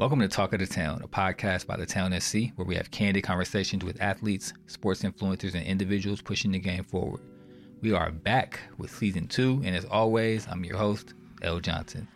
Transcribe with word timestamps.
Welcome 0.00 0.20
to 0.20 0.28
Talk 0.28 0.54
of 0.54 0.60
the 0.60 0.66
Town, 0.66 1.02
a 1.04 1.08
podcast 1.08 1.66
by 1.66 1.76
the 1.76 1.84
Town 1.84 2.18
SC, 2.18 2.56
where 2.56 2.64
we 2.64 2.74
have 2.74 2.90
candid 2.90 3.22
conversations 3.22 3.84
with 3.84 4.00
athletes, 4.00 4.54
sports 4.66 5.02
influencers, 5.02 5.54
and 5.54 5.62
individuals 5.62 6.22
pushing 6.22 6.52
the 6.52 6.58
game 6.58 6.84
forward. 6.84 7.20
We 7.82 7.92
are 7.92 8.10
back 8.10 8.60
with 8.78 8.90
season 8.90 9.28
two, 9.28 9.60
and 9.62 9.76
as 9.76 9.84
always, 9.84 10.48
I'm 10.48 10.64
your 10.64 10.78
host, 10.78 11.12
L. 11.42 11.60
Johnson. 11.60 12.08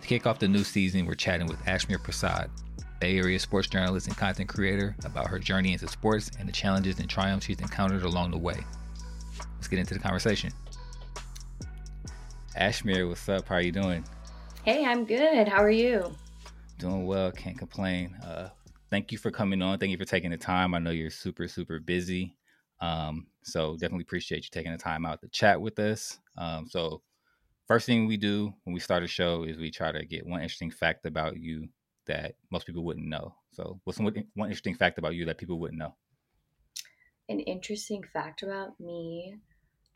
To 0.00 0.08
kick 0.08 0.26
off 0.26 0.38
the 0.38 0.48
new 0.48 0.64
season, 0.64 1.04
we're 1.04 1.16
chatting 1.16 1.48
with 1.48 1.62
Ashmere 1.66 2.02
Prasad, 2.02 2.50
Bay 2.98 3.18
Area 3.18 3.38
sports 3.38 3.68
journalist 3.68 4.06
and 4.06 4.16
content 4.16 4.48
creator, 4.48 4.96
about 5.04 5.26
her 5.26 5.38
journey 5.38 5.74
into 5.74 5.86
sports 5.86 6.30
and 6.38 6.48
the 6.48 6.52
challenges 6.52 6.98
and 6.98 7.10
triumphs 7.10 7.44
she's 7.44 7.60
encountered 7.60 8.04
along 8.04 8.30
the 8.30 8.38
way. 8.38 8.64
Let's 9.56 9.68
get 9.68 9.80
into 9.80 9.92
the 9.92 10.00
conversation. 10.00 10.50
Ashmir, 12.56 13.06
what's 13.06 13.28
up? 13.28 13.46
How 13.48 13.56
are 13.56 13.60
you 13.60 13.72
doing? 13.72 14.02
Hey, 14.64 14.86
I'm 14.86 15.04
good. 15.04 15.46
How 15.46 15.62
are 15.62 15.70
you? 15.70 16.16
Doing 16.78 17.06
well, 17.06 17.32
can't 17.32 17.58
complain. 17.58 18.14
Uh, 18.24 18.50
thank 18.88 19.10
you 19.10 19.18
for 19.18 19.32
coming 19.32 19.62
on. 19.62 19.78
Thank 19.80 19.90
you 19.90 19.98
for 19.98 20.04
taking 20.04 20.30
the 20.30 20.36
time. 20.36 20.74
I 20.74 20.78
know 20.78 20.92
you're 20.92 21.10
super, 21.10 21.48
super 21.48 21.80
busy. 21.80 22.36
Um, 22.80 23.26
so 23.42 23.72
definitely 23.72 24.02
appreciate 24.02 24.44
you 24.44 24.50
taking 24.52 24.70
the 24.70 24.78
time 24.78 25.04
out 25.04 25.20
to 25.22 25.28
chat 25.28 25.60
with 25.60 25.76
us. 25.80 26.20
Um, 26.36 26.68
so 26.68 27.02
first 27.66 27.86
thing 27.86 28.06
we 28.06 28.16
do 28.16 28.54
when 28.62 28.74
we 28.74 28.78
start 28.78 29.02
a 29.02 29.08
show 29.08 29.42
is 29.42 29.58
we 29.58 29.72
try 29.72 29.90
to 29.90 30.06
get 30.06 30.24
one 30.24 30.40
interesting 30.40 30.70
fact 30.70 31.04
about 31.04 31.36
you 31.36 31.68
that 32.06 32.36
most 32.52 32.64
people 32.64 32.84
wouldn't 32.84 33.08
know. 33.08 33.34
So 33.50 33.80
what's 33.82 33.98
one, 33.98 34.14
one 34.34 34.48
interesting 34.48 34.76
fact 34.76 34.98
about 34.98 35.16
you 35.16 35.24
that 35.24 35.38
people 35.38 35.58
wouldn't 35.58 35.80
know? 35.80 35.96
An 37.28 37.40
interesting 37.40 38.04
fact 38.04 38.44
about 38.44 38.78
me. 38.78 39.34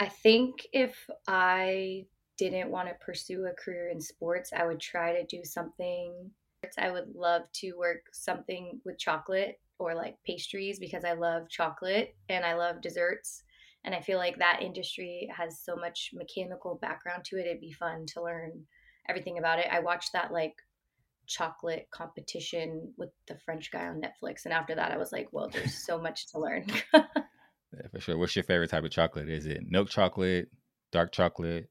I 0.00 0.08
think 0.08 0.66
if 0.72 1.08
I 1.28 2.06
didn't 2.36 2.70
want 2.72 2.88
to 2.88 2.94
pursue 2.94 3.46
a 3.46 3.52
career 3.52 3.90
in 3.90 4.00
sports, 4.00 4.52
I 4.52 4.66
would 4.66 4.80
try 4.80 5.12
to 5.12 5.24
do 5.24 5.44
something 5.44 6.32
I 6.78 6.90
would 6.90 7.14
love 7.14 7.42
to 7.54 7.72
work 7.72 8.06
something 8.12 8.80
with 8.84 8.98
chocolate 8.98 9.60
or 9.78 9.94
like 9.94 10.16
pastries 10.26 10.78
because 10.78 11.04
I 11.04 11.12
love 11.12 11.48
chocolate 11.48 12.14
and 12.28 12.44
I 12.44 12.54
love 12.54 12.80
desserts. 12.80 13.42
And 13.84 13.94
I 13.94 14.00
feel 14.00 14.18
like 14.18 14.38
that 14.38 14.62
industry 14.62 15.28
has 15.36 15.60
so 15.60 15.74
much 15.74 16.10
mechanical 16.14 16.78
background 16.80 17.24
to 17.26 17.36
it. 17.36 17.46
It'd 17.46 17.60
be 17.60 17.72
fun 17.72 18.06
to 18.14 18.22
learn 18.22 18.64
everything 19.08 19.38
about 19.38 19.58
it. 19.58 19.66
I 19.70 19.80
watched 19.80 20.12
that 20.12 20.32
like 20.32 20.54
chocolate 21.26 21.88
competition 21.90 22.92
with 22.96 23.10
the 23.26 23.36
French 23.44 23.72
guy 23.72 23.86
on 23.86 24.00
Netflix. 24.00 24.44
And 24.44 24.52
after 24.54 24.74
that, 24.76 24.92
I 24.92 24.98
was 24.98 25.10
like, 25.10 25.28
well, 25.32 25.48
there's 25.48 25.74
so 25.74 26.00
much 26.00 26.30
to 26.30 26.38
learn. 26.38 26.66
yeah, 26.94 27.88
for 27.90 28.00
sure. 28.00 28.18
What's 28.18 28.36
your 28.36 28.44
favorite 28.44 28.70
type 28.70 28.84
of 28.84 28.90
chocolate? 28.90 29.28
Is 29.28 29.46
it 29.46 29.62
milk 29.68 29.88
chocolate, 29.88 30.48
dark 30.92 31.10
chocolate, 31.10 31.68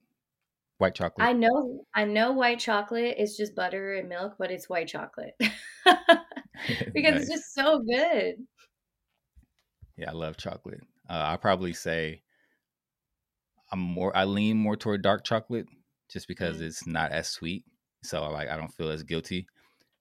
White 0.81 0.95
chocolate. 0.95 1.27
I 1.27 1.33
know 1.33 1.85
I 1.93 2.05
know 2.05 2.31
white 2.31 2.57
chocolate 2.57 3.17
is 3.19 3.37
just 3.37 3.53
butter 3.53 3.93
and 3.93 4.09
milk, 4.09 4.33
but 4.39 4.49
it's 4.49 4.67
white 4.67 4.87
chocolate. 4.87 5.35
because 5.85 7.13
nice. 7.13 7.21
it's 7.21 7.29
just 7.29 7.53
so 7.53 7.83
good. 7.87 8.33
Yeah, 9.95 10.09
I 10.09 10.13
love 10.13 10.37
chocolate. 10.37 10.81
Uh, 11.07 11.21
I 11.23 11.37
probably 11.37 11.73
say 11.73 12.23
I'm 13.71 13.77
more 13.77 14.17
I 14.17 14.23
lean 14.23 14.57
more 14.57 14.75
toward 14.75 15.03
dark 15.03 15.23
chocolate 15.23 15.67
just 16.09 16.27
because 16.27 16.57
mm. 16.57 16.63
it's 16.63 16.87
not 16.87 17.11
as 17.11 17.29
sweet. 17.29 17.63
So 18.01 18.23
I 18.23 18.29
like 18.29 18.49
I 18.49 18.57
don't 18.57 18.73
feel 18.73 18.89
as 18.89 19.03
guilty. 19.03 19.45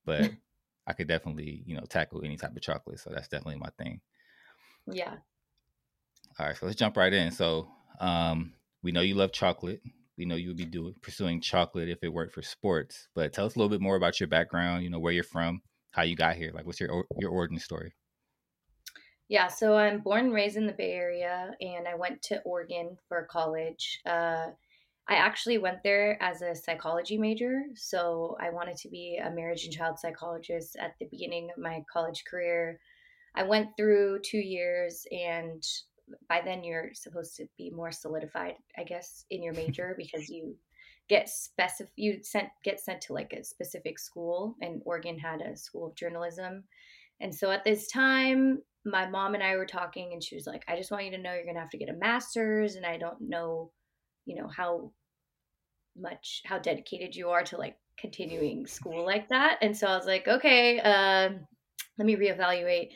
But 0.07 0.33
I 0.87 0.95
could 0.95 1.09
definitely, 1.09 1.63
you 1.67 1.77
know, 1.77 1.85
tackle 1.91 2.23
any 2.25 2.39
type 2.39 2.57
of 2.57 2.63
chocolate. 2.63 3.01
So 3.01 3.11
that's 3.13 3.29
definitely 3.29 3.61
my 3.61 3.69
thing. 3.77 4.01
Yeah. 4.91 5.17
All 6.39 6.47
right, 6.47 6.57
so 6.57 6.65
let's 6.65 6.79
jump 6.79 6.97
right 6.97 7.13
in. 7.13 7.33
So 7.33 7.69
um 8.01 8.55
we 8.83 8.93
know 8.93 9.03
you 9.03 9.15
love 9.15 9.33
chocolate 9.33 9.83
you 10.21 10.27
know 10.27 10.37
you 10.37 10.49
would 10.49 10.57
be 10.57 10.67
doing 10.67 10.95
pursuing 11.03 11.41
chocolate 11.41 11.89
if 11.89 11.99
it 12.03 12.13
worked 12.13 12.35
for 12.35 12.43
sports. 12.43 13.09
But 13.15 13.33
tell 13.33 13.47
us 13.47 13.57
a 13.57 13.59
little 13.59 13.71
bit 13.71 13.81
more 13.81 13.97
about 13.97 14.21
your 14.21 14.29
background. 14.29 14.85
You 14.85 14.91
know 14.91 15.01
where 15.01 15.13
you're 15.13 15.25
from, 15.25 15.63
how 15.91 16.03
you 16.03 16.15
got 16.15 16.37
here. 16.37 16.53
Like, 16.55 16.67
what's 16.67 16.81
your 16.81 17.05
your 17.19 17.31
origin 17.31 17.59
story? 17.59 17.93
Yeah, 19.29 19.47
so 19.47 19.77
I'm 19.77 20.01
born 20.01 20.27
and 20.27 20.35
raised 20.35 20.57
in 20.57 20.67
the 20.67 20.73
Bay 20.73 20.93
Area, 20.93 21.53
and 21.61 21.87
I 21.87 21.95
went 21.95 22.21
to 22.23 22.43
Oregon 22.43 22.97
for 23.09 23.29
college. 23.31 24.01
Uh, 24.05 24.49
I 25.09 25.15
actually 25.15 25.59
went 25.59 25.83
there 25.83 26.21
as 26.23 26.43
a 26.43 26.55
psychology 26.55 27.17
major, 27.17 27.63
so 27.75 28.37
I 28.41 28.51
wanted 28.51 28.77
to 28.79 28.89
be 28.89 29.21
a 29.25 29.31
marriage 29.31 29.65
and 29.65 29.73
child 29.73 29.99
psychologist 29.99 30.77
at 30.81 30.95
the 30.99 31.07
beginning 31.11 31.49
of 31.51 31.63
my 31.63 31.83
college 31.93 32.25
career. 32.29 32.81
I 33.35 33.45
went 33.45 33.77
through 33.77 34.21
two 34.25 34.39
years 34.39 35.07
and 35.13 35.63
by 36.29 36.41
then 36.45 36.65
you're 36.65 36.91
supposed 36.95 37.37
to 37.37 37.47
be 37.57 37.71
more 37.71 37.93
solidified, 37.93 38.55
I 38.79 38.85
guess, 38.85 39.25
in 39.31 39.43
your 39.43 39.55
major 39.55 39.95
because 39.99 40.29
you 40.29 40.57
get 41.09 41.29
specific 41.29 41.93
you 41.97 42.23
sent 42.23 42.49
get 42.63 42.79
sent 42.79 43.01
to 43.01 43.13
like 43.13 43.33
a 43.33 43.43
specific 43.43 43.99
school 43.99 44.55
and 44.63 44.81
Oregon 44.85 45.19
had 45.19 45.41
a 45.41 45.57
school 45.57 45.89
of 45.89 45.97
journalism. 45.97 46.65
And 47.21 47.35
so 47.35 47.51
at 47.51 47.65
this 47.65 47.89
time, 47.89 48.63
my 48.85 49.07
mom 49.09 49.35
and 49.35 49.43
I 49.43 49.57
were 49.57 49.67
talking 49.67 50.13
and 50.13 50.23
she 50.23 50.37
was 50.37 50.47
like, 50.47 50.65
I 50.69 50.77
just 50.77 50.91
want 50.91 51.05
you 51.05 51.11
to 51.11 51.19
know 51.19 51.35
you're 51.35 51.45
gonna 51.45 51.61
have 51.61 51.71
to 51.71 51.79
get 51.79 51.91
a 51.91 51.95
master's 51.95 52.77
and 52.77 52.87
I 52.87 52.97
don't 52.97 53.21
know, 53.21 53.73
you 54.25 54.37
know, 54.37 54.49
how 54.49 54.93
much 55.97 56.43
how 56.45 56.59
dedicated 56.59 57.15
you 57.15 57.31
are 57.31 57.43
to 57.43 57.57
like 57.57 57.77
continuing 57.99 58.67
school 58.67 59.05
like 59.05 59.29
that. 59.29 59.59
And 59.61 59.77
so 59.77 59.87
I 59.87 59.97
was 59.97 60.07
like, 60.07 60.27
okay, 60.27 60.81
uh, 60.81 61.31
let 61.99 62.07
me 62.07 62.17
reevaluate. 62.17 62.91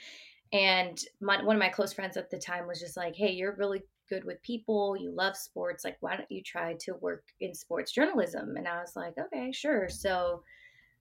And 0.55 1.03
my, 1.21 1.43
one 1.43 1.57
of 1.57 1.61
my 1.61 1.69
close 1.69 1.93
friends 1.93 2.17
at 2.17 2.31
the 2.31 2.39
time 2.39 2.69
was 2.69 2.79
just 2.79 2.97
like, 2.97 3.17
hey, 3.17 3.33
you're 3.33 3.57
really 3.57 3.83
good 4.09 4.23
with 4.23 4.41
people. 4.43 4.97
You 4.97 5.11
love 5.11 5.37
sports. 5.37 5.85
Like, 5.85 5.97
why 5.99 6.17
don't 6.17 6.31
you 6.31 6.43
try 6.43 6.77
to 6.83 6.95
work 7.01 7.25
in 7.41 7.53
sports 7.53 7.91
journalism? 7.91 8.55
And 8.57 8.69
I 8.69 8.81
was 8.81 8.95
like, 8.95 9.15
okay, 9.19 9.51
sure. 9.51 9.89
So, 9.89 10.45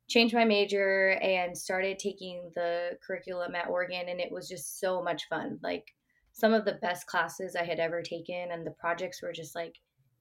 changed 0.10 0.34
my 0.34 0.44
major 0.44 1.12
and 1.22 1.56
started 1.56 2.00
taking 2.00 2.52
the 2.56 2.98
curriculum 3.06 3.54
at 3.54 3.70
Oregon. 3.70 4.10
And 4.10 4.20
it 4.20 4.32
was 4.32 4.50
just 4.50 4.80
so 4.80 5.04
much 5.04 5.30
fun. 5.30 5.60
Like, 5.62 5.94
some 6.32 6.54
of 6.54 6.66
the 6.66 6.80
best 6.82 7.06
classes 7.06 7.56
I 7.56 7.64
had 7.64 7.80
ever 7.80 8.02
taken. 8.02 8.52
And 8.52 8.66
the 8.66 8.72
projects 8.72 9.22
were 9.22 9.34
just 9.34 9.54
like 9.54 9.76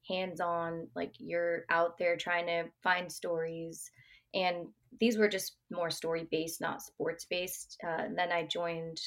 hands 0.06 0.42
on, 0.42 0.88
like, 0.94 1.14
you're 1.18 1.64
out 1.70 1.96
there 1.96 2.18
trying 2.18 2.46
to 2.48 2.64
find 2.82 3.10
stories. 3.10 3.90
And 4.34 4.66
these 5.00 5.16
were 5.16 5.28
just 5.28 5.56
more 5.70 5.90
story 5.90 6.28
based, 6.30 6.60
not 6.60 6.82
sports 6.82 7.24
based. 7.24 7.78
Uh, 7.82 8.08
then 8.14 8.30
I 8.30 8.44
joined 8.44 9.00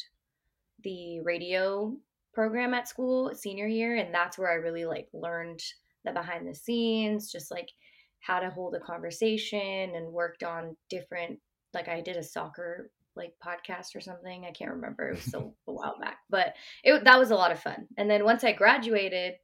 the 0.84 1.22
radio 1.22 1.96
program 2.34 2.74
at 2.74 2.88
school 2.88 3.32
senior 3.34 3.68
year 3.68 3.96
and 3.96 4.14
that's 4.14 4.38
where 4.38 4.52
I 4.52 4.56
really 4.56 4.86
like 4.86 5.08
learned 5.14 5.62
the 6.04 6.12
behind 6.12 6.48
the 6.48 6.56
scenes, 6.56 7.32
just 7.32 7.52
like 7.52 7.70
how 8.20 8.40
to 8.40 8.50
hold 8.50 8.76
a 8.76 8.80
conversation 8.80 9.96
and 9.96 10.12
worked 10.12 10.44
on 10.44 10.76
different 10.90 11.40
like 11.74 11.88
I 11.88 12.02
did 12.02 12.18
a 12.18 12.24
soccer 12.24 12.90
like 13.16 13.34
podcast 13.44 13.96
or 13.96 14.02
something. 14.02 14.46
I 14.46 14.52
can't 14.52 14.72
remember. 14.72 15.10
It 15.10 15.16
was 15.16 15.24
so 15.32 15.54
a 15.68 15.74
while 15.74 15.98
back. 16.00 16.18
But 16.30 16.54
it 16.84 17.04
that 17.04 17.20
was 17.20 17.32
a 17.32 17.36
lot 17.36 17.52
of 17.52 17.60
fun. 17.60 17.88
And 17.98 18.10
then 18.10 18.24
once 18.24 18.44
I 18.44 18.52
graduated, 18.52 19.36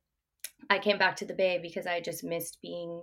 I 0.70 0.80
came 0.80 0.98
back 0.98 1.16
to 1.18 1.26
the 1.26 1.34
Bay 1.34 1.60
because 1.62 1.88
I 1.88 2.02
just 2.02 2.24
missed 2.24 2.60
being 2.62 3.02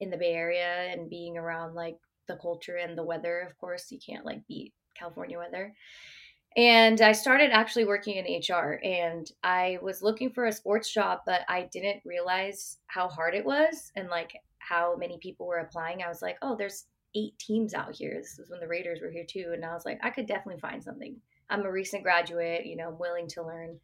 in 0.00 0.10
the 0.10 0.16
Bay 0.16 0.32
Area 0.32 0.92
and 0.92 1.10
being 1.10 1.36
around 1.36 1.74
like 1.74 1.96
the 2.28 2.36
culture 2.36 2.76
and 2.76 2.96
the 2.96 3.04
weather. 3.04 3.40
Of 3.40 3.56
course, 3.58 3.90
you 3.90 3.98
can't 4.04 4.26
like 4.26 4.46
beat 4.48 4.72
California 4.96 5.38
weather. 5.38 5.74
And 6.56 7.00
I 7.00 7.12
started 7.12 7.50
actually 7.50 7.86
working 7.86 8.16
in 8.16 8.40
HR 8.40 8.78
and 8.84 9.30
I 9.42 9.78
was 9.80 10.02
looking 10.02 10.30
for 10.30 10.46
a 10.46 10.52
sports 10.52 10.92
job, 10.92 11.20
but 11.24 11.42
I 11.48 11.68
didn't 11.72 12.02
realize 12.04 12.78
how 12.88 13.08
hard 13.08 13.34
it 13.34 13.44
was 13.44 13.90
and 13.96 14.08
like 14.08 14.36
how 14.58 14.96
many 14.96 15.18
people 15.18 15.46
were 15.46 15.58
applying. 15.58 16.02
I 16.02 16.08
was 16.08 16.20
like, 16.20 16.36
oh, 16.42 16.54
there's 16.56 16.86
eight 17.14 17.38
teams 17.38 17.72
out 17.72 17.94
here. 17.94 18.14
This 18.16 18.36
was 18.38 18.50
when 18.50 18.60
the 18.60 18.68
Raiders 18.68 19.00
were 19.00 19.10
here 19.10 19.24
too. 19.26 19.52
And 19.54 19.64
I 19.64 19.72
was 19.72 19.86
like, 19.86 19.98
I 20.02 20.10
could 20.10 20.26
definitely 20.26 20.60
find 20.60 20.82
something. 20.82 21.16
I'm 21.48 21.64
a 21.64 21.72
recent 21.72 22.02
graduate, 22.02 22.66
you 22.66 22.76
know, 22.76 22.88
I'm 22.88 22.98
willing 22.98 23.28
to 23.28 23.42
learn 23.42 23.78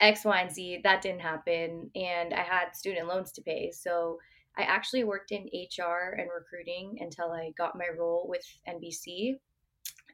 X, 0.00 0.24
Y, 0.24 0.40
and 0.40 0.50
Z. 0.50 0.80
That 0.84 1.02
didn't 1.02 1.20
happen. 1.20 1.90
And 1.94 2.34
I 2.34 2.42
had 2.42 2.74
student 2.74 3.08
loans 3.08 3.32
to 3.32 3.42
pay. 3.42 3.70
So 3.72 4.18
I 4.58 4.62
actually 4.62 5.04
worked 5.04 5.32
in 5.32 5.50
HR 5.52 6.16
and 6.18 6.28
recruiting 6.34 6.98
until 7.00 7.32
I 7.32 7.52
got 7.56 7.78
my 7.78 7.86
role 7.98 8.26
with 8.28 8.42
NBC 8.68 9.36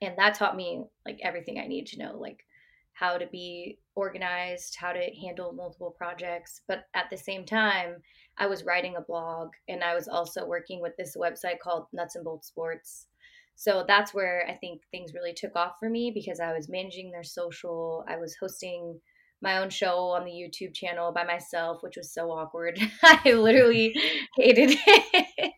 and 0.03 0.19
that 0.19 0.35
taught 0.35 0.57
me 0.57 0.85
like 1.07 1.19
everything 1.23 1.59
i 1.59 1.67
need 1.67 1.87
to 1.87 1.99
know 1.99 2.17
like 2.19 2.45
how 2.93 3.17
to 3.17 3.27
be 3.29 3.79
organized 3.95 4.77
how 4.79 4.93
to 4.93 5.11
handle 5.23 5.53
multiple 5.53 5.95
projects 5.97 6.61
but 6.69 6.85
at 6.95 7.09
the 7.11 7.17
same 7.17 7.47
time 7.47 7.97
i 8.37 8.47
was 8.47 8.65
writing 8.65 8.97
a 8.97 9.01
blog 9.01 9.49
and 9.69 9.83
i 9.83 9.95
was 9.95 10.09
also 10.09 10.47
working 10.47 10.81
with 10.83 10.93
this 10.99 11.17
website 11.17 11.59
called 11.63 11.87
nuts 11.93 12.17
and 12.17 12.25
bolts 12.25 12.49
sports. 12.49 13.07
So 13.55 13.85
that's 13.87 14.13
where 14.15 14.47
i 14.49 14.55
think 14.55 14.83
things 14.91 15.15
really 15.15 15.33
took 15.33 15.57
off 15.57 15.75
for 15.79 15.89
me 15.89 16.11
because 16.11 16.41
i 16.41 16.53
was 16.53 16.69
managing 16.69 17.11
their 17.11 17.25
social 17.25 18.05
i 18.09 18.17
was 18.17 18.37
hosting 18.37 18.99
my 19.41 19.59
own 19.59 19.71
show 19.71 20.09
on 20.09 20.25
the 20.25 20.31
youtube 20.31 20.75
channel 20.75 21.13
by 21.13 21.25
myself 21.25 21.83
which 21.83 21.97
was 21.97 22.13
so 22.13 22.31
awkward. 22.31 22.81
I 23.03 23.33
literally 23.33 23.95
hated 24.37 24.77
it 24.87 25.53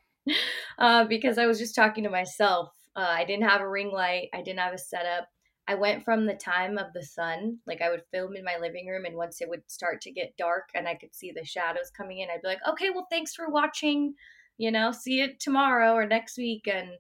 uh, 0.79 1.05
because 1.05 1.39
i 1.39 1.47
was 1.47 1.59
just 1.59 1.75
talking 1.75 2.05
to 2.05 2.11
myself 2.11 2.73
uh, 2.97 3.07
I 3.09 3.25
didn't 3.25 3.49
have 3.49 3.61
a 3.61 3.69
ring 3.69 3.91
light. 3.91 4.29
I 4.33 4.43
didn't 4.43 4.61
have 4.61 4.75
a 4.75 4.79
setup. 4.79 5.29
I 5.67 5.75
went 5.75 6.05
from 6.05 6.27
the 6.27 6.35
time 6.35 6.77
of 6.77 6.93
the 6.93 7.03
sun, 7.03 7.59
like 7.67 7.81
I 7.81 7.89
would 7.89 8.03
film 8.13 8.37
in 8.37 8.45
my 8.45 8.59
living 8.61 8.87
room, 8.87 9.07
and 9.07 9.17
once 9.17 9.41
it 9.41 9.49
would 9.49 9.63
start 9.67 10.03
to 10.03 10.13
get 10.13 10.37
dark 10.37 10.69
and 10.75 10.87
I 10.87 10.95
could 10.95 11.15
see 11.15 11.33
the 11.33 11.45
shadows 11.45 11.91
coming 11.97 12.19
in, 12.19 12.29
I'd 12.29 12.43
be 12.43 12.49
like, 12.49 12.61
okay, 12.69 12.91
well, 12.91 13.07
thanks 13.11 13.35
for 13.35 13.49
watching. 13.49 14.15
You 14.59 14.71
know, 14.71 14.93
see 14.93 15.23
it 15.23 15.41
tomorrow 15.41 15.95
or 15.95 16.07
next 16.07 16.37
week. 16.37 16.69
And 16.69 16.91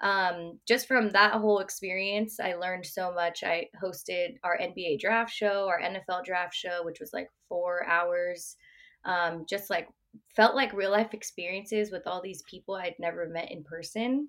um, 0.00 0.58
just 0.66 0.88
from 0.88 1.10
that 1.10 1.34
whole 1.34 1.58
experience, 1.58 2.40
I 2.40 2.54
learned 2.54 2.86
so 2.86 3.12
much. 3.12 3.44
I 3.44 3.68
hosted 3.82 4.36
our 4.42 4.58
NBA 4.58 4.98
draft 4.98 5.32
show, 5.32 5.68
our 5.68 5.80
NFL 5.80 6.24
draft 6.24 6.54
show, 6.54 6.84
which 6.84 7.00
was 7.00 7.12
like 7.12 7.28
four 7.48 7.86
hours. 7.86 8.56
Um, 9.04 9.44
just 9.48 9.70
like 9.70 9.88
felt 10.34 10.56
like 10.56 10.72
real 10.72 10.90
life 10.90 11.14
experiences 11.14 11.92
with 11.92 12.06
all 12.06 12.22
these 12.22 12.42
people 12.42 12.74
I'd 12.74 12.96
never 12.98 13.28
met 13.28 13.52
in 13.52 13.62
person. 13.62 14.28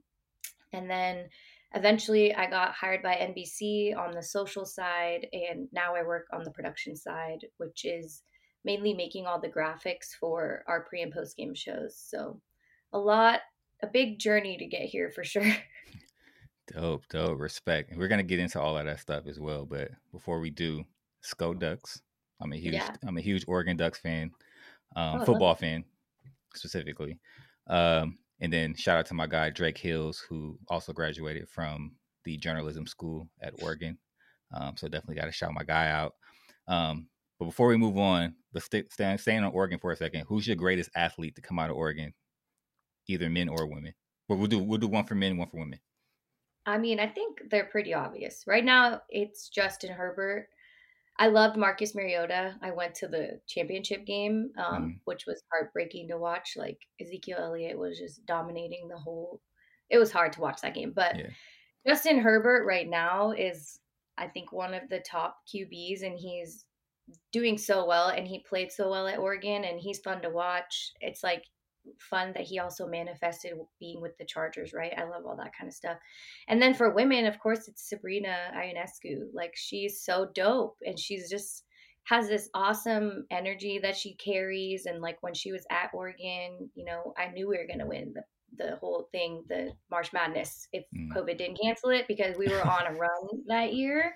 And 0.73 0.89
then 0.89 1.27
eventually 1.73 2.33
I 2.33 2.49
got 2.49 2.73
hired 2.73 3.03
by 3.03 3.15
NBC 3.15 3.97
on 3.97 4.11
the 4.11 4.23
social 4.23 4.65
side, 4.65 5.27
and 5.31 5.67
now 5.71 5.95
I 5.95 6.03
work 6.03 6.27
on 6.33 6.43
the 6.43 6.51
production 6.51 6.95
side, 6.95 7.45
which 7.57 7.85
is 7.85 8.23
mainly 8.65 8.93
making 8.93 9.25
all 9.25 9.39
the 9.39 9.49
graphics 9.49 10.07
for 10.19 10.63
our 10.67 10.81
pre 10.81 11.01
and 11.01 11.13
post 11.13 11.37
game 11.37 11.53
shows. 11.55 11.95
So 11.97 12.41
a 12.93 12.99
lot 12.99 13.41
a 13.83 13.87
big 13.87 14.19
journey 14.19 14.57
to 14.57 14.65
get 14.65 14.83
here 14.83 15.11
for 15.11 15.23
sure. 15.23 15.55
Dope, 16.73 17.07
dope, 17.09 17.39
respect. 17.39 17.93
We're 17.95 18.09
gonna 18.09 18.23
get 18.23 18.39
into 18.39 18.59
all 18.59 18.77
of 18.77 18.85
that 18.85 18.99
stuff 18.99 19.25
as 19.27 19.39
well, 19.39 19.65
but 19.65 19.89
before 20.11 20.39
we 20.39 20.49
do, 20.49 20.83
Sco 21.21 21.53
Ducks. 21.53 22.01
I'm 22.39 22.53
a 22.53 22.57
huge, 22.57 22.75
yeah. 22.75 22.93
I'm 23.07 23.17
a 23.17 23.21
huge 23.21 23.45
Oregon 23.47 23.77
Ducks 23.77 23.99
fan, 23.99 24.31
um, 24.95 25.21
oh, 25.21 25.25
football 25.25 25.55
fan 25.55 25.85
specifically. 26.53 27.17
Um, 27.67 28.19
and 28.39 28.51
then 28.51 28.75
shout 28.75 28.99
out 28.99 29.05
to 29.07 29.13
my 29.13 29.27
guy 29.27 29.49
Drake 29.49 29.77
Hills, 29.77 30.23
who 30.29 30.57
also 30.67 30.93
graduated 30.93 31.49
from 31.49 31.91
the 32.23 32.37
journalism 32.37 32.87
school 32.87 33.27
at 33.41 33.53
Oregon. 33.61 33.97
Um, 34.53 34.75
so 34.77 34.87
definitely 34.87 35.15
got 35.15 35.25
to 35.25 35.31
shout 35.31 35.53
my 35.53 35.63
guy 35.63 35.89
out. 35.89 36.13
Um, 36.67 37.07
but 37.39 37.45
before 37.45 37.67
we 37.67 37.77
move 37.77 37.97
on, 37.97 38.35
let's 38.53 38.65
stay, 38.65 38.83
staying 38.89 39.43
on 39.43 39.51
Oregon 39.51 39.79
for 39.79 39.91
a 39.91 39.95
second. 39.95 40.25
Who's 40.27 40.47
your 40.47 40.55
greatest 40.55 40.89
athlete 40.95 41.35
to 41.35 41.41
come 41.41 41.59
out 41.59 41.69
of 41.69 41.75
Oregon 41.75 42.13
either 43.07 43.29
men 43.29 43.49
or 43.49 43.65
women. 43.65 43.93
But 44.27 44.37
we'll 44.37 44.47
do 44.47 44.59
we'll 44.59 44.79
do 44.79 44.87
one 44.87 45.05
for 45.05 45.15
men, 45.15 45.37
one 45.37 45.49
for 45.49 45.57
women. 45.57 45.79
I 46.65 46.77
mean, 46.77 46.99
I 46.99 47.07
think 47.07 47.43
they're 47.49 47.65
pretty 47.65 47.93
obvious. 47.93 48.43
Right 48.45 48.65
now, 48.65 49.01
it's 49.09 49.47
Justin 49.47 49.91
Herbert. 49.91 50.49
I 51.19 51.27
loved 51.27 51.57
Marcus 51.57 51.95
Mariota. 51.95 52.55
I 52.61 52.71
went 52.71 52.93
to 52.95 53.07
the 53.07 53.39
championship 53.47 54.05
game, 54.05 54.51
um, 54.57 54.83
mm. 54.83 54.99
which 55.05 55.25
was 55.25 55.41
heartbreaking 55.51 56.09
to 56.09 56.17
watch. 56.17 56.53
Like 56.55 56.77
Ezekiel 57.01 57.39
Elliott 57.39 57.77
was 57.77 57.97
just 57.97 58.25
dominating 58.25 58.87
the 58.87 58.97
whole. 58.97 59.41
It 59.89 59.97
was 59.97 60.11
hard 60.11 60.33
to 60.33 60.41
watch 60.41 60.61
that 60.61 60.75
game, 60.75 60.93
but 60.95 61.17
yeah. 61.17 61.29
Justin 61.87 62.19
Herbert 62.19 62.65
right 62.65 62.87
now 62.87 63.31
is, 63.31 63.79
I 64.17 64.27
think, 64.27 64.51
one 64.51 64.73
of 64.73 64.89
the 64.89 64.99
top 64.99 65.37
QBs, 65.47 66.03
and 66.03 66.19
he's 66.19 66.65
doing 67.31 67.57
so 67.57 67.85
well. 67.85 68.09
And 68.09 68.27
he 68.27 68.43
played 68.47 68.71
so 68.71 68.91
well 68.91 69.07
at 69.07 69.17
Oregon, 69.17 69.63
and 69.63 69.79
he's 69.79 69.99
fun 69.99 70.21
to 70.21 70.29
watch. 70.29 70.91
It's 70.99 71.23
like 71.23 71.43
fun 71.99 72.33
that 72.33 72.43
he 72.43 72.59
also 72.59 72.87
manifested 72.87 73.53
being 73.79 74.01
with 74.01 74.17
the 74.17 74.25
Chargers, 74.25 74.73
right? 74.73 74.93
I 74.97 75.03
love 75.03 75.25
all 75.25 75.37
that 75.37 75.55
kind 75.57 75.67
of 75.67 75.73
stuff. 75.73 75.97
And 76.47 76.61
then 76.61 76.73
for 76.73 76.93
women, 76.93 77.25
of 77.25 77.39
course, 77.39 77.67
it's 77.67 77.89
Sabrina 77.89 78.35
Ionescu. 78.55 79.33
Like 79.33 79.53
she's 79.55 80.01
so 80.01 80.29
dope 80.33 80.77
and 80.85 80.99
she's 80.99 81.29
just 81.29 81.63
has 82.05 82.29
this 82.29 82.49
awesome 82.53 83.25
energy 83.31 83.79
that 83.79 83.97
she 83.97 84.13
carries. 84.15 84.85
And 84.85 85.01
like 85.01 85.17
when 85.21 85.33
she 85.33 85.51
was 85.51 85.65
at 85.69 85.91
Oregon, 85.93 86.69
you 86.73 86.85
know, 86.85 87.13
I 87.17 87.27
knew 87.31 87.49
we 87.49 87.57
were 87.57 87.67
going 87.67 87.79
to 87.79 87.85
win 87.85 88.13
the, 88.13 88.23
the 88.63 88.75
whole 88.77 89.09
thing, 89.11 89.43
the 89.49 89.71
March 89.91 90.13
Madness, 90.13 90.69
if 90.71 90.85
mm. 90.95 91.09
COVID 91.13 91.37
didn't 91.37 91.59
cancel 91.61 91.89
it 91.89 92.05
because 92.07 92.37
we 92.37 92.47
were 92.47 92.65
on 92.65 92.87
a 92.87 92.97
run 92.97 93.43
that 93.47 93.73
year. 93.73 94.13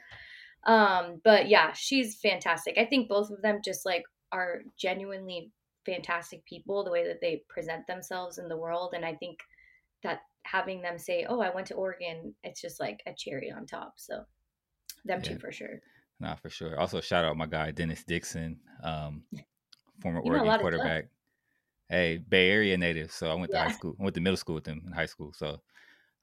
Um, 0.65 1.19
but 1.23 1.49
yeah, 1.49 1.73
she's 1.73 2.15
fantastic. 2.15 2.77
I 2.77 2.85
think 2.85 3.09
both 3.09 3.29
of 3.29 3.41
them 3.41 3.59
just 3.63 3.85
like 3.85 4.03
are 4.31 4.61
genuinely 4.77 5.51
fantastic 5.85 6.45
people 6.45 6.83
the 6.83 6.91
way 6.91 7.05
that 7.07 7.21
they 7.21 7.43
present 7.49 7.87
themselves 7.87 8.37
in 8.37 8.47
the 8.47 8.57
world. 8.57 8.93
And 8.95 9.05
i 9.05 9.13
think 9.15 9.39
that 10.03 10.21
having 10.43 10.81
them 10.81 10.97
say 10.97 11.25
oh 11.29 11.41
i 11.41 11.53
went 11.53 11.67
to 11.67 11.75
oregon 11.75 12.33
it's 12.43 12.61
just 12.61 12.79
like 12.79 13.01
a 13.05 13.13
cherry 13.13 13.51
on 13.51 13.65
top. 13.65 13.93
So 13.97 14.23
them 15.05 15.21
yeah. 15.23 15.31
two 15.31 15.39
for 15.39 15.51
sure. 15.51 15.79
Nah 16.19 16.35
for 16.35 16.49
sure. 16.49 16.79
Also 16.79 17.01
shout 17.01 17.25
out 17.25 17.37
my 17.37 17.47
guy 17.47 17.71
dennis 17.71 18.03
dixon 18.03 18.59
um, 18.83 19.23
former 20.01 20.21
you 20.23 20.31
oregon 20.31 20.59
quarterback. 20.59 21.05
Hey 21.89 22.17
bay 22.17 22.49
area 22.49 22.77
native 22.77 23.11
so 23.11 23.29
i 23.29 23.33
went 23.33 23.51
to 23.51 23.57
yeah. 23.57 23.65
high 23.65 23.73
school 23.73 23.95
i 23.99 24.03
went 24.03 24.15
to 24.15 24.21
middle 24.21 24.37
school 24.37 24.55
with 24.55 24.65
him 24.65 24.81
in 24.85 24.91
high 24.91 25.07
school. 25.07 25.33
So 25.33 25.61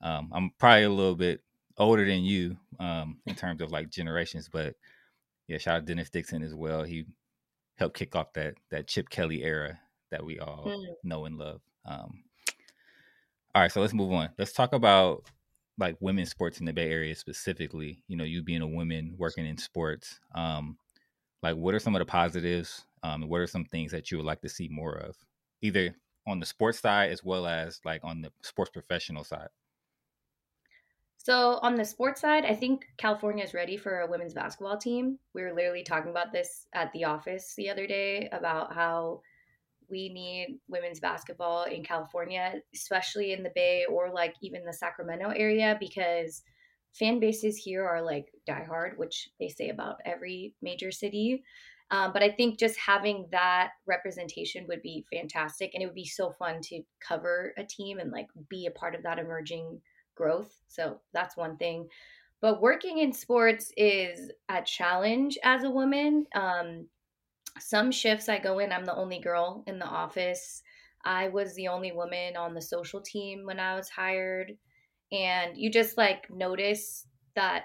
um, 0.01 0.31
i'm 0.33 0.51
probably 0.59 0.85
a 0.85 0.91
little 0.91 1.17
bit 1.17 1.43
older 1.77 2.05
than 2.05 2.25
you 2.25 2.57
um, 2.81 3.19
in 3.27 3.35
terms 3.35 3.61
of 3.63 3.71
like 3.71 3.89
generations 3.89 4.49
but 4.53 4.75
yeah 5.47 5.59
shout 5.59 5.77
out 5.77 5.85
dennis 5.85 6.11
dixon 6.11 6.43
as 6.43 6.55
well. 6.55 6.83
He 6.83 7.07
helped 7.79 7.97
kick 7.97 8.15
off 8.17 8.33
that 8.35 8.55
that 8.71 8.87
Chip 8.87 9.09
Kelly 9.09 9.43
era 9.43 9.79
that 10.11 10.25
we 10.25 10.39
all 10.39 10.65
mm. 10.67 10.85
know 11.05 11.25
and 11.25 11.39
love. 11.39 11.61
Um, 11.85 12.25
all 13.55 13.63
right, 13.63 13.73
so 13.73 13.81
let's 13.81 13.95
move 13.95 14.13
on. 14.13 14.31
Let's 14.39 14.53
talk 14.53 14.73
about 14.73 15.25
like 15.79 15.97
women's 16.01 16.31
sports 16.31 16.61
in 16.61 16.67
the 16.67 16.73
Bay 16.73 16.91
Area 16.91 17.15
specifically. 17.15 18.03
You 18.09 18.17
know, 18.17 18.25
you 18.25 18.43
being 18.43 18.63
a 18.63 18.67
woman 18.67 19.15
working 19.17 19.47
in 19.47 19.57
sports. 19.57 20.21
Um, 20.35 20.77
like, 21.43 21.57
what 21.57 21.75
are 21.75 21.79
some 21.79 21.95
of 21.95 22.01
the 22.01 22.07
positives? 22.07 22.85
Um, 23.03 23.29
what 23.29 23.41
are 23.41 23.47
some 23.47 23.65
things 23.65 23.93
that 23.93 24.11
you 24.11 24.19
would 24.19 24.27
like 24.27 24.41
to 24.43 24.49
see 24.49 24.69
more 24.69 24.97
of, 24.97 25.17
either 25.63 25.95
on 26.27 26.41
the 26.41 26.47
sports 26.47 26.81
side 26.81 27.11
as 27.11 27.23
well 27.23 27.47
as 27.47 27.81
like 27.85 28.01
on 28.03 28.23
the 28.23 28.33
sports 28.43 28.71
professional 28.71 29.25
side? 29.25 29.49
So 31.29 31.59
on 31.61 31.75
the 31.75 31.85
sports 31.85 32.23
side, 32.23 32.47
I 32.47 32.55
think 32.55 32.87
California 32.97 33.45
is 33.45 33.53
ready 33.53 33.77
for 33.77 34.01
a 34.01 34.11
women's 34.11 34.33
basketball 34.33 34.79
team. 34.79 35.19
We 35.35 35.43
were 35.43 35.53
literally 35.53 35.83
talking 35.83 36.11
about 36.11 36.33
this 36.33 36.67
at 36.73 36.91
the 36.95 37.05
office 37.05 37.53
the 37.55 37.69
other 37.69 37.87
day 37.87 38.31
about 38.33 38.75
how 38.75 39.21
we 39.91 40.09
need 40.09 40.59
women's 40.69 41.01
basketball 41.01 41.65
in 41.65 41.85
California, 41.85 42.55
especially 42.75 43.35
in 43.35 43.43
the 43.43 43.53
Bay 43.55 43.85
or 43.91 44.11
like 44.11 44.37
even 44.41 44.65
the 44.65 44.73
Sacramento 44.73 45.29
area, 45.37 45.77
because 45.79 46.45
fan 46.95 47.21
bases 47.21 47.59
here 47.59 47.87
are 47.87 48.01
like 48.01 48.33
diehard, 48.49 48.97
which 48.97 49.29
they 49.39 49.49
say 49.49 49.69
about 49.69 49.97
every 50.07 50.55
major 50.63 50.91
city. 50.91 51.45
Um, 51.91 52.15
but 52.15 52.23
I 52.23 52.31
think 52.31 52.59
just 52.59 52.79
having 52.79 53.27
that 53.33 53.73
representation 53.87 54.65
would 54.67 54.81
be 54.81 55.05
fantastic, 55.13 55.73
and 55.75 55.83
it 55.83 55.87
would 55.87 55.95
be 55.95 56.07
so 56.07 56.31
fun 56.39 56.63
to 56.63 56.81
cover 57.07 57.53
a 57.59 57.65
team 57.65 57.99
and 57.99 58.13
like 58.13 58.29
be 58.49 58.65
a 58.65 58.71
part 58.71 58.95
of 58.95 59.03
that 59.03 59.19
emerging 59.19 59.83
growth. 60.19 60.55
So 60.69 61.01
that's 61.15 61.37
one 61.37 61.57
thing. 61.57 61.89
But 62.41 62.61
working 62.61 62.99
in 62.99 63.13
sports 63.13 63.73
is 63.77 64.31
a 64.49 64.63
challenge 64.63 65.39
as 65.43 65.65
a 65.65 65.71
woman. 65.71 66.27
Um, 66.35 66.87
some 67.59 67.91
shifts 67.91 68.29
I 68.29 68.39
go 68.39 68.59
in, 68.59 68.73
I'm 68.73 68.85
the 68.85 68.95
only 68.95 69.19
girl 69.19 69.65
in 69.67 69.79
the 69.79 69.87
office. 69.87 70.63
I 71.05 71.29
was 71.29 71.55
the 71.55 71.69
only 71.69 71.93
woman 71.93 72.37
on 72.37 72.55
the 72.55 72.63
social 72.63 73.01
team 73.01 73.45
when 73.45 73.59
I 73.59 73.75
was 73.75 73.89
hired. 73.89 74.57
And 75.11 75.57
you 75.57 75.71
just 75.71 75.97
like 75.97 76.31
notice 76.31 77.07
that 77.35 77.65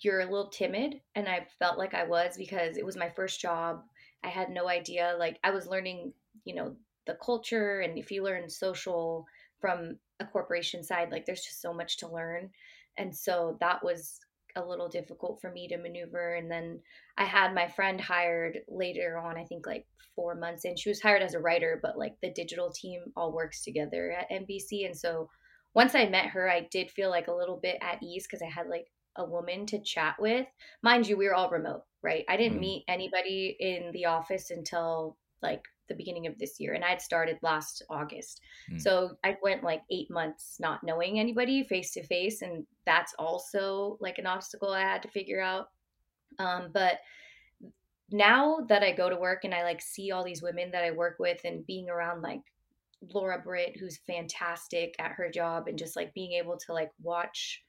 you're 0.00 0.20
a 0.20 0.24
little 0.24 0.48
timid. 0.48 1.00
And 1.14 1.28
I 1.28 1.46
felt 1.58 1.78
like 1.78 1.92
I 1.92 2.04
was 2.04 2.36
because 2.36 2.76
it 2.76 2.86
was 2.86 2.96
my 2.96 3.10
first 3.10 3.40
job. 3.40 3.82
I 4.22 4.28
had 4.28 4.50
no 4.50 4.68
idea. 4.68 5.16
Like 5.18 5.38
I 5.44 5.50
was 5.50 5.66
learning, 5.66 6.12
you 6.44 6.54
know, 6.54 6.76
the 7.06 7.14
culture. 7.14 7.80
And 7.80 7.98
if 7.98 8.10
you 8.10 8.22
learn 8.22 8.48
social 8.48 9.26
from 9.60 9.98
a 10.20 10.24
corporation 10.24 10.82
side 10.82 11.10
like 11.10 11.26
there's 11.26 11.44
just 11.44 11.62
so 11.62 11.72
much 11.72 11.98
to 11.98 12.08
learn. 12.08 12.50
And 12.98 13.14
so 13.14 13.56
that 13.60 13.82
was 13.82 14.18
a 14.56 14.64
little 14.64 14.88
difficult 14.88 15.40
for 15.40 15.50
me 15.50 15.68
to 15.68 15.78
maneuver. 15.78 16.34
And 16.34 16.50
then 16.50 16.80
i 17.18 17.24
had 17.24 17.54
my 17.54 17.68
friend 17.68 18.00
hired 18.00 18.58
later 18.68 19.18
on 19.18 19.36
i 19.36 19.44
think 19.44 19.66
like 19.66 19.86
four 20.16 20.34
months 20.34 20.64
in. 20.64 20.76
She 20.76 20.88
was 20.88 21.00
hired 21.00 21.22
as 21.22 21.34
a 21.34 21.40
writer 21.40 21.78
but 21.82 21.98
like 21.98 22.14
the 22.22 22.32
digital 22.32 22.70
team 22.70 23.00
all 23.16 23.32
works 23.32 23.62
together 23.64 24.12
at 24.12 24.30
nbc 24.30 24.84
and 24.86 24.96
so 24.96 25.28
once 25.74 25.94
i 25.94 26.06
met 26.06 26.26
her 26.26 26.50
i 26.50 26.66
did 26.70 26.90
feel 26.90 27.10
like 27.10 27.28
a 27.28 27.34
little 27.34 27.58
bit 27.62 27.78
at 27.80 28.02
ease 28.02 28.26
because 28.26 28.42
i 28.42 28.50
had 28.50 28.68
like 28.68 28.86
a 29.16 29.24
woman 29.24 29.66
to 29.66 29.82
chat 29.82 30.14
with. 30.20 30.46
Mind 30.82 31.06
you 31.06 31.16
we 31.16 31.26
were 31.26 31.34
all 31.34 31.50
remote 31.50 31.82
right? 32.02 32.24
I 32.28 32.36
didn't 32.36 32.58
mm. 32.58 32.62
meet 32.62 32.84
anybody 32.88 33.56
in 33.58 33.92
the 33.92 34.06
office 34.06 34.50
until 34.50 35.16
like 35.42 35.62
the 35.90 35.94
beginning 35.94 36.26
of 36.26 36.38
this 36.38 36.58
year 36.58 36.72
and 36.72 36.82
I'd 36.82 37.02
started 37.02 37.36
last 37.42 37.82
August. 37.90 38.40
Mm. 38.72 38.80
So 38.80 39.10
I 39.22 39.36
went 39.42 39.62
like 39.62 39.82
8 39.90 40.10
months 40.10 40.56
not 40.58 40.82
knowing 40.82 41.20
anybody 41.20 41.64
face 41.64 41.92
to 41.92 42.02
face 42.02 42.40
and 42.40 42.64
that's 42.86 43.12
also 43.18 43.98
like 44.00 44.18
an 44.18 44.26
obstacle 44.26 44.70
I 44.70 44.80
had 44.80 45.02
to 45.02 45.08
figure 45.08 45.42
out. 45.42 45.68
Um, 46.38 46.70
but 46.72 47.00
now 48.10 48.60
that 48.68 48.82
I 48.82 48.92
go 48.92 49.10
to 49.10 49.16
work 49.16 49.44
and 49.44 49.54
I 49.54 49.62
like 49.62 49.82
see 49.82 50.10
all 50.10 50.24
these 50.24 50.42
women 50.42 50.70
that 50.70 50.84
I 50.84 50.90
work 50.90 51.16
with 51.18 51.40
and 51.44 51.66
being 51.66 51.90
around 51.90 52.22
like 52.22 52.40
Laura 53.12 53.38
Britt 53.38 53.76
who's 53.78 54.00
fantastic 54.06 54.94
at 54.98 55.12
her 55.12 55.30
job 55.30 55.68
and 55.68 55.78
just 55.78 55.96
like 55.96 56.14
being 56.14 56.32
able 56.32 56.56
to 56.56 56.72
like 56.72 56.90
watch 57.02 57.62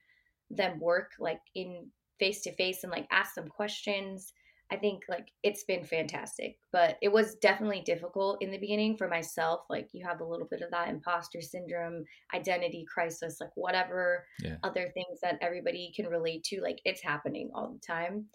them 0.50 0.80
work 0.80 1.12
like 1.20 1.40
in 1.56 1.88
face 2.20 2.42
to 2.42 2.54
face 2.54 2.84
and 2.84 2.92
like 2.92 3.08
ask 3.12 3.36
them 3.36 3.48
questions 3.48 4.34
I 4.72 4.78
think 4.78 5.04
like 5.10 5.28
it's 5.44 5.64
been 5.66 5.84
fantastic, 5.84 6.58
but 6.72 6.98
it 7.02 7.12
was 7.12 7.36
definitely 7.36 7.82
difficult 7.82 8.42
in 8.42 8.52
the 8.52 8.58
beginning 8.58 8.96
for 8.96 9.10
myself. 9.10 9.62
Like 9.70 9.90
you 9.92 10.06
have 10.06 10.22
a 10.22 10.26
little 10.26 10.48
bit 10.50 10.62
of 10.62 10.72
that 10.72 10.88
imposter 10.88 11.42
syndrome, 11.42 12.06
identity 12.34 12.86
crisis, 12.92 13.38
like 13.42 13.52
whatever 13.56 14.26
yeah. 14.42 14.56
other 14.64 14.90
things 14.94 15.20
that 15.22 15.38
everybody 15.42 15.92
can 15.94 16.08
relate 16.08 16.44
to. 16.46 16.62
Like 16.62 16.80
it's 16.86 17.04
happening 17.04 17.52
all 17.54 17.74
the 17.74 17.86
time. 17.86 18.28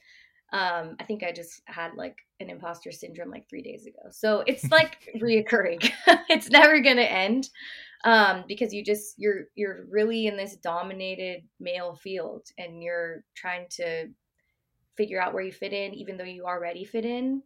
Um, 0.53 0.97
I 1.01 1.05
think 1.05 1.25
I 1.25 1.33
just 1.33 1.63
had 1.65 1.95
like 1.97 2.17
an 2.39 2.51
imposter 2.51 2.93
syndrome 2.93 3.31
like 3.31 3.49
three 3.49 3.63
days 3.63 3.87
ago. 3.87 4.11
So 4.11 4.45
it's 4.47 4.65
like 4.71 5.09
reoccurring. 5.17 5.91
it's 6.29 6.51
never 6.51 6.81
gonna 6.81 7.01
end. 7.01 7.49
um, 8.05 8.45
because 8.47 8.75
you 8.75 8.85
just 8.85 9.15
you're 9.17 9.47
you're 9.55 9.87
really 9.91 10.27
in 10.27 10.37
this 10.37 10.57
dominated 10.57 11.45
male 11.59 11.95
field 11.95 12.47
and 12.59 12.83
you're 12.83 13.25
trying 13.35 13.67
to 13.71 14.09
figure 14.97 15.21
out 15.21 15.35
where 15.35 15.43
you 15.43 15.53
fit 15.53 15.73
in 15.73 15.95
even 15.95 16.17
though 16.17 16.25
you 16.25 16.45
already 16.45 16.85
fit 16.85 17.05
in 17.05 17.43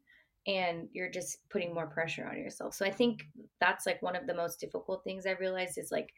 and 0.47 0.89
you're 0.93 1.11
just 1.11 1.49
putting 1.51 1.75
more 1.75 1.87
pressure 1.87 2.27
on 2.27 2.39
yourself. 2.39 2.75
So 2.75 2.87
i 2.87 2.91
think 2.91 3.27
that's 3.61 3.87
like 3.87 4.03
one 4.03 4.17
of 4.17 4.27
the 4.27 4.35
most 4.35 4.61
difficult 4.61 5.05
things 5.05 5.27
i 5.27 5.33
realized 5.33 5.79
is 5.79 5.93
like 5.93 6.13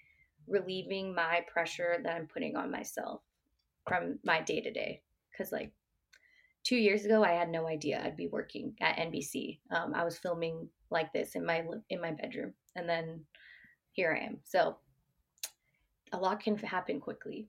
relieving 0.49 1.15
my 1.15 1.41
pressure 1.53 1.99
that 2.03 2.15
i'm 2.15 2.27
putting 2.27 2.57
on 2.57 2.71
myself 2.71 3.23
from 3.89 4.19
my 4.25 4.41
day 4.41 4.61
to 4.61 4.73
day 4.73 5.01
because 5.31 5.53
like 5.53 5.73
two 6.65 6.77
years 6.77 7.05
ago 7.05 7.23
i 7.23 7.31
had 7.31 7.49
no 7.49 7.69
idea 7.69 8.03
i'd 8.05 8.17
be 8.17 8.27
working 8.27 8.75
at 8.81 8.97
nbc 8.97 9.59
um, 9.71 9.93
i 9.95 10.03
was 10.03 10.19
filming 10.19 10.69
like 10.91 11.13
this 11.13 11.37
in 11.37 11.47
my 11.47 11.63
in 11.91 12.01
my 12.01 12.11
bedroom 12.11 12.53
and 12.75 12.89
then 12.89 13.25
here 13.93 14.17
i 14.19 14.25
am. 14.25 14.39
So 14.45 14.77
a 16.13 16.19
lot 16.19 16.41
can 16.41 16.57
happen 16.57 17.01
quickly. 17.01 17.49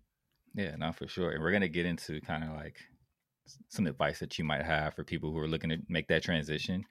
Yeah 0.53 0.75
not 0.75 0.95
for 0.95 1.07
sure. 1.07 1.31
And 1.31 1.41
we're 1.41 1.51
gonna 1.51 1.67
get 1.67 1.85
into 1.85 2.21
kind 2.21 2.43
of 2.43 2.51
like 2.51 2.77
some 3.69 3.87
advice 3.87 4.19
that 4.19 4.37
you 4.37 4.45
might 4.45 4.63
have 4.63 4.93
for 4.95 5.03
people 5.03 5.31
who 5.31 5.39
are 5.39 5.47
looking 5.47 5.69
to 5.69 5.77
make 5.89 6.07
that 6.07 6.23
transition. 6.23 6.85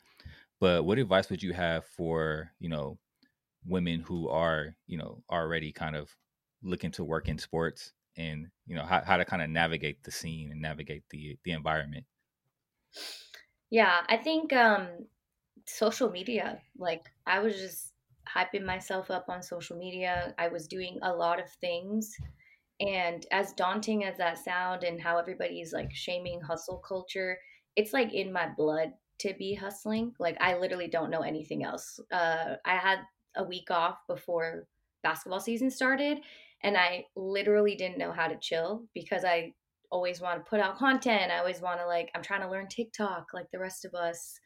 But 0.61 0.85
what 0.85 0.99
advice 0.99 1.31
would 1.31 1.43
you 1.43 1.53
have 1.53 1.87
for 1.87 2.53
you 2.61 2.69
know 2.69 2.99
women 3.67 4.01
who 4.01 4.29
are 4.29 4.77
you 4.87 4.99
know 4.99 5.23
already 5.31 5.73
kind 5.73 5.97
of 5.97 6.17
looking 6.63 6.91
to 6.93 7.05
work 7.05 7.29
in 7.29 7.39
sports 7.39 7.93
and 8.17 8.51
you 8.67 8.77
know 8.77 8.85
how, 8.85 9.03
how 9.05 9.17
to 9.17 9.25
kind 9.25 9.43
of 9.43 9.51
navigate 9.51 10.03
the 10.05 10.11
scene 10.11 10.51
and 10.53 10.61
navigate 10.63 11.05
the 11.11 11.39
the 11.45 11.53
environment? 11.53 12.07
Yeah 13.71 14.05
i 14.09 14.17
think 14.17 14.53
um 14.53 15.07
social 15.67 16.11
media 16.11 16.61
like 16.77 17.11
i 17.27 17.41
was 17.41 17.57
just 17.57 17.93
hyping 18.29 18.65
myself 18.65 19.11
up 19.11 19.29
on 19.29 19.43
social 19.43 19.77
media. 19.77 20.35
I 20.39 20.49
was 20.49 20.69
doing 20.69 20.99
a 21.03 21.13
lot 21.13 21.41
of 21.41 21.51
things 21.51 22.17
and 22.83 23.27
as 23.31 23.53
daunting 23.55 24.05
as 24.05 24.17
that 24.19 24.39
sound 24.39 24.85
and 24.85 25.01
how 25.01 25.17
everybody's 25.17 25.73
like 25.73 25.93
shaming 25.95 26.41
hustle 26.41 26.83
culture 26.87 27.39
it's 27.77 27.93
like 27.93 28.13
in 28.13 28.33
my 28.33 28.49
blood 28.57 28.93
to 29.19 29.35
be 29.39 29.55
hustling 29.55 30.13
like 30.19 30.37
i 30.41 30.57
literally 30.57 30.89
don't 30.89 31.11
know 31.11 31.23
anything 31.23 31.65
else 31.65 31.99
uh 32.13 32.55
i 32.67 32.77
had 32.77 32.99
a 33.37 33.45
week 33.45 33.71
off 33.71 33.99
before 34.09 34.67
basketball 35.03 35.41
season 35.41 35.71
started 35.71 36.19
and 36.63 36.77
I 36.77 37.07
literally 37.17 37.75
didn't 37.75 37.99
know 37.99 38.13
how 38.13 38.29
to 38.29 38.39
chill 38.41 38.85
because 38.95 39.25
I 39.25 39.53
always 39.91 40.21
want 40.21 40.39
to 40.43 40.49
put 40.49 40.61
out 40.61 40.79
content. 40.79 41.33
I 41.33 41.39
always 41.39 41.61
want 41.61 41.81
to 41.81 41.87
like 41.87 42.11
I'm 42.15 42.23
trying 42.23 42.43
to 42.43 42.51
learn 42.51 42.69
TikTok 42.69 43.29
like 43.35 43.51
the 43.53 43.59
rest 43.59 43.85
of 43.85 43.95
us. 43.95 44.39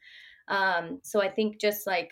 Um, 0.48 1.00
so 1.02 1.20
I 1.20 1.28
think 1.28 1.60
just 1.60 1.86
like 1.86 2.10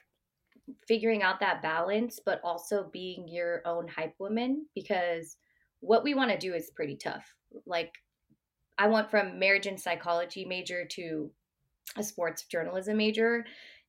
figuring 0.87 1.23
out 1.23 1.41
that 1.41 1.63
balance, 1.63 2.21
but 2.25 2.41
also 2.45 2.91
being 2.93 3.29
your 3.29 3.63
own 3.65 3.89
hype 3.89 4.15
woman 4.19 4.67
because 4.75 5.37
what 5.85 6.05
we 6.05 6.15
want 6.15 6.31
to 6.31 6.39
do 6.39 6.55
is 6.55 6.71
pretty 6.71 6.97
tough. 6.97 7.25
Like 7.67 7.93
I 8.79 8.89
went 8.89 9.11
from 9.11 9.39
marriage 9.39 9.67
and 9.67 9.81
psychology 9.81 10.45
major 10.45 10.85
to 10.93 11.31
a 11.97 12.03
sports 12.03 12.45
journalism 12.45 12.97
major 12.97 13.45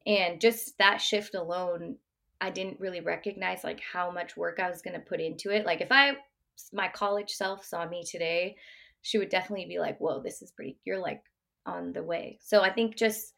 and 0.05 0.39
just 0.39 0.77
that 0.77 0.97
shift 0.97 1.33
alone 1.33 1.97
I 2.41 2.49
didn't 2.49 2.79
really 2.79 2.99
recognize 2.99 3.63
like 3.63 3.79
how 3.79 4.11
much 4.11 4.35
work 4.35 4.59
I 4.59 4.69
was 4.69 4.81
going 4.81 4.93
to 4.93 4.99
put 4.99 5.21
into 5.21 5.51
it. 5.51 5.65
Like 5.65 5.81
if 5.81 5.91
I 5.91 6.13
my 6.73 6.87
college 6.89 7.31
self 7.31 7.65
saw 7.65 7.87
me 7.87 8.03
today, 8.03 8.55
she 9.01 9.17
would 9.17 9.29
definitely 9.29 9.65
be 9.65 9.79
like, 9.79 9.97
"Whoa, 9.99 10.21
this 10.21 10.41
is 10.41 10.51
pretty 10.51 10.77
you're 10.85 10.99
like 10.99 11.21
on 11.65 11.93
the 11.93 12.03
way." 12.03 12.37
So 12.41 12.61
I 12.61 12.71
think 12.71 12.97
just 12.97 13.33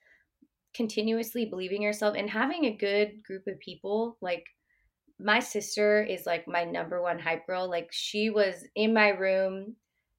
continuously 0.74 1.46
believing 1.46 1.82
yourself 1.82 2.16
and 2.18 2.30
having 2.30 2.66
a 2.66 2.76
good 2.76 3.24
group 3.24 3.48
of 3.48 3.60
people 3.60 4.18
like 4.22 4.46
my 5.20 5.40
sister 5.40 6.04
is 6.04 6.26
like 6.26 6.48
my 6.48 6.64
number 6.64 7.02
one 7.02 7.20
hype 7.20 7.48
girl. 7.48 7.70
Like 7.70 7.90
she 7.92 8.30
was 8.30 8.66
in 8.76 8.94
my 8.94 9.10
room 9.10 9.76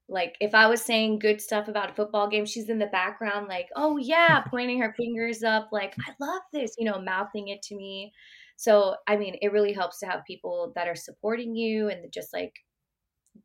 like 0.09 0.35
if 0.41 0.55
I 0.55 0.67
was 0.67 0.81
saying 0.81 1.19
good 1.19 1.39
stuff 1.39 1.67
about 1.67 1.91
a 1.91 1.93
football 1.93 2.27
game, 2.27 2.45
she's 2.45 2.69
in 2.69 2.79
the 2.79 2.87
background, 2.87 3.47
like, 3.47 3.69
oh 3.75 3.97
yeah, 3.97 4.41
pointing 4.49 4.81
her 4.81 4.93
fingers 4.97 5.43
up, 5.43 5.69
like, 5.71 5.93
I 5.99 6.13
love 6.19 6.41
this, 6.51 6.73
you 6.77 6.85
know, 6.85 6.99
mouthing 6.99 7.49
it 7.49 7.61
to 7.63 7.75
me. 7.75 8.11
So, 8.57 8.95
I 9.07 9.15
mean, 9.15 9.37
it 9.41 9.53
really 9.53 9.71
helps 9.71 9.99
to 9.99 10.07
have 10.07 10.25
people 10.25 10.73
that 10.75 10.87
are 10.87 10.95
supporting 10.95 11.55
you 11.55 11.89
and 11.89 12.11
just 12.11 12.33
like 12.33 12.53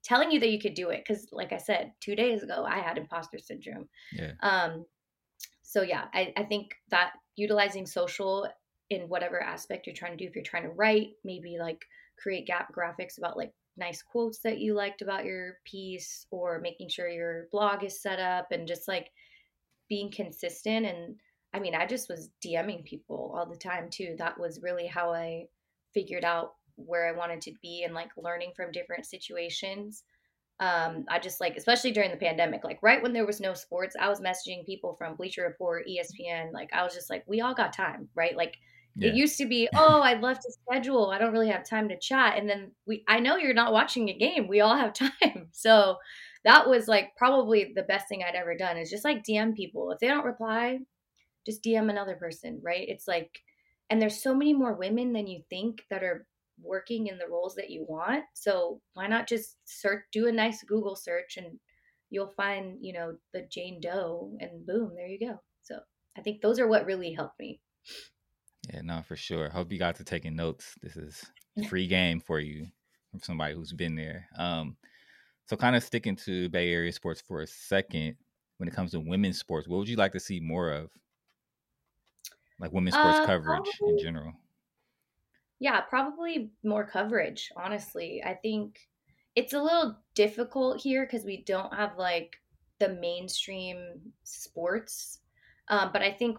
telling 0.03 0.33
you 0.33 0.41
that 0.41 0.51
you 0.51 0.59
could 0.59 0.75
do 0.75 0.89
it. 0.89 1.05
Cause 1.07 1.29
like 1.31 1.53
I 1.53 1.59
said, 1.59 1.93
two 2.01 2.17
days 2.17 2.43
ago, 2.43 2.65
I 2.67 2.81
had 2.81 2.99
imposter 2.99 3.39
syndrome. 3.39 3.89
Yeah. 4.13 4.33
Um, 4.43 4.87
so 5.63 5.83
yeah, 5.83 6.07
I, 6.13 6.33
I 6.37 6.45
think 6.45 6.75
that 6.91 7.13
utilizing 7.37 7.87
social 7.87 8.49
in 8.95 9.09
whatever 9.09 9.43
aspect 9.43 9.87
you're 9.87 9.95
trying 9.95 10.17
to 10.17 10.25
do, 10.25 10.29
if 10.29 10.35
you're 10.35 10.45
trying 10.45 10.63
to 10.63 10.71
write, 10.71 11.11
maybe 11.25 11.57
like 11.61 11.85
create 12.19 12.47
gap 12.47 12.73
graphics 12.75 13.19
about 13.19 13.37
like 13.37 13.53
nice 13.77 14.03
quotes 14.03 14.39
that 14.41 14.59
you 14.59 14.75
liked 14.75 15.03
about 15.03 15.25
your 15.25 15.59
piece 15.65 16.27
or 16.31 16.61
making 16.61 16.89
sure 16.89 17.09
your 17.09 17.49
blog 17.51 17.83
is 17.83 18.01
set 18.01 18.21
up 18.21 18.53
and 18.53 18.69
just 18.69 18.89
like 18.89 19.11
being 19.89 20.11
consistent 20.11 20.87
and 20.87 21.17
I 21.55 21.61
mean, 21.61 21.77
I 21.77 21.87
just 21.87 22.09
was 22.09 22.31
DMing 22.45 22.85
people 22.85 23.33
all 23.37 23.47
the 23.47 23.57
time 23.57 23.89
too. 23.89 24.17
That 24.19 24.39
was 24.39 24.61
really 24.61 24.89
how 24.89 25.13
I 25.13 25.45
figured 25.95 26.25
out 26.25 26.55
where 26.75 27.07
I 27.07 27.17
wanted 27.17 27.41
to 27.43 27.53
be 27.63 27.85
and 27.85 27.95
like 27.95 28.11
learning 28.17 28.53
from 28.57 28.73
different 28.73 29.07
situations. 29.07 30.03
Um, 30.59 31.05
I 31.09 31.21
just 31.21 31.41
like, 31.41 31.57
especially 31.57 31.93
during 31.93 32.11
the 32.11 32.17
pandemic, 32.17 32.65
like 32.65 32.81
right 32.83 33.01
when 33.01 33.13
there 33.13 33.25
was 33.25 33.41
no 33.41 33.55
sports, 33.55 33.95
I 33.99 34.09
was 34.09 34.21
messaging 34.21 34.67
people 34.67 34.97
from 34.99 35.15
Bleacher 35.15 35.43
Report, 35.43 35.87
ESPN. 35.87 36.53
Like, 36.53 36.71
I 36.73 36.83
was 36.83 36.93
just 36.93 37.09
like, 37.09 37.23
we 37.29 37.41
all 37.41 37.55
got 37.55 37.73
time, 37.73 38.09
right? 38.17 38.37
Like, 38.37 38.57
yeah. 38.97 39.09
it 39.09 39.15
used 39.15 39.39
to 39.39 39.47
be, 39.47 39.69
oh, 39.75 40.01
I'd 40.01 40.21
love 40.21 40.39
to 40.39 40.53
schedule. 40.53 41.11
I 41.11 41.19
don't 41.19 41.33
really 41.33 41.51
have 41.51 41.69
time 41.69 41.89
to 41.89 41.99
chat. 41.99 42.39
And 42.39 42.49
then 42.49 42.73
we, 42.87 43.05
I 43.09 43.21
know 43.21 43.37
you're 43.37 43.55
not 43.55 43.73
watching 43.73 44.09
a 44.09 44.17
game. 44.17 44.49
We 44.49 44.61
all 44.61 44.77
have 44.77 44.93
time. 44.95 45.49
So 45.53 45.97
that 46.45 46.69
was 46.69 46.89
like 46.89 47.17
probably 47.17 47.73
the 47.75 47.83
best 47.83 48.09
thing 48.09 48.23
I'd 48.23 48.35
ever 48.35 48.57
done 48.57 48.77
is 48.77 48.91
just 48.91 49.05
like 49.05 49.25
DM 49.25 49.55
people. 49.55 49.91
If 49.91 49.99
they 49.99 50.09
don't 50.09 50.25
reply, 50.25 50.79
just 51.47 51.63
DM 51.63 51.91
another 51.91 52.15
person, 52.17 52.61
right? 52.63 52.87
It's 52.89 53.09
like, 53.09 53.41
and 53.91 54.01
there's 54.01 54.23
so 54.23 54.35
many 54.35 54.53
more 54.53 54.75
women 54.75 55.13
than 55.13 55.27
you 55.27 55.43
think 55.51 55.83
that 55.91 56.03
are 56.03 56.27
working 56.63 57.09
in 57.09 57.19
the 57.19 57.29
roles 57.29 57.55
that 57.57 57.71
you 57.71 57.85
want. 57.89 58.25
So 58.35 58.81
why 58.95 59.07
not 59.07 59.29
just 59.29 59.57
search, 59.65 60.05
do 60.13 60.29
a 60.29 60.33
nice 60.33 60.63
Google 60.63 60.97
search 60.97 61.37
and 61.37 61.59
you'll 62.11 62.33
find, 62.37 62.79
you 62.81 62.93
know, 62.93 63.17
the 63.33 63.47
Jane 63.51 63.81
Doe 63.81 64.37
and 64.41 64.65
boom, 64.67 64.93
there 64.95 65.09
you 65.09 65.19
go. 65.19 65.41
So 65.63 65.79
I 66.17 66.21
think 66.21 66.41
those 66.41 66.59
are 66.61 66.69
what 66.69 66.87
really 66.87 67.13
helped 67.13 67.39
me. 67.41 67.61
Yeah, 68.73 68.81
no, 68.83 69.03
for 69.07 69.17
sure. 69.17 69.49
Hope 69.49 69.73
you 69.73 69.79
got 69.79 69.97
to 69.97 70.05
taking 70.05 70.37
notes. 70.37 70.75
This 70.83 70.97
is 70.97 71.25
free 71.69 71.87
game 71.87 72.21
for 72.21 72.41
you 72.41 72.67
from 73.11 73.21
somebody 73.21 73.55
who's 73.55 73.73
been 73.73 73.95
there. 73.95 74.29
Um, 74.37 74.77
so 75.47 75.57
kind 75.57 75.77
of 75.77 75.85
sticking 75.85 76.17
to 76.17 76.49
Bay 76.49 76.73
Area 76.73 76.93
sports 76.93 77.21
for 77.21 77.43
a 77.43 77.47
second, 77.47 78.17
when 78.59 78.69
it 78.69 78.75
comes 78.75 78.93
to 78.93 79.01
women's 79.01 79.39
sports, 79.39 79.69
what 79.69 79.79
would 79.79 79.89
you 79.89 79.97
like 79.97 80.13
to 80.13 80.21
see 80.21 80.41
more 80.41 80.71
of? 80.71 80.91
like 82.61 82.73
women's 82.73 82.95
sports 82.95 83.19
uh, 83.19 83.27
coverage 83.27 83.69
probably, 83.79 83.95
in 83.95 83.99
general? 83.99 84.33
Yeah, 85.59 85.81
probably 85.81 86.51
more 86.63 86.85
coverage, 86.87 87.51
honestly. 87.57 88.23
I 88.25 88.35
think 88.35 88.89
it's 89.35 89.53
a 89.53 89.63
little 89.63 89.97
difficult 90.15 90.81
here 90.81 91.05
because 91.05 91.25
we 91.25 91.43
don't 91.43 91.75
have 91.75 91.99
like 91.99 92.37
the 92.79 92.91
mainstream 92.91 94.01
sports. 94.23 95.21
Um, 95.69 95.91
but 95.93 96.03
I 96.03 96.13
think 96.13 96.39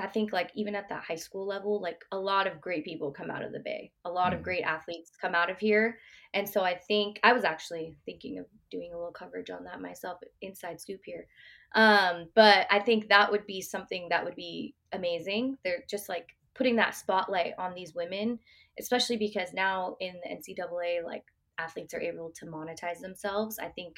I 0.00 0.06
think 0.06 0.32
like 0.32 0.50
even 0.54 0.74
at 0.74 0.88
that 0.88 1.04
high 1.04 1.16
school 1.16 1.46
level, 1.46 1.80
like 1.80 2.04
a 2.12 2.18
lot 2.18 2.46
of 2.46 2.60
great 2.60 2.84
people 2.84 3.10
come 3.12 3.30
out 3.30 3.42
of 3.42 3.52
the 3.52 3.60
Bay. 3.60 3.92
A 4.04 4.10
lot 4.10 4.32
mm. 4.32 4.36
of 4.36 4.42
great 4.42 4.62
athletes 4.62 5.12
come 5.20 5.34
out 5.34 5.50
of 5.50 5.58
here. 5.58 5.98
And 6.34 6.48
so 6.48 6.62
I 6.62 6.76
think 6.76 7.20
I 7.22 7.32
was 7.32 7.44
actually 7.44 7.96
thinking 8.04 8.38
of 8.38 8.46
doing 8.70 8.92
a 8.92 8.96
little 8.96 9.12
coverage 9.12 9.50
on 9.50 9.64
that 9.64 9.80
myself, 9.80 10.18
inside 10.42 10.80
scoop 10.80 11.00
here. 11.04 11.26
Um, 11.74 12.28
but 12.34 12.66
I 12.70 12.80
think 12.80 13.08
that 13.08 13.30
would 13.30 13.46
be 13.46 13.60
something 13.60 14.08
that 14.10 14.24
would 14.24 14.36
be 14.36 14.74
amazing. 14.92 15.56
They're 15.64 15.84
just 15.88 16.08
like 16.08 16.28
putting 16.54 16.76
that 16.76 16.94
spotlight 16.94 17.54
on 17.58 17.74
these 17.74 17.94
women, 17.94 18.38
especially 18.78 19.16
because 19.16 19.52
now 19.52 19.96
in 20.00 20.14
the 20.22 20.30
NCAA, 20.30 21.04
like 21.04 21.24
athletes 21.58 21.94
are 21.94 22.00
able 22.00 22.30
to 22.36 22.46
monetize 22.46 23.00
themselves. 23.00 23.58
I 23.58 23.68
think 23.68 23.96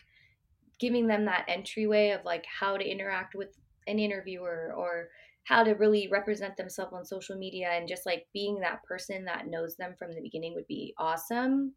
giving 0.79 1.07
them 1.07 1.27
that 1.27 1.45
entryway 1.49 2.11
of 2.11 2.25
like 2.25 2.45
how 2.47 2.77
to 2.77 2.85
interact 2.85 3.35
with 3.35 3.57
an 3.87 3.99
interviewer 3.99 4.73
or 4.77 5.09
how 5.45 5.65
to 5.65 5.73
really 5.73 6.09
represent 6.11 6.57
themselves 6.57 6.93
on 6.93 7.05
social 7.05 7.37
media 7.37 7.71
and 7.73 7.89
just 7.89 8.07
like 8.07 8.27
being 8.33 8.61
that 8.61 8.83
person 8.85 9.25
that 9.25 9.49
knows 9.49 9.77
them 9.77 9.95
from 9.99 10.15
the 10.15 10.23
beginning 10.23 10.55
would 10.55 10.67
be 10.69 10.95
awesome. 10.99 11.73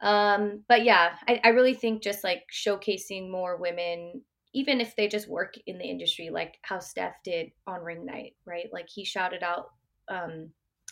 Um, 0.00 0.62
but 0.68 0.84
yeah, 0.84 1.16
I, 1.26 1.40
I 1.44 1.48
really 1.48 1.74
think 1.74 2.02
just 2.02 2.24
like 2.24 2.44
showcasing 2.52 3.30
more 3.30 3.56
women 3.56 4.22
even 4.54 4.80
if 4.80 4.96
they 4.96 5.08
just 5.08 5.28
work 5.28 5.54
in 5.66 5.78
the 5.78 5.84
industry, 5.84 6.30
like 6.30 6.58
how 6.62 6.78
Steph 6.78 7.22
did 7.22 7.50
on 7.66 7.82
ring 7.82 8.04
night, 8.04 8.34
right? 8.44 8.66
Like 8.72 8.88
he 8.88 9.04
shouted 9.04 9.42
out, 9.42 9.70
um, 10.08 10.50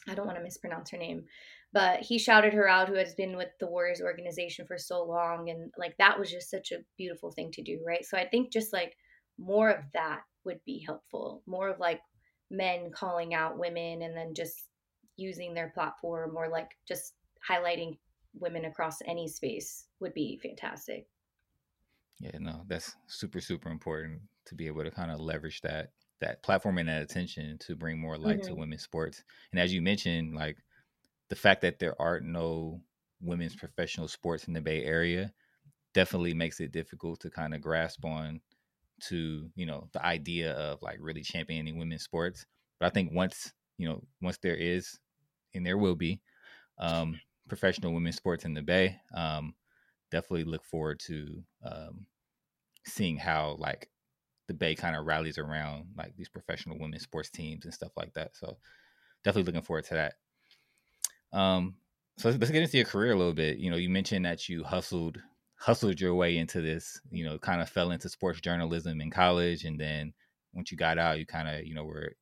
I 0.08 0.14
don't 0.14 0.26
want 0.26 0.38
to 0.38 0.44
mispronounce 0.44 0.90
her 0.90 0.98
name, 0.98 1.24
but 1.72 2.00
he 2.00 2.18
shouted 2.18 2.52
her 2.52 2.68
out 2.68 2.88
who 2.88 2.94
has 2.94 3.14
been 3.14 3.36
with 3.36 3.48
the 3.58 3.66
Warriors 3.66 4.00
organization 4.00 4.66
for 4.66 4.78
so 4.78 5.02
long. 5.02 5.48
And 5.50 5.72
like 5.78 5.96
that 5.98 6.18
was 6.18 6.30
just 6.30 6.50
such 6.50 6.70
a 6.72 6.84
beautiful 6.96 7.32
thing 7.32 7.50
to 7.52 7.62
do, 7.62 7.80
right? 7.86 8.04
So 8.04 8.18
I 8.18 8.28
think 8.28 8.52
just 8.52 8.72
like 8.72 8.96
more 9.38 9.70
of 9.70 9.84
that 9.94 10.20
would 10.46 10.60
be 10.64 10.82
helpful, 10.84 11.42
more 11.46 11.68
of 11.68 11.78
like 11.78 12.00
men 12.50 12.90
calling 12.90 13.34
out 13.34 13.58
women 13.58 14.02
and 14.02 14.16
then 14.16 14.32
just 14.34 14.64
using 15.16 15.52
their 15.52 15.70
platform 15.70 16.36
or 16.36 16.48
like 16.48 16.70
just 16.88 17.14
highlighting 17.48 17.98
women 18.38 18.64
across 18.64 18.98
any 19.06 19.28
space 19.28 19.86
would 20.00 20.14
be 20.14 20.38
fantastic. 20.42 21.06
Yeah, 22.20 22.38
no, 22.38 22.62
that's 22.66 22.94
super 23.08 23.40
super 23.40 23.68
important 23.68 24.20
to 24.46 24.54
be 24.54 24.66
able 24.66 24.84
to 24.84 24.90
kind 24.90 25.10
of 25.10 25.20
leverage 25.20 25.60
that 25.62 25.90
that 26.20 26.42
platform 26.42 26.78
and 26.78 26.88
that 26.88 27.02
attention 27.02 27.58
to 27.58 27.76
bring 27.76 27.98
more 27.98 28.16
light 28.16 28.40
mm-hmm. 28.40 28.54
to 28.54 28.54
women's 28.54 28.82
sports. 28.82 29.22
And 29.52 29.60
as 29.60 29.74
you 29.74 29.82
mentioned, 29.82 30.34
like 30.34 30.56
the 31.28 31.36
fact 31.36 31.60
that 31.62 31.78
there 31.78 32.00
are 32.00 32.20
no 32.20 32.80
women's 33.20 33.56
professional 33.56 34.08
sports 34.08 34.44
in 34.44 34.54
the 34.54 34.60
Bay 34.60 34.84
Area 34.84 35.32
definitely 35.92 36.34
makes 36.34 36.60
it 36.60 36.72
difficult 36.72 37.20
to 37.20 37.30
kind 37.30 37.54
of 37.54 37.60
grasp 37.60 38.04
on 38.04 38.40
to, 39.02 39.50
you 39.54 39.66
know, 39.66 39.88
the 39.92 40.04
idea 40.04 40.52
of 40.52 40.82
like 40.82 40.98
really 41.00 41.22
championing 41.22 41.78
women's 41.78 42.02
sports. 42.02 42.46
But 42.78 42.86
I 42.86 42.90
think 42.90 43.12
once, 43.12 43.52
you 43.78 43.88
know, 43.88 44.02
once 44.22 44.38
there 44.38 44.56
is 44.56 44.98
and 45.54 45.64
there 45.64 45.78
will 45.78 45.94
be 45.94 46.20
um 46.78 47.20
professional 47.48 47.92
women's 47.92 48.16
sports 48.16 48.44
in 48.44 48.54
the 48.54 48.62
Bay, 48.62 48.98
um 49.14 49.54
definitely 50.10 50.44
look 50.44 50.64
forward 50.64 51.00
to 51.00 51.42
um 51.64 52.06
seeing 52.86 53.16
how 53.16 53.56
like 53.58 53.90
the 54.46 54.54
Bay 54.54 54.74
kind 54.74 54.96
of 54.96 55.06
rallies 55.06 55.38
around 55.38 55.86
like 55.96 56.16
these 56.16 56.28
professional 56.28 56.78
women's 56.78 57.02
sports 57.02 57.30
teams 57.30 57.64
and 57.64 57.74
stuff 57.74 57.92
like 57.96 58.12
that. 58.14 58.36
So 58.36 58.58
definitely 59.24 59.52
looking 59.52 59.66
forward 59.66 59.84
to 59.86 59.94
that. 59.94 60.14
Um, 61.36 61.76
so 62.16 62.28
let's, 62.28 62.40
let's 62.40 62.52
get 62.52 62.62
into 62.62 62.76
your 62.76 62.86
career 62.86 63.12
a 63.12 63.16
little 63.16 63.34
bit. 63.34 63.58
You 63.58 63.70
know, 63.70 63.76
you 63.76 63.90
mentioned 63.90 64.24
that 64.24 64.48
you 64.48 64.64
hustled 64.64 65.20
hustled 65.56 66.00
your 66.00 66.14
way 66.14 66.36
into 66.38 66.60
this. 66.60 67.00
You 67.10 67.24
know, 67.24 67.38
kind 67.38 67.60
of 67.60 67.68
fell 67.68 67.90
into 67.90 68.08
sports 68.08 68.40
journalism 68.40 69.00
in 69.00 69.10
college, 69.10 69.64
and 69.64 69.80
then 69.80 70.12
once 70.52 70.70
you 70.70 70.76
got 70.76 70.98
out, 70.98 71.18
you 71.18 71.26
kind 71.26 71.48
of 71.48 71.66
you 71.66 71.74
know 71.74 71.84
were 71.84 72.12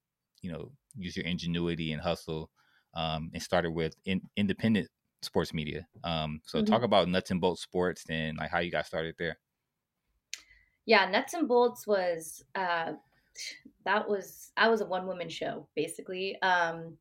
you 0.42 0.52
know 0.52 0.72
use 0.96 1.16
your 1.16 1.26
ingenuity 1.26 1.92
and 1.92 2.02
hustle, 2.02 2.50
um, 2.94 3.30
and 3.32 3.42
started 3.42 3.70
with 3.70 3.94
in, 4.04 4.20
independent 4.36 4.88
sports 5.22 5.54
media. 5.54 5.86
Um, 6.04 6.40
so 6.44 6.58
mm-hmm. 6.58 6.72
talk 6.72 6.82
about 6.82 7.08
nuts 7.08 7.30
and 7.30 7.40
bolts 7.40 7.62
sports 7.62 8.04
and 8.08 8.36
like 8.36 8.50
how 8.50 8.60
you 8.60 8.70
got 8.70 8.86
started 8.86 9.14
there 9.18 9.38
yeah, 10.86 11.08
Nuts 11.08 11.34
and 11.34 11.48
Bolts 11.48 11.86
was 11.86 12.44
uh, 12.54 12.92
that 13.84 14.08
was 14.08 14.52
I 14.56 14.68
was 14.68 14.80
a 14.80 14.86
one 14.86 15.06
woman 15.06 15.28
show 15.28 15.68
basically. 15.74 16.40
Um, 16.42 16.98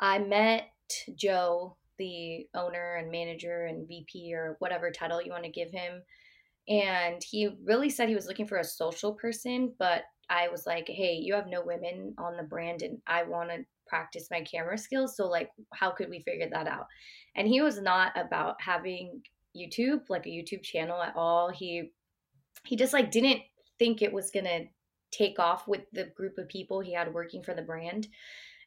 I 0.00 0.18
met 0.18 0.70
Joe, 1.14 1.76
the 1.98 2.46
owner 2.54 2.96
and 2.96 3.10
manager 3.10 3.66
and 3.66 3.86
VP 3.86 4.34
or 4.34 4.56
whatever 4.58 4.90
title 4.90 5.22
you 5.22 5.30
want 5.30 5.44
to 5.44 5.50
give 5.50 5.70
him, 5.70 6.02
and 6.68 7.22
he 7.22 7.56
really 7.64 7.90
said 7.90 8.08
he 8.08 8.14
was 8.14 8.26
looking 8.26 8.46
for 8.46 8.58
a 8.58 8.64
social 8.64 9.14
person, 9.14 9.74
but 9.78 10.02
I 10.30 10.48
was 10.48 10.66
like, 10.66 10.88
hey, 10.88 11.14
you 11.14 11.34
have 11.34 11.48
no 11.48 11.62
women 11.62 12.14
on 12.18 12.36
the 12.36 12.42
brand, 12.42 12.82
and 12.82 12.98
I 13.06 13.24
want 13.24 13.50
to 13.50 13.64
practice 13.86 14.28
my 14.30 14.40
camera 14.40 14.78
skills. 14.78 15.16
So 15.16 15.28
like, 15.28 15.50
how 15.74 15.90
could 15.90 16.08
we 16.08 16.20
figure 16.20 16.48
that 16.50 16.66
out? 16.66 16.86
And 17.36 17.46
he 17.46 17.60
was 17.60 17.80
not 17.80 18.12
about 18.16 18.56
having 18.60 19.22
YouTube, 19.56 20.08
like 20.08 20.26
a 20.26 20.30
YouTube 20.30 20.62
channel 20.62 21.02
at 21.02 21.14
all. 21.16 21.50
He 21.50 21.92
he 22.64 22.76
just 22.76 22.92
like 22.92 23.10
didn't 23.10 23.42
think 23.78 24.00
it 24.00 24.12
was 24.12 24.30
gonna 24.30 24.60
take 25.10 25.38
off 25.38 25.68
with 25.68 25.82
the 25.92 26.04
group 26.16 26.38
of 26.38 26.48
people 26.48 26.80
he 26.80 26.94
had 26.94 27.12
working 27.12 27.42
for 27.42 27.54
the 27.54 27.62
brand. 27.62 28.08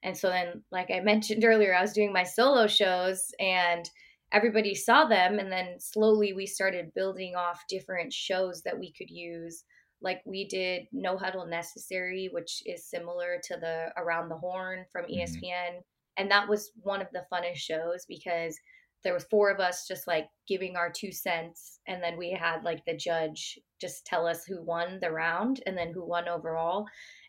And 0.05 0.15
so 0.15 0.29
then, 0.29 0.61
like 0.71 0.91
I 0.91 0.99
mentioned 0.99 1.43
earlier, 1.43 1.75
I 1.75 1.81
was 1.81 1.91
doing 1.91 2.13
my 2.13 2.23
solo 2.23 2.67
shows 2.67 3.33
and 3.39 3.89
everybody 4.31 4.75
saw 4.75 5.05
them. 5.05 5.39
And 5.39 5.51
then 5.51 5.79
slowly 5.79 6.31
we 6.31 6.45
started 6.45 6.93
building 6.93 7.35
off 7.35 7.63
different 7.67 8.13
shows 8.13 8.61
that 8.61 8.77
we 8.77 8.93
could 8.93 9.09
use. 9.09 9.63
Like 10.01 10.21
we 10.23 10.47
did 10.47 10.83
No 10.93 11.17
Huddle 11.17 11.47
Necessary, 11.47 12.29
which 12.31 12.61
is 12.67 12.87
similar 12.87 13.39
to 13.45 13.57
the 13.57 13.87
Around 13.97 14.29
the 14.29 14.37
Horn 14.37 14.85
from 14.91 15.05
ESPN. 15.05 15.41
Mm-hmm. 15.41 15.79
And 16.17 16.29
that 16.29 16.47
was 16.47 16.71
one 16.83 17.01
of 17.01 17.07
the 17.11 17.25
funnest 17.33 17.55
shows 17.55 18.05
because 18.07 18.55
there 19.03 19.13
was 19.13 19.25
four 19.25 19.51
of 19.51 19.59
us 19.59 19.87
just 19.87 20.07
like 20.07 20.27
giving 20.47 20.75
our 20.75 20.91
two 20.91 21.11
cents 21.11 21.79
and 21.87 22.01
then 22.01 22.17
we 22.17 22.31
had 22.31 22.63
like 22.63 22.83
the 22.85 22.95
judge 22.95 23.59
just 23.79 24.05
tell 24.05 24.25
us 24.25 24.45
who 24.45 24.61
won 24.63 24.99
the 25.01 25.11
round 25.11 25.61
and 25.65 25.77
then 25.77 25.91
who 25.93 26.03
won 26.03 26.27
overall. 26.27 26.85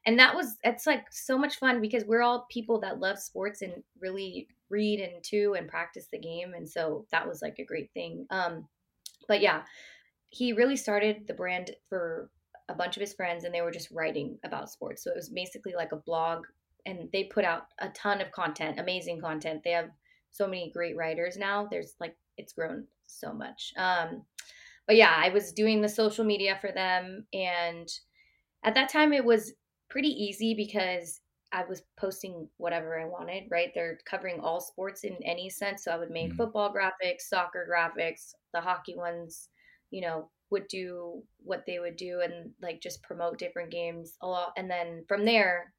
And 0.07 0.19
that 0.19 0.35
was 0.35 0.57
it's 0.63 0.87
like 0.87 1.05
so 1.11 1.37
much 1.37 1.57
fun 1.57 1.81
because 1.81 2.05
we're 2.05 2.23
all 2.23 2.47
people 2.51 2.81
that 2.81 3.01
love 3.01 3.19
sports 3.19 3.63
and 3.63 3.83
really 4.01 4.49
read 4.71 5.01
and 5.01 5.23
too 5.23 5.55
and 5.59 5.69
practice 5.69 6.07
the 6.11 6.19
game 6.19 6.55
and 6.55 6.69
so 6.69 7.07
that 7.13 7.27
was 7.27 7.43
like 7.43 7.59
a 7.59 7.65
great 7.65 7.91
thing. 7.93 8.27
Um 8.31 8.67
but 9.29 9.41
yeah 9.41 9.63
he 10.31 10.53
really 10.53 10.77
started 10.77 11.27
the 11.27 11.35
brand 11.35 11.73
for 11.89 12.31
a 12.69 12.75
bunch 12.75 12.97
of 12.97 13.01
his 13.01 13.15
friends 13.15 13.45
and 13.45 13.55
they 13.55 13.63
were 13.63 13.71
just 13.71 13.91
writing 13.91 14.39
about 14.45 14.71
sports. 14.71 15.05
So 15.05 15.11
it 15.11 15.17
was 15.17 15.29
basically 15.29 15.75
like 15.77 15.93
a 15.93 15.97
blog 15.97 16.45
and 16.85 17.09
they 17.13 17.25
put 17.25 17.45
out 17.45 17.69
a 17.81 17.89
ton 17.91 18.21
of 18.21 18.33
content 18.33 18.79
amazing 18.79 19.21
content. 19.21 19.63
They 19.65 19.73
have 19.73 19.91
so 20.37 20.47
many 20.47 20.71
great 20.73 20.97
writers 20.97 21.37
now. 21.37 21.67
There's 21.71 21.95
like 22.01 22.17
it's 22.37 22.53
grown 22.53 22.85
so 23.07 23.33
much. 23.33 23.73
Um, 23.77 24.23
but 24.87 24.97
yeah, 24.97 25.15
I 25.17 25.31
was 25.31 25.53
doing 25.53 25.81
the 25.81 25.89
social 25.89 26.25
media 26.25 26.59
for 26.61 26.73
them, 26.73 27.27
and 27.33 27.89
at 28.65 28.75
that 28.75 28.89
time 28.89 29.13
it 29.13 29.25
was 29.25 29.53
pretty 29.89 30.09
easy 30.09 30.55
because 30.55 31.21
I 31.53 31.65
was 31.65 31.83
posting 31.99 32.49
whatever 32.57 33.01
I 33.01 33.07
wanted. 33.07 33.45
Right, 33.51 33.71
they're 33.75 33.99
covering 34.09 34.41
all 34.41 34.61
sports 34.61 35.05
in 35.05 35.17
any 35.25 35.51
sense, 35.51 35.85
so 35.85 35.93
I 35.93 35.99
would 35.99 36.11
make 36.11 36.29
mm-hmm. 36.29 36.37
football 36.37 36.73
graphics, 36.73 37.23
soccer 37.29 37.69
graphics, 37.71 38.33
the 38.53 38.61
hockey 38.61 38.97
ones. 38.97 39.49
You 39.91 40.03
know, 40.03 40.31
would 40.51 40.69
do 40.69 41.23
what 41.43 41.65
they 41.67 41.79
would 41.79 41.97
do 41.97 42.21
and 42.23 42.51
like 42.63 42.81
just 42.81 43.03
promote 43.03 43.39
different 43.39 43.71
games 43.71 44.17
a 44.23 44.27
lot. 44.27 44.53
And 44.57 44.71
then 44.71 45.05
from 45.09 45.25
there, 45.25 45.73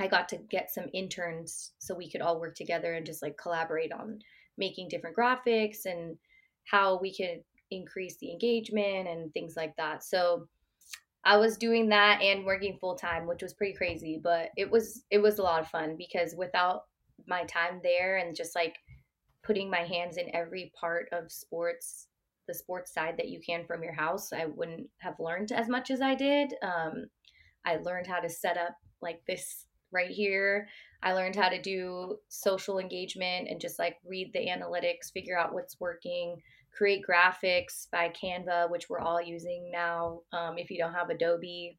I 0.00 0.06
got 0.08 0.28
to 0.30 0.36
get 0.36 0.72
some 0.72 0.86
interns 0.92 1.72
so 1.78 1.94
we 1.94 2.10
could 2.10 2.22
all 2.22 2.40
work 2.40 2.54
together 2.54 2.94
and 2.94 3.06
just 3.06 3.22
like 3.22 3.36
collaborate 3.36 3.92
on 3.92 4.18
making 4.58 4.88
different 4.88 5.16
graphics 5.16 5.84
and 5.84 6.16
how 6.64 6.98
we 7.00 7.14
could 7.14 7.42
increase 7.70 8.16
the 8.18 8.30
engagement 8.30 9.08
and 9.08 9.32
things 9.32 9.54
like 9.56 9.74
that. 9.76 10.04
So 10.04 10.48
I 11.24 11.36
was 11.36 11.56
doing 11.56 11.88
that 11.90 12.20
and 12.20 12.44
working 12.44 12.78
full 12.80 12.96
time, 12.96 13.26
which 13.26 13.42
was 13.42 13.54
pretty 13.54 13.74
crazy, 13.74 14.20
but 14.22 14.50
it 14.56 14.70
was 14.70 15.04
it 15.10 15.18
was 15.18 15.38
a 15.38 15.42
lot 15.42 15.60
of 15.60 15.68
fun 15.68 15.96
because 15.96 16.34
without 16.36 16.82
my 17.26 17.44
time 17.44 17.80
there 17.82 18.16
and 18.16 18.34
just 18.34 18.54
like 18.56 18.76
putting 19.44 19.70
my 19.70 19.80
hands 19.80 20.16
in 20.16 20.34
every 20.34 20.72
part 20.78 21.08
of 21.12 21.30
sports, 21.30 22.08
the 22.48 22.54
sports 22.54 22.92
side 22.92 23.16
that 23.18 23.28
you 23.28 23.40
can 23.44 23.64
from 23.66 23.82
your 23.82 23.92
house, 23.92 24.32
I 24.32 24.46
wouldn't 24.46 24.88
have 24.98 25.14
learned 25.20 25.52
as 25.52 25.68
much 25.68 25.90
as 25.90 26.00
I 26.00 26.14
did. 26.14 26.54
Um, 26.62 27.06
I 27.64 27.76
learned 27.76 28.08
how 28.08 28.18
to 28.18 28.28
set 28.28 28.56
up 28.56 28.76
like 29.00 29.20
this 29.26 29.66
right 29.92 30.10
here. 30.10 30.68
I 31.02 31.12
learned 31.12 31.36
how 31.36 31.48
to 31.48 31.60
do 31.60 32.18
social 32.28 32.78
engagement 32.78 33.48
and 33.48 33.60
just 33.60 33.78
like 33.78 33.96
read 34.06 34.30
the 34.32 34.46
analytics, 34.46 35.12
figure 35.12 35.38
out 35.38 35.52
what's 35.52 35.80
working, 35.80 36.40
create 36.72 37.04
graphics 37.08 37.90
by 37.90 38.10
Canva, 38.10 38.70
which 38.70 38.88
we're 38.88 39.00
all 39.00 39.20
using 39.20 39.70
now. 39.72 40.20
Um, 40.32 40.58
if 40.58 40.70
you 40.70 40.78
don't 40.78 40.94
have 40.94 41.10
Adobe, 41.10 41.78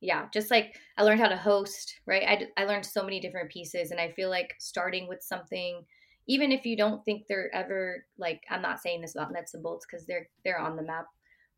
yeah, 0.00 0.26
just 0.32 0.50
like 0.50 0.76
I 0.96 1.02
learned 1.02 1.20
how 1.20 1.28
to 1.28 1.36
host, 1.36 2.00
right? 2.06 2.48
I, 2.56 2.62
I 2.62 2.64
learned 2.64 2.86
so 2.86 3.02
many 3.02 3.20
different 3.20 3.50
pieces, 3.50 3.90
and 3.90 4.00
I 4.00 4.12
feel 4.12 4.30
like 4.30 4.54
starting 4.58 5.08
with 5.08 5.22
something, 5.22 5.84
even 6.26 6.52
if 6.52 6.64
you 6.64 6.76
don't 6.76 7.04
think 7.04 7.26
they're 7.26 7.54
ever 7.54 8.06
like, 8.16 8.42
I'm 8.48 8.62
not 8.62 8.80
saying 8.80 9.02
this 9.02 9.14
about 9.14 9.32
nuts 9.32 9.54
and 9.54 9.62
bolts 9.62 9.86
because 9.90 10.06
they're 10.06 10.28
they're 10.44 10.58
on 10.58 10.76
the 10.76 10.82
map 10.82 11.06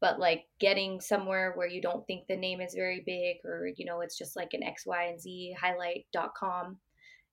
but 0.03 0.19
like 0.19 0.43
getting 0.59 1.01
somewhere 1.01 1.53
where 1.55 1.69
you 1.69 1.81
don't 1.81 2.05
think 2.07 2.27
the 2.27 2.37
name 2.37 2.61
is 2.61 2.75
very 2.75 3.03
big 3.07 3.37
or 3.45 3.69
you 3.77 3.87
know 3.87 4.01
it's 4.01 4.19
just 4.19 4.37
like 4.37 4.51
an 4.53 4.63
x 4.63 4.85
y 4.85 5.05
and 5.05 5.19
z 5.19 5.57
highlight.com 5.59 6.77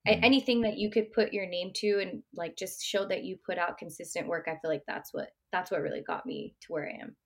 mm-hmm. 0.08 0.24
anything 0.24 0.62
that 0.62 0.78
you 0.78 0.90
could 0.90 1.12
put 1.12 1.34
your 1.34 1.46
name 1.46 1.72
to 1.74 1.98
and 2.00 2.22
like 2.34 2.56
just 2.56 2.82
show 2.82 3.06
that 3.06 3.24
you 3.24 3.36
put 3.44 3.58
out 3.58 3.76
consistent 3.76 4.28
work 4.28 4.46
i 4.46 4.52
feel 4.52 4.70
like 4.70 4.84
that's 4.86 5.12
what 5.12 5.28
that's 5.52 5.70
what 5.70 5.82
really 5.82 6.02
got 6.06 6.24
me 6.24 6.54
to 6.60 6.68
where 6.68 6.88
i 6.88 7.02
am. 7.02 7.16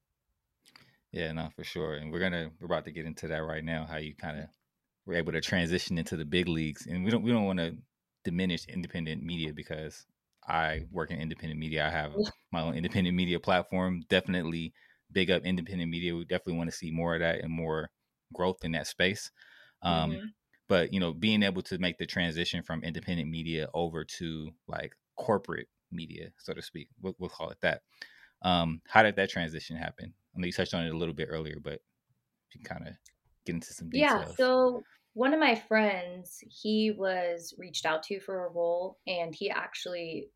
Yeah 1.12 1.30
no 1.32 1.50
for 1.54 1.62
sure 1.62 1.94
and 1.94 2.10
we're 2.10 2.20
gonna 2.20 2.50
we're 2.58 2.66
about 2.66 2.86
to 2.86 2.90
get 2.90 3.04
into 3.04 3.28
that 3.28 3.44
right 3.44 3.62
now 3.62 3.86
how 3.88 3.98
you 3.98 4.14
kind 4.16 4.40
of 4.40 4.46
were 5.06 5.14
able 5.14 5.32
to 5.32 5.42
transition 5.42 5.98
into 5.98 6.16
the 6.16 6.24
big 6.24 6.48
leagues 6.48 6.86
and 6.86 7.04
we 7.04 7.10
don't 7.10 7.22
we 7.22 7.30
don't 7.30 7.44
want 7.44 7.58
to 7.58 7.76
diminish 8.24 8.66
independent 8.66 9.22
media 9.22 9.52
because 9.52 10.06
i 10.48 10.80
work 10.90 11.10
in 11.10 11.20
independent 11.20 11.60
media 11.60 11.86
i 11.86 11.90
have 11.90 12.12
my 12.52 12.62
own 12.62 12.74
independent 12.74 13.14
media 13.14 13.38
platform 13.38 14.02
definitely 14.08 14.72
big 15.14 15.30
up 15.30 15.44
independent 15.44 15.90
media. 15.90 16.14
We 16.14 16.24
definitely 16.24 16.58
want 16.58 16.70
to 16.70 16.76
see 16.76 16.90
more 16.90 17.14
of 17.14 17.20
that 17.20 17.40
and 17.40 17.50
more 17.50 17.90
growth 18.34 18.64
in 18.64 18.72
that 18.72 18.86
space. 18.86 19.30
Um, 19.82 20.10
mm-hmm. 20.10 20.26
But 20.68 20.92
you 20.92 21.00
know, 21.00 21.12
being 21.12 21.42
able 21.42 21.62
to 21.62 21.78
make 21.78 21.98
the 21.98 22.06
transition 22.06 22.62
from 22.62 22.82
independent 22.82 23.30
media 23.30 23.68
over 23.72 24.04
to 24.04 24.50
like 24.68 24.92
corporate 25.16 25.68
media, 25.90 26.30
so 26.38 26.52
to 26.52 26.62
speak, 26.62 26.88
we'll, 27.00 27.14
we'll 27.18 27.30
call 27.30 27.50
it 27.50 27.58
that. 27.62 27.82
Um, 28.42 28.82
how 28.88 29.02
did 29.02 29.16
that 29.16 29.30
transition 29.30 29.76
happen? 29.76 30.12
I 30.34 30.40
know 30.40 30.46
you 30.46 30.52
touched 30.52 30.74
on 30.74 30.84
it 30.84 30.92
a 30.92 30.96
little 30.96 31.14
bit 31.14 31.28
earlier, 31.30 31.56
but 31.62 31.80
you 32.52 32.60
can 32.60 32.76
kind 32.76 32.88
of 32.88 32.94
get 33.46 33.54
into 33.54 33.72
some 33.72 33.88
details. 33.88 34.24
Yeah. 34.28 34.34
So 34.36 34.82
one 35.12 35.32
of 35.32 35.40
my 35.40 35.54
friends, 35.54 36.42
he 36.48 36.90
was 36.90 37.54
reached 37.56 37.86
out 37.86 38.02
to 38.04 38.20
for 38.20 38.46
a 38.46 38.50
role, 38.50 38.98
and 39.06 39.34
he 39.34 39.50
actually 39.50 40.28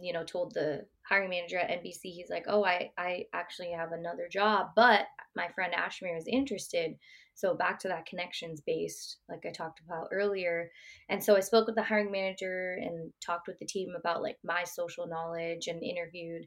you 0.00 0.12
know, 0.12 0.24
told 0.24 0.54
the 0.54 0.86
hiring 1.08 1.30
manager 1.30 1.58
at 1.58 1.70
NBC, 1.70 2.12
he's 2.12 2.30
like, 2.30 2.44
"Oh, 2.48 2.64
I 2.64 2.90
I 2.98 3.26
actually 3.32 3.72
have 3.72 3.92
another 3.92 4.28
job, 4.28 4.68
but 4.76 5.06
my 5.34 5.48
friend 5.48 5.72
Ashmere 5.74 6.14
was 6.14 6.26
interested." 6.26 6.96
So 7.34 7.54
back 7.54 7.78
to 7.80 7.88
that 7.88 8.06
connections 8.06 8.62
based, 8.66 9.18
like 9.28 9.44
I 9.46 9.50
talked 9.50 9.80
about 9.84 10.08
earlier. 10.10 10.70
And 11.10 11.22
so 11.22 11.36
I 11.36 11.40
spoke 11.40 11.66
with 11.66 11.76
the 11.76 11.82
hiring 11.82 12.10
manager 12.10 12.78
and 12.80 13.12
talked 13.24 13.46
with 13.46 13.58
the 13.58 13.66
team 13.66 13.94
about 13.98 14.22
like 14.22 14.38
my 14.42 14.64
social 14.64 15.06
knowledge 15.06 15.66
and 15.68 15.82
interviewed 15.82 16.46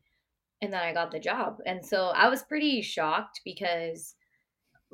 and 0.62 0.74
then 0.74 0.82
I 0.82 0.94
got 0.94 1.12
the 1.12 1.20
job. 1.20 1.58
And 1.66 1.86
so 1.86 2.08
I 2.08 2.28
was 2.28 2.44
pretty 2.44 2.82
shocked 2.82 3.42
because 3.46 4.16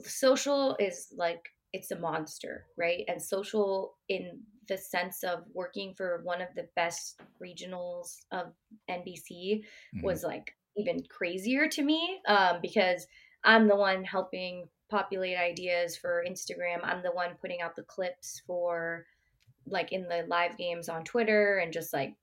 social 0.03 0.75
is 0.79 1.07
like 1.15 1.49
it's 1.73 1.91
a 1.91 1.99
monster, 1.99 2.67
right? 2.77 3.03
And 3.07 3.21
social 3.21 3.97
in 4.07 4.41
the 4.67 4.77
sense 4.77 5.23
of 5.23 5.43
working 5.53 5.93
for 5.95 6.21
one 6.23 6.41
of 6.41 6.49
the 6.55 6.67
best 6.75 7.19
regionals 7.41 8.17
of 8.31 8.53
NBC 8.89 9.61
mm-hmm. 9.61 10.01
was 10.05 10.23
like 10.23 10.55
even 10.77 11.03
crazier 11.09 11.67
to 11.67 11.83
me 11.83 12.19
um, 12.27 12.59
because 12.61 13.07
I'm 13.43 13.67
the 13.67 13.75
one 13.75 14.03
helping 14.03 14.67
populate 14.89 15.37
ideas 15.37 15.95
for 15.97 16.23
Instagram. 16.27 16.79
I'm 16.83 17.01
the 17.01 17.11
one 17.11 17.31
putting 17.41 17.61
out 17.61 17.75
the 17.75 17.83
clips 17.83 18.41
for 18.45 19.05
like 19.67 19.91
in 19.91 20.07
the 20.07 20.25
live 20.27 20.57
games 20.57 20.89
on 20.89 21.03
Twitter 21.03 21.57
and 21.57 21.73
just 21.73 21.93
like 21.93 22.13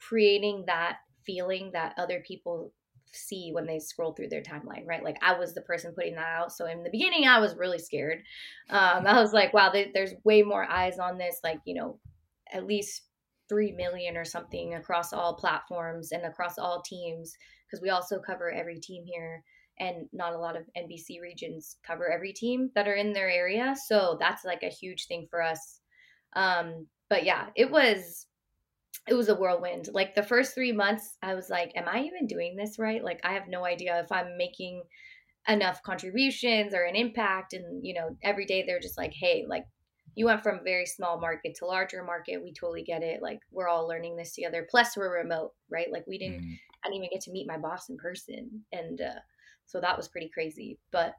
creating 0.00 0.64
that 0.66 0.98
feeling 1.24 1.70
that 1.72 1.94
other 1.98 2.22
people 2.26 2.72
see 3.16 3.50
when 3.52 3.66
they 3.66 3.78
scroll 3.78 4.12
through 4.12 4.28
their 4.28 4.42
timeline, 4.42 4.86
right? 4.86 5.02
Like 5.02 5.18
I 5.22 5.38
was 5.38 5.54
the 5.54 5.62
person 5.62 5.94
putting 5.94 6.14
that 6.14 6.26
out. 6.26 6.52
So 6.52 6.66
in 6.66 6.82
the 6.82 6.90
beginning, 6.90 7.26
I 7.26 7.38
was 7.38 7.56
really 7.56 7.78
scared. 7.78 8.18
Um, 8.70 9.06
I 9.06 9.20
was 9.20 9.32
like, 9.32 9.52
wow, 9.52 9.72
there's 9.72 10.14
way 10.24 10.42
more 10.42 10.64
eyes 10.64 10.98
on 10.98 11.18
this. 11.18 11.40
Like, 11.42 11.60
you 11.64 11.74
know, 11.74 11.98
at 12.52 12.66
least 12.66 13.02
3 13.48 13.72
million 13.72 14.16
or 14.16 14.24
something 14.24 14.74
across 14.74 15.12
all 15.12 15.34
platforms 15.34 16.12
and 16.12 16.24
across 16.24 16.58
all 16.58 16.82
teams, 16.82 17.34
because 17.66 17.82
we 17.82 17.90
also 17.90 18.18
cover 18.18 18.50
every 18.50 18.78
team 18.78 19.04
here. 19.06 19.42
And 19.78 20.08
not 20.10 20.32
a 20.32 20.38
lot 20.38 20.56
of 20.56 20.62
NBC 20.74 21.20
regions 21.20 21.76
cover 21.86 22.10
every 22.10 22.32
team 22.32 22.70
that 22.74 22.88
are 22.88 22.94
in 22.94 23.12
their 23.12 23.28
area. 23.28 23.74
So 23.86 24.16
that's 24.18 24.42
like 24.42 24.62
a 24.62 24.70
huge 24.70 25.06
thing 25.06 25.26
for 25.28 25.42
us. 25.42 25.80
Um, 26.34 26.86
but 27.10 27.24
yeah, 27.24 27.48
it 27.54 27.70
was 27.70 28.26
it 29.08 29.14
was 29.14 29.28
a 29.28 29.34
whirlwind. 29.34 29.88
Like 29.92 30.14
the 30.14 30.22
first 30.22 30.54
three 30.54 30.72
months, 30.72 31.16
I 31.22 31.34
was 31.34 31.48
like, 31.48 31.72
am 31.76 31.88
I 31.88 32.00
even 32.00 32.26
doing 32.26 32.56
this 32.56 32.78
right? 32.78 33.02
Like, 33.02 33.20
I 33.24 33.34
have 33.34 33.48
no 33.48 33.64
idea 33.64 34.00
if 34.00 34.10
I'm 34.10 34.36
making 34.36 34.82
enough 35.48 35.82
contributions 35.82 36.74
or 36.74 36.82
an 36.82 36.96
impact. 36.96 37.52
And, 37.52 37.84
you 37.84 37.94
know, 37.94 38.16
every 38.22 38.46
day 38.46 38.64
they're 38.66 38.80
just 38.80 38.98
like, 38.98 39.12
hey, 39.14 39.44
like, 39.48 39.64
you 40.16 40.24
went 40.24 40.42
from 40.42 40.60
very 40.64 40.86
small 40.86 41.20
market 41.20 41.54
to 41.56 41.66
larger 41.66 42.02
market. 42.02 42.42
We 42.42 42.52
totally 42.52 42.82
get 42.82 43.02
it. 43.02 43.20
Like, 43.22 43.38
we're 43.52 43.68
all 43.68 43.86
learning 43.86 44.16
this 44.16 44.34
together. 44.34 44.66
Plus, 44.68 44.96
we're 44.96 45.14
remote, 45.14 45.52
right? 45.70 45.88
Like, 45.92 46.06
we 46.06 46.18
didn't, 46.18 46.40
mm-hmm. 46.40 46.54
I 46.84 46.88
didn't 46.88 47.04
even 47.04 47.10
get 47.12 47.20
to 47.22 47.32
meet 47.32 47.46
my 47.46 47.58
boss 47.58 47.88
in 47.90 47.96
person. 47.98 48.64
And 48.72 49.00
uh, 49.00 49.20
so 49.66 49.80
that 49.80 49.96
was 49.96 50.08
pretty 50.08 50.30
crazy. 50.32 50.78
But 50.90 51.14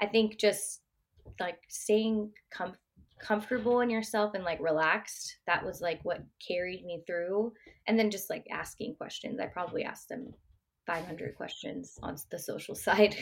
I 0.00 0.06
think 0.06 0.38
just 0.38 0.80
like 1.38 1.58
staying 1.68 2.32
com- 2.52 2.76
comfortable 3.20 3.80
in 3.80 3.90
yourself 3.90 4.34
and 4.34 4.44
like 4.44 4.60
relaxed 4.60 5.36
that 5.46 5.64
was 5.64 5.80
like 5.80 6.00
what 6.02 6.24
carried 6.46 6.84
me 6.84 7.02
through. 7.06 7.52
And 7.86 7.98
then 7.98 8.10
just 8.10 8.30
like 8.30 8.46
asking 8.50 8.96
questions. 8.96 9.38
I 9.40 9.46
probably 9.46 9.84
asked 9.84 10.08
them 10.08 10.32
500 10.86 11.36
questions 11.36 11.98
on 12.02 12.16
the 12.30 12.38
social 12.38 12.74
side. 12.86 13.16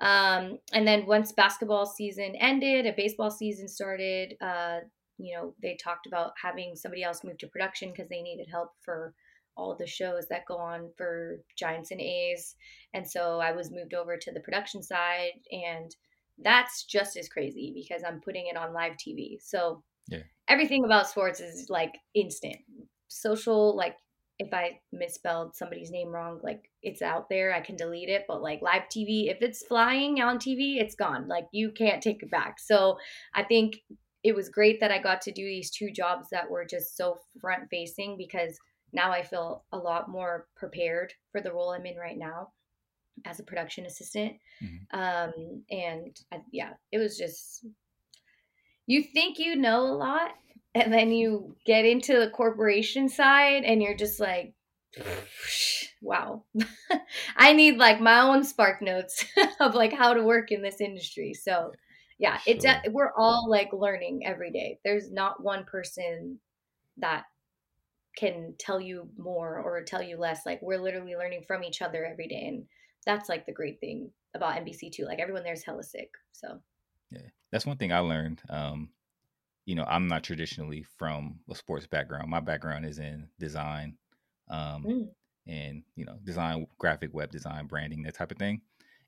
Um, 0.00 0.58
and 0.72 0.86
then 0.86 1.06
once 1.06 1.32
basketball 1.32 1.86
season 1.86 2.34
ended 2.36 2.86
a 2.86 2.94
baseball 2.96 3.30
season 3.30 3.68
started 3.68 4.34
uh, 4.40 4.78
you 5.18 5.36
know 5.36 5.54
they 5.60 5.76
talked 5.76 6.06
about 6.06 6.32
having 6.42 6.74
somebody 6.74 7.02
else 7.02 7.22
move 7.22 7.36
to 7.38 7.48
production 7.48 7.90
because 7.90 8.08
they 8.08 8.22
needed 8.22 8.48
help 8.50 8.70
for 8.82 9.12
all 9.58 9.76
the 9.76 9.86
shows 9.86 10.26
that 10.30 10.46
go 10.48 10.56
on 10.56 10.88
for 10.96 11.40
giants 11.58 11.90
and 11.90 12.00
a's. 12.00 12.56
And 12.94 13.08
so 13.08 13.40
i 13.40 13.52
was 13.52 13.70
moved 13.70 13.92
over 13.92 14.16
to 14.16 14.32
the 14.32 14.40
production 14.40 14.82
side 14.82 15.32
and 15.52 15.94
that's 16.42 16.84
just 16.84 17.16
as 17.16 17.28
crazy 17.28 17.72
because 17.74 18.02
I'm 18.06 18.20
putting 18.20 18.46
it 18.46 18.56
on 18.56 18.72
live 18.72 18.94
TV. 18.94 19.36
So 19.40 19.82
yeah. 20.08 20.18
everything 20.48 20.84
about 20.84 21.08
sports 21.08 21.40
is 21.40 21.68
like 21.70 21.98
instant. 22.14 22.56
Social, 23.08 23.76
like 23.76 23.96
if 24.38 24.54
I 24.54 24.80
misspelled 24.92 25.54
somebody's 25.54 25.90
name 25.90 26.08
wrong, 26.08 26.40
like 26.42 26.70
it's 26.82 27.02
out 27.02 27.28
there, 27.28 27.54
I 27.54 27.60
can 27.60 27.76
delete 27.76 28.08
it. 28.08 28.24
But 28.26 28.42
like 28.42 28.62
live 28.62 28.84
TV, 28.84 29.30
if 29.30 29.42
it's 29.42 29.66
flying 29.66 30.20
on 30.20 30.38
TV, 30.38 30.80
it's 30.80 30.94
gone. 30.94 31.28
Like 31.28 31.46
you 31.52 31.72
can't 31.72 32.02
take 32.02 32.22
it 32.22 32.30
back. 32.30 32.58
So 32.58 32.98
I 33.34 33.42
think 33.42 33.76
it 34.22 34.34
was 34.34 34.48
great 34.48 34.80
that 34.80 34.90
I 34.90 34.98
got 34.98 35.20
to 35.22 35.32
do 35.32 35.44
these 35.44 35.70
two 35.70 35.90
jobs 35.90 36.28
that 36.30 36.50
were 36.50 36.64
just 36.64 36.96
so 36.96 37.18
front 37.40 37.68
facing 37.70 38.16
because 38.16 38.58
now 38.92 39.10
I 39.10 39.22
feel 39.22 39.64
a 39.72 39.78
lot 39.78 40.08
more 40.08 40.46
prepared 40.56 41.12
for 41.32 41.40
the 41.40 41.52
role 41.52 41.70
I'm 41.70 41.86
in 41.86 41.96
right 41.96 42.18
now 42.18 42.48
as 43.24 43.40
a 43.40 43.44
production 43.44 43.86
assistant. 43.86 44.34
Mm-hmm. 44.62 44.98
Um, 44.98 45.62
and 45.70 46.16
I, 46.32 46.40
yeah, 46.52 46.72
it 46.92 46.98
was 46.98 47.16
just, 47.16 47.66
you 48.86 49.02
think 49.02 49.38
you 49.38 49.56
know 49.56 49.82
a 49.82 49.96
lot, 49.96 50.32
and 50.74 50.92
then 50.92 51.10
you 51.10 51.56
get 51.66 51.84
into 51.84 52.18
the 52.18 52.30
corporation 52.30 53.08
side, 53.08 53.64
and 53.64 53.82
you're 53.82 53.96
just 53.96 54.20
like, 54.20 54.54
wow, 56.02 56.44
I 57.36 57.52
need 57.52 57.76
like 57.76 58.00
my 58.00 58.20
own 58.20 58.44
spark 58.44 58.82
notes 58.82 59.24
of 59.60 59.74
like 59.74 59.92
how 59.92 60.14
to 60.14 60.22
work 60.22 60.50
in 60.50 60.62
this 60.62 60.80
industry. 60.80 61.34
So, 61.34 61.72
yeah, 62.18 62.38
sure. 62.38 62.54
it's 62.54 62.66
we're 62.90 63.12
all 63.16 63.48
like 63.48 63.72
learning 63.72 64.26
every 64.26 64.50
day. 64.50 64.78
There's 64.84 65.10
not 65.10 65.42
one 65.42 65.64
person 65.64 66.38
that 66.98 67.24
can 68.16 68.54
tell 68.58 68.80
you 68.80 69.08
more 69.16 69.58
or 69.58 69.82
tell 69.82 70.02
you 70.02 70.18
less. 70.18 70.44
Like 70.44 70.60
we're 70.62 70.80
literally 70.80 71.16
learning 71.16 71.44
from 71.46 71.64
each 71.64 71.82
other 71.82 72.04
every 72.04 72.28
day, 72.28 72.46
and 72.46 72.64
that's 73.06 73.28
like 73.28 73.46
the 73.46 73.52
great 73.52 73.80
thing 73.80 74.10
about 74.34 74.54
NBC 74.54 74.92
too. 74.92 75.04
Like 75.04 75.18
everyone 75.18 75.42
there's 75.42 75.64
hella 75.64 75.82
sick. 75.82 76.10
So 76.32 76.60
yeah, 77.10 77.28
that's 77.50 77.66
one 77.66 77.76
thing 77.76 77.92
I 77.92 78.00
learned. 78.00 78.40
Um, 78.48 78.90
you 79.66 79.74
know, 79.74 79.84
I'm 79.84 80.08
not 80.08 80.24
traditionally 80.24 80.84
from 80.98 81.40
a 81.50 81.54
sports 81.54 81.86
background. 81.86 82.30
My 82.30 82.40
background 82.40 82.86
is 82.86 82.98
in 82.98 83.28
design, 83.38 83.96
um, 84.48 84.84
mm. 84.84 85.08
and 85.46 85.82
you 85.96 86.04
know, 86.04 86.18
design, 86.24 86.66
graphic, 86.78 87.10
web 87.12 87.30
design, 87.30 87.66
branding, 87.66 88.02
that 88.02 88.14
type 88.14 88.32
of 88.32 88.38
thing. 88.38 88.62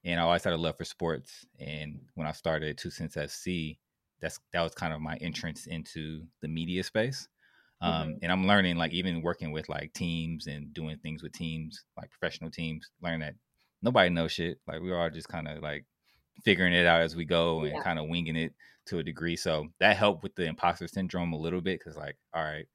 And 0.05 0.21
I 0.21 0.25
always 0.25 0.45
had 0.45 0.53
a 0.53 0.57
love 0.59 0.77
for 0.77 0.85
sports. 0.85 1.47
And 1.61 2.01
when 2.15 2.27
I 2.27 2.33
started 2.33 2.77
Two 2.77 2.91
Cents 2.91 3.17
FC, 3.17 3.79
that's 4.21 4.41
that 4.53 4.63
was 4.63 4.75
kind 4.75 4.93
of 4.93 5.01
my 5.01 5.17
entrance 5.17 5.67
into 5.67 6.23
the 6.41 6.49
media 6.49 6.83
space. 6.85 7.29
Um, 7.81 7.93
mm-hmm. 7.93 8.13
And 8.23 8.33
I'm 8.33 8.47
learning, 8.47 8.77
like 8.77 8.93
even 8.93 9.23
working 9.23 9.51
with 9.51 9.69
like 9.69 9.93
teams 9.93 10.47
and 10.47 10.73
doing 10.73 10.99
things 10.99 11.23
with 11.23 11.33
teams, 11.33 11.85
like 11.97 12.11
professional 12.11 12.51
teams, 12.51 12.89
learn 13.03 13.21
that 13.21 13.35
nobody 13.83 14.11
knows 14.11 14.33
shit. 14.33 14.59
Like 14.67 14.81
we 14.81 14.93
are 14.93 15.11
just 15.11 15.29
kind 15.29 15.49
of 15.49 15.63
like 15.63 15.85
figuring 16.45 16.73
it 16.73 16.87
out 16.87 17.03
as 17.03 17.17
we 17.17 17.25
go 17.25 17.61
and 17.61 17.73
yeah. 17.73 17.83
kind 17.83 17.99
of 17.99 18.09
winging 18.09 18.37
it 18.37 18.55
to 18.87 18.99
a 18.99 19.03
degree. 19.03 19.37
So 19.37 19.69
that 19.81 19.97
helped 19.97 20.23
with 20.23 20.35
the 20.35 20.45
imposter 20.45 20.89
syndrome 20.89 21.33
a 21.33 21.39
little 21.39 21.61
bit 21.61 21.79
because, 21.79 21.97
like, 21.97 22.17
all 22.35 22.43
right, 22.43 22.67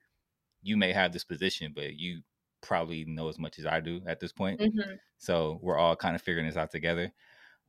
you 0.62 0.78
may 0.78 0.94
have 0.94 1.12
this 1.12 1.24
position, 1.24 1.74
but 1.76 1.96
you 1.96 2.22
probably 2.62 3.06
know 3.06 3.30
as 3.30 3.40
much 3.40 3.60
as 3.60 3.66
I 3.66 3.80
do 3.80 4.02
at 4.08 4.20
this 4.20 4.32
point. 4.32 4.60
Mm-hmm. 4.60 4.96
So 5.18 5.60
we're 5.62 5.78
all 5.78 5.96
kind 5.96 6.16
of 6.16 6.22
figuring 6.22 6.48
this 6.48 6.58
out 6.58 6.72
together. 6.72 7.12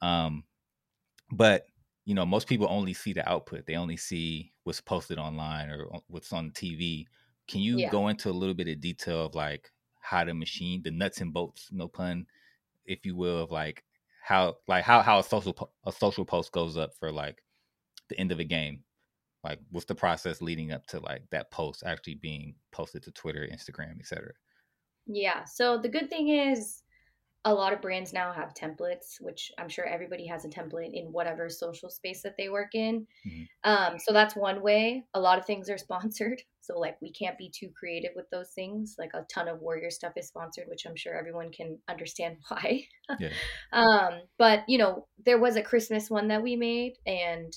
Um, 0.03 0.44
but 1.31 1.66
you 2.05 2.14
know, 2.14 2.24
most 2.24 2.48
people 2.48 2.66
only 2.70 2.94
see 2.94 3.12
the 3.12 3.29
output; 3.29 3.66
they 3.66 3.77
only 3.77 3.96
see 3.96 4.53
what's 4.64 4.81
posted 4.81 5.18
online 5.18 5.68
or 5.68 5.87
what's 6.07 6.33
on 6.33 6.51
TV. 6.53 7.05
Can 7.48 7.61
you 7.61 7.79
yeah. 7.79 7.90
go 7.90 8.09
into 8.09 8.31
a 8.31 8.33
little 8.33 8.55
bit 8.55 8.68
of 8.68 8.81
detail 8.81 9.27
of 9.27 9.35
like 9.35 9.70
how 10.01 10.24
the 10.24 10.35
machine, 10.35 10.83
the 10.83 10.90
nuts 10.90 11.20
and 11.20 11.33
bolts, 11.33 11.68
no 11.70 11.88
pun, 11.88 12.27
if 12.88 13.05
you 13.07 13.14
will, 13.16 13.42
of 13.42 13.51
like 13.51 13.85
how 14.22 14.57
like 14.66 14.85
how 14.85 15.01
how 15.03 15.18
a 15.18 15.24
social 15.24 15.70
a 15.87 15.92
social 15.92 16.24
post 16.24 16.53
goes 16.53 16.77
up 16.77 16.90
for 16.98 17.12
like 17.12 17.42
the 18.09 18.18
end 18.18 18.33
of 18.33 18.40
a 18.40 18.44
game. 18.44 18.83
Like 19.44 19.61
what's 19.70 19.87
the 19.87 19.94
process 19.94 20.42
leading 20.42 20.72
up 20.72 20.87
to 20.88 21.01
like 21.01 21.22
that 21.31 21.51
post 21.51 21.85
actually 21.87 22.16
being 22.16 22.55
posted 22.72 23.03
to 23.05 23.12
Twitter, 23.12 23.46
Instagram, 23.51 24.01
etc. 24.01 24.33
Yeah. 25.07 25.44
So 25.44 25.79
the 25.79 25.88
good 25.88 26.11
thing 26.11 26.29
is 26.29 26.83
a 27.48 27.54
lot 27.54 27.72
of 27.72 27.80
brands 27.80 28.12
now 28.12 28.30
have 28.30 28.52
templates, 28.52 29.20
which 29.20 29.50
I'm 29.58 29.70
sure 29.70 29.87
everybody 29.87 30.26
has 30.26 30.44
a 30.44 30.48
template 30.48 30.90
in 30.92 31.06
whatever 31.06 31.48
social 31.48 31.88
space 31.88 32.22
that 32.22 32.34
they 32.37 32.50
work 32.50 32.74
in. 32.74 33.06
Mm-hmm. 33.26 33.70
Um, 33.70 33.98
so 33.98 34.12
that's 34.12 34.37
one 34.37 34.62
way. 34.62 35.04
A 35.14 35.20
lot 35.20 35.38
of 35.38 35.46
things 35.46 35.70
are 35.70 35.78
sponsored. 35.88 36.42
So, 36.61 36.78
like, 36.78 37.00
we 37.00 37.11
can't 37.11 37.38
be 37.38 37.50
too 37.50 37.70
creative 37.78 38.11
with 38.14 38.28
those 38.30 38.50
things. 38.50 38.96
Like, 38.98 39.12
a 39.14 39.24
ton 39.32 39.48
of 39.48 39.61
Warrior 39.61 39.90
stuff 39.90 40.12
is 40.16 40.28
sponsored, 40.28 40.66
which 40.68 40.84
I'm 40.87 40.96
sure 40.96 41.16
everyone 41.16 41.50
can 41.50 41.78
understand 41.88 42.37
why. 42.48 42.82
yeah. 43.18 43.30
um, 43.72 44.20
but, 44.37 44.64
you 44.68 44.76
know, 44.76 45.06
there 45.24 45.40
was 45.40 45.56
a 45.56 45.62
Christmas 45.62 46.11
one 46.11 46.28
that 46.28 46.42
we 46.42 46.54
made, 46.54 46.94
and 47.06 47.50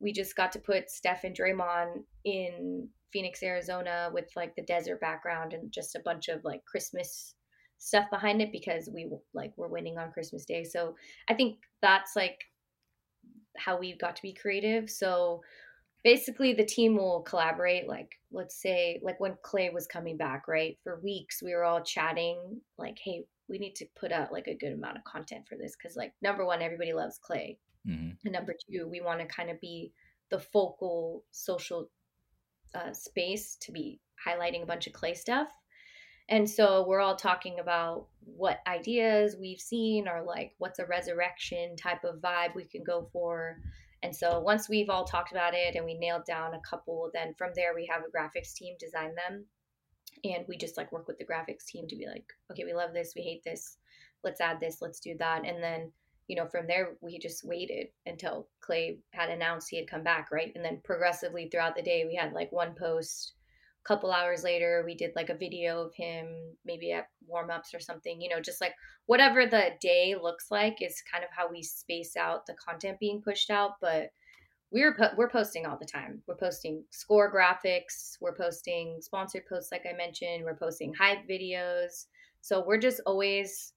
we 0.00 0.12
just 0.12 0.34
got 0.34 0.50
to 0.52 0.58
put 0.58 0.90
Steph 0.90 1.22
and 1.22 1.36
Draymond 1.36 2.02
in 2.24 2.88
Phoenix, 3.12 3.42
Arizona 3.42 4.10
with 4.12 4.26
like 4.36 4.54
the 4.54 4.62
desert 4.62 5.00
background 5.00 5.54
and 5.54 5.72
just 5.72 5.94
a 5.94 6.02
bunch 6.04 6.28
of 6.28 6.44
like 6.44 6.64
Christmas 6.64 7.34
stuff 7.78 8.06
behind 8.10 8.42
it 8.42 8.52
because 8.52 8.88
we 8.92 9.10
like 9.34 9.52
we're 9.56 9.68
winning 9.68 9.98
on 9.98 10.12
Christmas 10.12 10.44
Day. 10.44 10.64
So 10.64 10.96
I 11.28 11.34
think 11.34 11.58
that's 11.80 12.16
like 12.16 12.38
how 13.56 13.78
we 13.78 13.96
got 13.96 14.16
to 14.16 14.22
be 14.22 14.32
creative. 14.32 14.90
So 14.90 15.42
basically 16.04 16.54
the 16.54 16.64
team 16.64 16.96
will 16.96 17.22
collaborate 17.22 17.88
like 17.88 18.18
let's 18.30 18.60
say 18.60 19.00
like 19.02 19.18
when 19.20 19.36
clay 19.42 19.70
was 19.70 19.86
coming 19.86 20.16
back 20.16 20.46
right 20.46 20.78
for 20.84 21.00
weeks 21.02 21.42
we 21.42 21.52
were 21.52 21.64
all 21.64 21.82
chatting 21.82 22.60
like 22.76 22.96
hey 23.02 23.24
we 23.48 23.58
need 23.58 23.74
to 23.74 23.86
put 23.98 24.12
out 24.12 24.32
like 24.32 24.46
a 24.46 24.56
good 24.56 24.72
amount 24.72 24.96
of 24.96 25.04
content 25.04 25.44
for 25.48 25.56
this 25.56 25.74
because 25.76 25.96
like 25.96 26.12
number 26.22 26.44
one 26.44 26.62
everybody 26.62 26.92
loves 26.92 27.18
clay 27.18 27.58
mm-hmm. 27.86 28.10
and 28.24 28.32
number 28.32 28.54
two 28.70 28.88
we 28.88 29.00
want 29.00 29.18
to 29.18 29.26
kind 29.26 29.50
of 29.50 29.60
be 29.60 29.92
the 30.30 30.38
focal 30.38 31.24
social 31.30 31.90
uh, 32.74 32.92
space 32.92 33.56
to 33.60 33.72
be 33.72 33.98
highlighting 34.24 34.62
a 34.62 34.66
bunch 34.66 34.86
of 34.86 34.92
clay 34.92 35.14
stuff 35.14 35.48
and 36.28 36.48
so 36.48 36.84
we're 36.86 37.00
all 37.00 37.16
talking 37.16 37.58
about 37.60 38.06
what 38.24 38.60
ideas 38.66 39.36
we've 39.40 39.60
seen 39.60 40.06
or 40.06 40.22
like 40.22 40.54
what's 40.58 40.78
a 40.78 40.86
resurrection 40.86 41.76
type 41.76 42.04
of 42.04 42.20
vibe 42.20 42.54
we 42.54 42.64
can 42.64 42.82
go 42.84 43.08
for 43.12 43.58
and 44.02 44.14
so 44.14 44.38
once 44.38 44.68
we've 44.68 44.90
all 44.90 45.04
talked 45.04 45.32
about 45.32 45.54
it 45.54 45.74
and 45.74 45.84
we 45.84 45.94
nailed 45.94 46.24
down 46.24 46.54
a 46.54 46.60
couple, 46.60 47.10
then 47.12 47.34
from 47.36 47.50
there 47.54 47.74
we 47.74 47.86
have 47.86 48.02
a 48.02 48.16
graphics 48.16 48.54
team 48.54 48.76
design 48.78 49.14
them. 49.14 49.44
And 50.24 50.44
we 50.48 50.56
just 50.56 50.76
like 50.76 50.92
work 50.92 51.06
with 51.08 51.18
the 51.18 51.24
graphics 51.24 51.66
team 51.66 51.86
to 51.88 51.96
be 51.96 52.06
like, 52.06 52.24
okay, 52.50 52.64
we 52.64 52.74
love 52.74 52.92
this, 52.92 53.14
we 53.14 53.22
hate 53.22 53.42
this, 53.44 53.78
let's 54.24 54.40
add 54.40 54.60
this, 54.60 54.80
let's 54.80 55.00
do 55.00 55.16
that. 55.18 55.44
And 55.44 55.62
then, 55.62 55.92
you 56.28 56.36
know, 56.36 56.46
from 56.46 56.66
there 56.66 56.96
we 57.00 57.18
just 57.18 57.44
waited 57.44 57.88
until 58.06 58.48
Clay 58.60 58.98
had 59.12 59.30
announced 59.30 59.68
he 59.70 59.78
had 59.78 59.90
come 59.90 60.02
back, 60.02 60.30
right? 60.30 60.52
And 60.54 60.64
then 60.64 60.80
progressively 60.84 61.48
throughout 61.48 61.76
the 61.76 61.82
day 61.82 62.04
we 62.06 62.14
had 62.14 62.32
like 62.32 62.52
one 62.52 62.74
post 62.74 63.34
couple 63.88 64.12
hours 64.12 64.44
later 64.44 64.82
we 64.84 64.94
did 64.94 65.10
like 65.16 65.30
a 65.30 65.34
video 65.34 65.80
of 65.80 65.94
him 65.94 66.26
maybe 66.66 66.92
at 66.92 67.08
warm-ups 67.26 67.72
or 67.72 67.80
something 67.80 68.20
you 68.20 68.28
know 68.28 68.40
just 68.40 68.60
like 68.60 68.74
whatever 69.06 69.46
the 69.46 69.70
day 69.80 70.14
looks 70.20 70.50
like 70.50 70.76
is 70.82 71.02
kind 71.10 71.24
of 71.24 71.30
how 71.34 71.50
we 71.50 71.62
space 71.62 72.14
out 72.14 72.44
the 72.46 72.54
content 72.54 72.98
being 73.00 73.22
pushed 73.22 73.50
out 73.50 73.72
but 73.80 74.10
we're 74.70 74.94
po- 74.94 75.14
we're 75.16 75.30
posting 75.30 75.64
all 75.64 75.78
the 75.78 75.86
time. 75.86 76.20
We're 76.26 76.36
posting 76.36 76.84
score 76.90 77.32
graphics 77.32 78.18
we're 78.20 78.36
posting 78.36 78.98
sponsored 79.00 79.46
posts 79.48 79.72
like 79.72 79.86
i 79.90 79.96
mentioned 79.96 80.44
we're 80.44 80.54
posting 80.56 80.92
hype 80.92 81.26
videos. 81.26 82.04
So 82.42 82.62
we're 82.66 82.78
just 82.78 83.00
always 83.06 83.72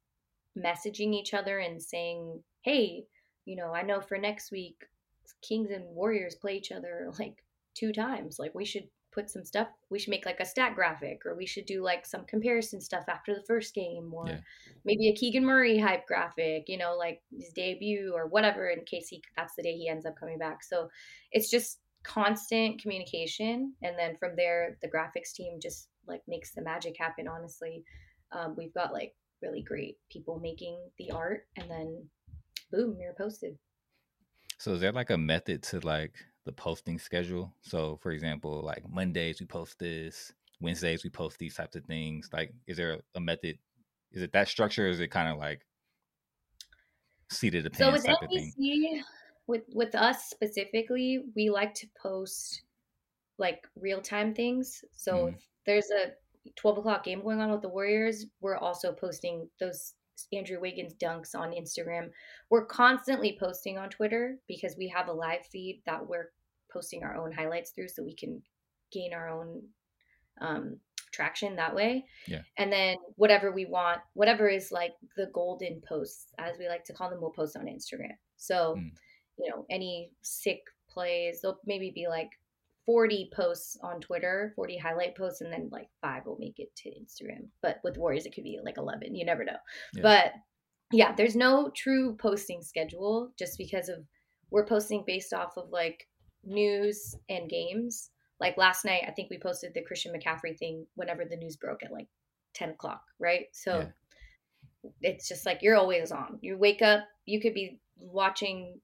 messaging 0.58 1.14
each 1.14 1.34
other 1.34 1.60
and 1.60 1.82
saying 1.82 2.44
hey 2.64 3.06
you 3.46 3.56
know 3.56 3.74
i 3.74 3.82
know 3.82 4.02
for 4.02 4.18
next 4.18 4.52
week 4.52 4.76
kings 5.42 5.72
and 5.72 5.86
warriors 5.96 6.36
play 6.36 6.56
each 6.58 6.72
other 6.72 7.10
like 7.20 7.44
two 7.74 7.94
times. 7.94 8.38
Like 8.40 8.54
we 8.54 8.66
should 8.66 8.88
put 9.12 9.30
some 9.30 9.44
stuff 9.44 9.68
we 9.90 10.00
should 10.00 10.10
make 10.10 10.26
like 10.26 10.40
a 10.40 10.46
stat 10.46 10.74
graphic 10.74 11.26
or 11.26 11.36
we 11.36 11.46
should 11.46 11.66
do 11.66 11.84
like 11.84 12.06
some 12.06 12.26
comparison 12.26 12.80
stuff 12.80 13.04
after 13.10 13.34
the 13.34 13.44
first 13.48 13.74
game 13.76 14.12
or 14.14 14.28
yeah. 14.28 14.40
maybe 14.86 15.10
a 15.10 15.16
keegan 15.16 15.46
murray 15.46 15.78
hype 15.78 16.08
graphic 16.08 16.64
you 16.68 16.78
know 16.78 16.96
like 16.98 17.22
his 17.36 17.50
debut 17.54 18.14
or 18.16 18.28
whatever 18.28 18.70
in 18.70 18.84
case 18.86 19.08
he 19.10 19.22
that's 19.36 19.56
the 19.56 19.64
day 19.64 19.76
he 19.76 19.90
ends 19.90 20.06
up 20.06 20.16
coming 20.20 20.38
back. 20.38 20.64
So 20.64 20.90
it's 21.32 21.50
just 21.50 21.80
constant 22.04 22.82
communication 22.82 23.74
and 23.84 23.98
then 23.98 24.18
from 24.18 24.36
there 24.36 24.78
the 24.82 24.90
graphics 24.90 25.34
team 25.34 25.60
just 25.62 25.88
like 26.08 26.22
makes 26.28 26.54
the 26.54 26.62
magic 26.62 26.96
happen 26.98 27.28
honestly. 27.28 27.84
Um, 28.32 28.56
we've 28.58 28.74
got 28.74 28.94
like 28.94 29.14
really 29.42 29.62
great 29.62 29.98
people 30.12 30.40
making 30.40 30.80
the 30.98 31.12
art 31.12 31.48
and 31.58 31.70
then 31.70 32.06
boom 32.72 32.98
you're 33.00 33.14
posted. 33.14 33.58
So 34.58 34.74
is 34.74 34.82
there 34.82 34.92
like 34.92 35.10
a 35.10 35.18
method 35.18 35.64
to 35.64 35.80
like 35.80 36.14
the 36.46 36.52
posting 36.52 36.98
schedule. 36.98 37.54
So, 37.62 38.00
for 38.02 38.12
example, 38.12 38.62
like 38.62 38.84
Mondays 38.90 39.40
we 39.40 39.46
post 39.46 39.80
this, 39.80 40.32
Wednesdays 40.60 41.04
we 41.04 41.10
post 41.10 41.38
these 41.40 41.56
types 41.56 41.76
of 41.76 41.86
things. 41.86 42.30
Like, 42.32 42.54
is 42.68 42.78
there 42.78 43.02
a 43.16 43.20
method? 43.20 43.58
Is 44.12 44.22
it 44.22 44.34
that 44.34 44.48
structure? 44.48 44.88
is 44.88 45.00
it 45.00 45.10
kind 45.10 45.30
of 45.30 45.38
like 45.38 45.62
seat 47.32 47.56
of 47.56 47.64
the 47.64 47.72
so 47.74 47.92
with 47.92 48.06
type 48.06 48.18
NBC, 48.24 49.02
With 49.48 49.64
with 49.74 49.96
us 49.96 50.26
specifically, 50.30 51.24
we 51.36 51.50
like 51.50 51.74
to 51.76 51.88
post 52.02 52.64
like 53.38 53.66
real 53.76 54.02
time 54.02 54.34
things. 54.34 54.84
So 54.92 55.14
mm. 55.14 55.30
if 55.30 55.42
there's 55.66 55.90
a 55.92 56.12
12 56.56 56.80
o'clock 56.80 57.04
game 57.04 57.22
going 57.22 57.40
on 57.40 57.52
with 57.52 57.62
the 57.62 57.70
Warriors, 57.70 58.26
we're 58.40 58.58
also 58.58 58.92
posting 58.92 59.48
those 59.60 59.94
Andrew 60.34 60.60
Wiggins 60.60 60.94
dunks 60.94 61.36
on 61.36 61.52
Instagram. 61.52 62.10
We're 62.50 62.66
constantly 62.66 63.38
posting 63.40 63.78
on 63.78 63.90
Twitter 63.90 64.38
because 64.48 64.76
we 64.78 64.88
have 64.90 65.08
a 65.08 65.14
live 65.14 65.46
feed 65.46 65.82
that 65.86 66.06
we're 66.06 66.32
posting 66.72 67.04
our 67.04 67.16
own 67.16 67.32
highlights 67.32 67.72
through 67.72 67.90
so 67.90 68.04
we 68.04 68.16
can 68.16 68.42
gain 68.92 69.14
our 69.14 69.30
own 69.30 69.62
um, 70.40 70.78
traction 71.12 71.56
that 71.56 71.76
way. 71.76 72.06
Yeah. 72.28 72.42
And 72.58 72.72
then 72.72 72.98
whatever 73.16 73.52
we 73.52 73.66
want, 73.66 74.00
whatever 74.14 74.48
is 74.48 74.72
like 74.72 74.94
the 75.18 75.30
golden 75.34 75.82
posts, 75.88 76.28
as 76.40 76.58
we 76.58 76.68
like 76.68 76.84
to 76.86 76.94
call 76.94 77.10
them, 77.10 77.22
we'll 77.22 77.32
post 77.32 77.58
on 77.58 77.66
Instagram. 77.66 78.16
So, 78.38 78.76
mm. 78.78 78.92
you 79.38 79.50
know, 79.50 79.66
any 79.70 80.12
sick 80.22 80.62
plays, 80.90 81.42
they'll 81.42 81.60
maybe 81.66 81.92
be 81.94 82.08
like 82.08 82.30
40 82.92 83.30
posts 83.34 83.78
on 83.82 84.02
Twitter, 84.02 84.52
40 84.58 84.78
highlight 84.78 85.16
posts, 85.16 85.40
and 85.40 85.52
then 85.52 85.70
like 85.72 85.88
five 86.02 86.26
will 86.26 86.38
make 86.40 86.60
it 86.60 86.76
to 86.76 86.90
Instagram. 86.90 87.48
But 87.62 87.80
with 87.86 87.98
Warriors, 87.98 88.26
it 88.26 88.36
could 88.36 88.44
be 88.44 88.60
like 88.62 88.78
11. 88.78 89.16
You 89.16 89.26
never 89.26 89.46
know. 89.46 89.56
Yeah. 89.94 90.02
But 90.02 90.34
yeah, 90.92 91.16
there's 91.16 91.38
no 91.38 91.72
true 91.74 92.18
posting 92.18 92.62
schedule 92.62 93.32
just 93.40 93.58
because 93.58 93.88
of 93.88 94.00
we're 94.50 94.66
posting 94.66 95.06
based 95.08 95.32
off 95.32 95.56
of 95.56 95.70
like 95.72 96.06
news 96.44 97.16
and 97.30 97.50
games. 97.50 98.10
Like 98.42 98.58
last 98.58 98.84
night, 98.84 99.04
I 99.08 99.12
think 99.12 99.30
we 99.30 99.40
posted 99.40 99.74
the 99.74 99.84
Christian 99.84 100.14
McCaffrey 100.14 100.58
thing 100.58 100.86
whenever 100.96 101.24
the 101.24 101.38
news 101.38 101.56
broke 101.56 101.84
at 101.84 101.94
like 101.94 102.10
10 102.56 102.72
o'clock, 102.72 103.04
right? 103.20 103.46
So 103.54 103.88
yeah. 104.84 104.90
it's 105.02 105.30
just 105.30 105.46
like 105.46 105.60
you're 105.62 105.78
always 105.78 106.12
on. 106.12 106.40
You 106.42 106.58
wake 106.58 106.82
up, 106.82 107.06
you 107.26 107.40
could 107.40 107.54
be 107.54 107.80
watching 107.98 108.82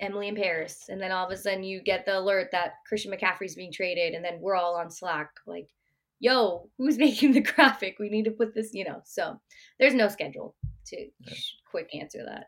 Emily 0.00 0.28
in 0.28 0.36
Paris, 0.36 0.86
and 0.88 1.00
then 1.00 1.12
all 1.12 1.26
of 1.26 1.32
a 1.32 1.36
sudden 1.36 1.62
you 1.62 1.82
get 1.82 2.06
the 2.06 2.18
alert 2.18 2.48
that 2.52 2.74
Christian 2.86 3.12
McCaffrey's 3.12 3.54
being 3.54 3.72
traded, 3.72 4.14
and 4.14 4.24
then 4.24 4.38
we're 4.40 4.56
all 4.56 4.76
on 4.76 4.90
Slack 4.90 5.30
like, 5.46 5.68
"Yo, 6.20 6.68
who's 6.78 6.98
making 7.06 7.32
the 7.32 7.40
graphic? 7.40 7.98
We 7.98 8.08
need 8.08 8.24
to 8.24 8.30
put 8.30 8.54
this," 8.54 8.72
you 8.72 8.84
know. 8.84 9.00
So 9.04 9.40
there's 9.78 9.94
no 9.94 10.08
schedule 10.08 10.54
to 10.86 10.96
yeah. 10.96 11.34
quick 11.70 11.94
answer 11.94 12.24
that. 12.24 12.46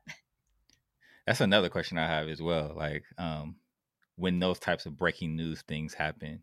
That's 1.26 1.40
another 1.40 1.68
question 1.68 1.98
I 1.98 2.06
have 2.06 2.28
as 2.28 2.42
well. 2.42 2.72
Like, 2.76 3.04
um, 3.18 3.56
when 4.16 4.38
those 4.38 4.58
types 4.58 4.86
of 4.86 4.96
breaking 4.96 5.36
news 5.36 5.62
things 5.62 5.94
happen, 5.94 6.42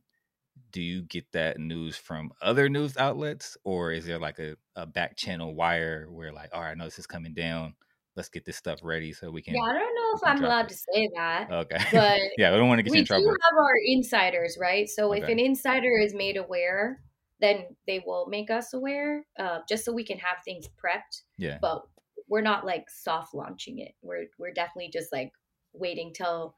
do 0.71 0.81
you 0.81 1.01
get 1.03 1.31
that 1.31 1.59
news 1.59 1.95
from 1.95 2.31
other 2.41 2.69
news 2.69 2.97
outlets, 2.97 3.57
or 3.63 3.91
is 3.91 4.05
there 4.05 4.19
like 4.19 4.39
a, 4.39 4.55
a 4.75 4.85
back 4.85 5.15
channel 5.15 5.55
wire 5.55 6.07
where 6.09 6.31
like, 6.31 6.49
all 6.53 6.61
right, 6.61 6.71
I 6.71 6.73
know 6.75 6.85
this 6.85 6.99
is 6.99 7.07
coming 7.07 7.33
down 7.33 7.73
let's 8.17 8.29
get 8.29 8.43
this 8.43 8.57
stuff 8.57 8.79
ready 8.83 9.13
so 9.13 9.29
we 9.29 9.41
can. 9.41 9.53
Yeah, 9.53 9.61
I 9.61 9.73
don't 9.73 9.95
know 9.95 10.11
if 10.15 10.21
I'm 10.23 10.43
allowed 10.43 10.65
it. 10.65 10.69
to 10.69 10.75
say 10.75 11.09
that. 11.15 11.49
Okay. 11.49 11.77
But 11.93 12.19
yeah, 12.37 12.51
we 12.51 12.57
don't 12.57 12.67
want 12.67 12.79
to 12.79 12.83
get 12.83 12.93
you 12.93 12.99
in 13.01 13.05
trouble. 13.05 13.25
We 13.25 13.29
do 13.29 13.37
have 13.51 13.63
our 13.63 13.75
insiders, 13.85 14.57
right? 14.59 14.89
So 14.89 15.13
okay. 15.13 15.21
if 15.21 15.29
an 15.29 15.39
insider 15.39 15.97
is 15.99 16.13
made 16.13 16.35
aware, 16.35 17.01
then 17.39 17.65
they 17.85 18.03
will 18.05 18.27
make 18.27 18.49
us 18.49 18.73
aware, 18.73 19.23
uh, 19.39 19.59
just 19.69 19.85
so 19.85 19.93
we 19.93 20.03
can 20.03 20.17
have 20.17 20.37
things 20.43 20.67
prepped. 20.83 21.21
Yeah. 21.37 21.59
But 21.61 21.83
we're 22.27 22.41
not 22.41 22.65
like 22.65 22.89
soft 22.89 23.35
launching 23.35 23.79
it. 23.79 23.93
We're 24.01 24.25
we're 24.39 24.53
definitely 24.53 24.89
just 24.91 25.13
like 25.13 25.31
waiting 25.73 26.11
till 26.13 26.55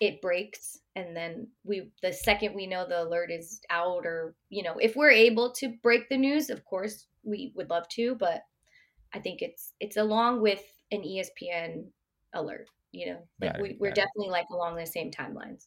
it 0.00 0.20
breaks 0.20 0.78
and 0.94 1.16
then 1.16 1.48
we 1.64 1.90
the 2.02 2.12
second 2.12 2.54
we 2.54 2.68
know 2.68 2.86
the 2.86 3.02
alert 3.02 3.32
is 3.32 3.60
out 3.68 4.06
or 4.06 4.36
you 4.48 4.62
know 4.62 4.76
if 4.78 4.94
we're 4.94 5.10
able 5.10 5.50
to 5.50 5.74
break 5.82 6.08
the 6.08 6.16
news 6.16 6.50
of 6.50 6.64
course 6.64 7.06
we 7.24 7.52
would 7.56 7.68
love 7.68 7.88
to 7.88 8.14
but 8.14 8.42
i 9.12 9.18
think 9.18 9.42
it's 9.42 9.72
it's 9.80 9.96
along 9.96 10.40
with 10.40 10.62
an 10.90 11.02
espn 11.02 11.84
alert 12.34 12.68
you 12.90 13.06
know? 13.06 13.18
Like 13.40 13.58
we, 13.58 13.76
we're 13.78 13.90
definitely 13.90 14.28
it. 14.28 14.32
like 14.32 14.46
along 14.50 14.76
the 14.76 14.86
same 14.86 15.10
timelines. 15.10 15.66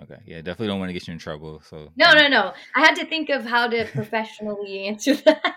Okay 0.00 0.18
yeah 0.26 0.38
definitely 0.38 0.68
don't 0.68 0.78
want 0.78 0.88
to 0.88 0.94
get 0.94 1.06
you 1.06 1.12
in 1.12 1.18
trouble 1.18 1.60
so 1.68 1.90
no 1.96 2.12
no 2.12 2.28
no. 2.28 2.52
I 2.74 2.80
had 2.80 2.94
to 2.94 3.06
think 3.06 3.28
of 3.28 3.44
how 3.44 3.66
to 3.68 3.84
professionally 3.86 4.84
answer 4.86 5.14
that. 5.14 5.56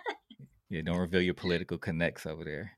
Yeah 0.69 0.81
don't 0.81 0.97
reveal 0.97 1.21
your 1.21 1.33
political 1.33 1.77
connects 1.77 2.25
over 2.25 2.43
there. 2.43 2.71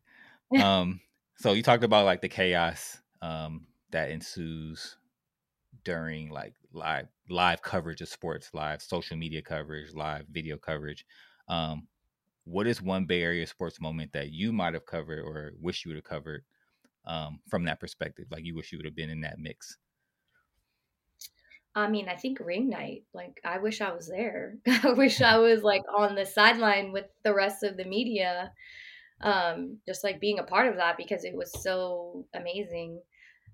Um 0.64 1.02
so 1.38 1.54
you 1.54 1.62
talked 1.64 1.84
about 1.84 2.06
like 2.06 2.22
the 2.22 2.30
chaos 2.30 2.98
um 3.22 3.68
that 3.92 4.12
ensues 4.12 4.98
during 5.84 6.30
like 6.30 6.54
live 6.74 7.08
live 7.30 7.62
coverage 7.62 8.02
of 8.02 8.10
sports, 8.10 8.50
live 8.54 8.82
social 8.82 9.18
media 9.18 9.42
coverage, 9.42 9.94
live 9.94 10.26
video 10.30 10.58
coverage. 10.58 11.06
Um, 11.48 11.88
what 12.48 12.68
is 12.68 12.82
one 12.82 13.06
Bay 13.06 13.22
Area 13.22 13.46
sports 13.46 13.82
moment 13.82 14.14
that 14.14 14.32
you 14.32 14.54
might 14.54 14.74
have 14.74 14.86
covered 14.86 15.20
or 15.20 15.52
wish 15.60 15.84
you 15.84 15.90
would 15.90 15.98
have 15.98 16.04
covered 16.04 16.44
um, 17.06 17.40
from 17.50 17.66
that 17.66 17.80
perspective? 17.80 18.26
Like 18.32 18.46
you 18.46 18.56
wish 18.56 18.72
you 18.72 18.78
would 18.78 18.86
have 18.86 18.96
been 18.96 19.10
in 19.10 19.22
that 19.22 19.38
mix. 19.38 19.78
I 21.76 21.88
mean, 21.90 22.10
I 22.10 22.16
think 22.16 22.40
ring 22.40 22.70
night. 22.70 23.04
Like, 23.14 23.40
I 23.46 23.60
wish 23.60 23.82
I 23.82 23.92
was 23.92 24.08
there. 24.08 24.56
I 24.84 24.94
wish 24.94 25.22
I 25.34 25.38
was 25.38 25.62
like 25.62 25.84
on 25.96 26.16
the 26.16 26.26
sideline 26.26 26.92
with 26.92 27.06
the 27.24 27.34
rest 27.34 27.64
of 27.64 27.78
the 27.78 27.86
media, 27.86 28.52
um, 29.22 29.78
just 29.86 30.04
like 30.04 30.22
being 30.22 30.40
a 30.40 30.44
part 30.44 30.68
of 30.68 30.78
that 30.78 30.98
because 30.98 31.24
it 31.26 31.36
was 31.36 31.52
so 31.62 32.26
amazing 32.34 33.00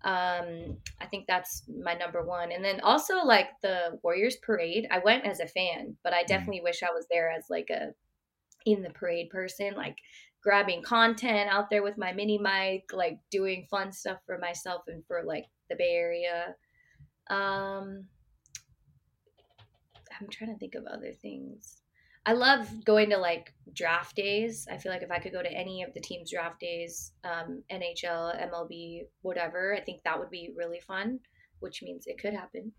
um 0.06 0.76
i 1.00 1.06
think 1.10 1.26
that's 1.28 1.64
my 1.82 1.94
number 1.94 2.26
one 2.26 2.52
and 2.52 2.66
then 2.66 2.82
also 2.82 3.24
like 3.24 3.48
the 3.62 3.98
warriors 4.04 4.36
parade 4.36 4.86
i 4.92 5.00
went 5.00 5.26
as 5.26 5.40
a 5.40 5.48
fan 5.48 5.96
but 6.04 6.12
i 6.12 6.18
mm-hmm. 6.18 6.28
definitely 6.28 6.60
mm. 6.60 6.64
wish 6.64 6.84
i 6.84 6.92
was 6.92 7.06
there 7.10 7.32
as 7.32 7.46
like 7.50 7.70
a 7.70 7.94
in 8.66 8.82
the 8.82 8.90
parade 8.92 9.30
person 9.30 9.74
like 9.76 9.98
grabbing 10.42 10.82
content 10.82 11.50
out 11.50 11.70
there 11.70 11.84
with 11.84 11.98
my 11.98 12.12
mini 12.12 12.38
mic 12.38 12.84
like 12.92 13.18
doing 13.32 13.66
fun 13.70 13.92
stuff 13.92 14.18
for 14.26 14.38
myself 14.38 14.84
and 14.88 15.04
for 15.08 15.24
like 15.24 15.46
the 15.70 15.76
bay 15.76 15.94
area 15.96 16.56
um 17.30 18.06
I'm 20.20 20.30
trying 20.30 20.54
to 20.54 20.60
think 20.60 20.76
of 20.76 20.86
other 20.86 21.12
things. 21.12 21.82
I 22.26 22.34
love 22.34 22.86
going 22.86 23.10
to 23.10 23.18
like 23.18 23.54
draft 23.74 24.16
days. 24.16 24.66
I 24.72 24.78
feel 24.78 24.92
like 24.92 25.02
if 25.02 25.12
I 25.12 25.20
could 25.20 25.34
go 25.34 25.44
to 25.44 25.52
any 25.52 25.84
of 25.84 25.94
the 25.94 26.00
team's 26.00 26.32
draft 26.32 26.60
days, 26.60 27.12
um, 27.26 27.64
NHL, 27.70 28.50
MLB, 28.50 29.02
whatever, 29.22 29.76
I 29.76 29.82
think 29.82 30.04
that 30.04 30.18
would 30.18 30.30
be 30.30 30.52
really 30.56 30.80
fun, 30.80 31.20
which 31.60 31.84
means 31.84 32.08
it 32.08 32.22
could 32.22 32.34
happen. 32.34 32.72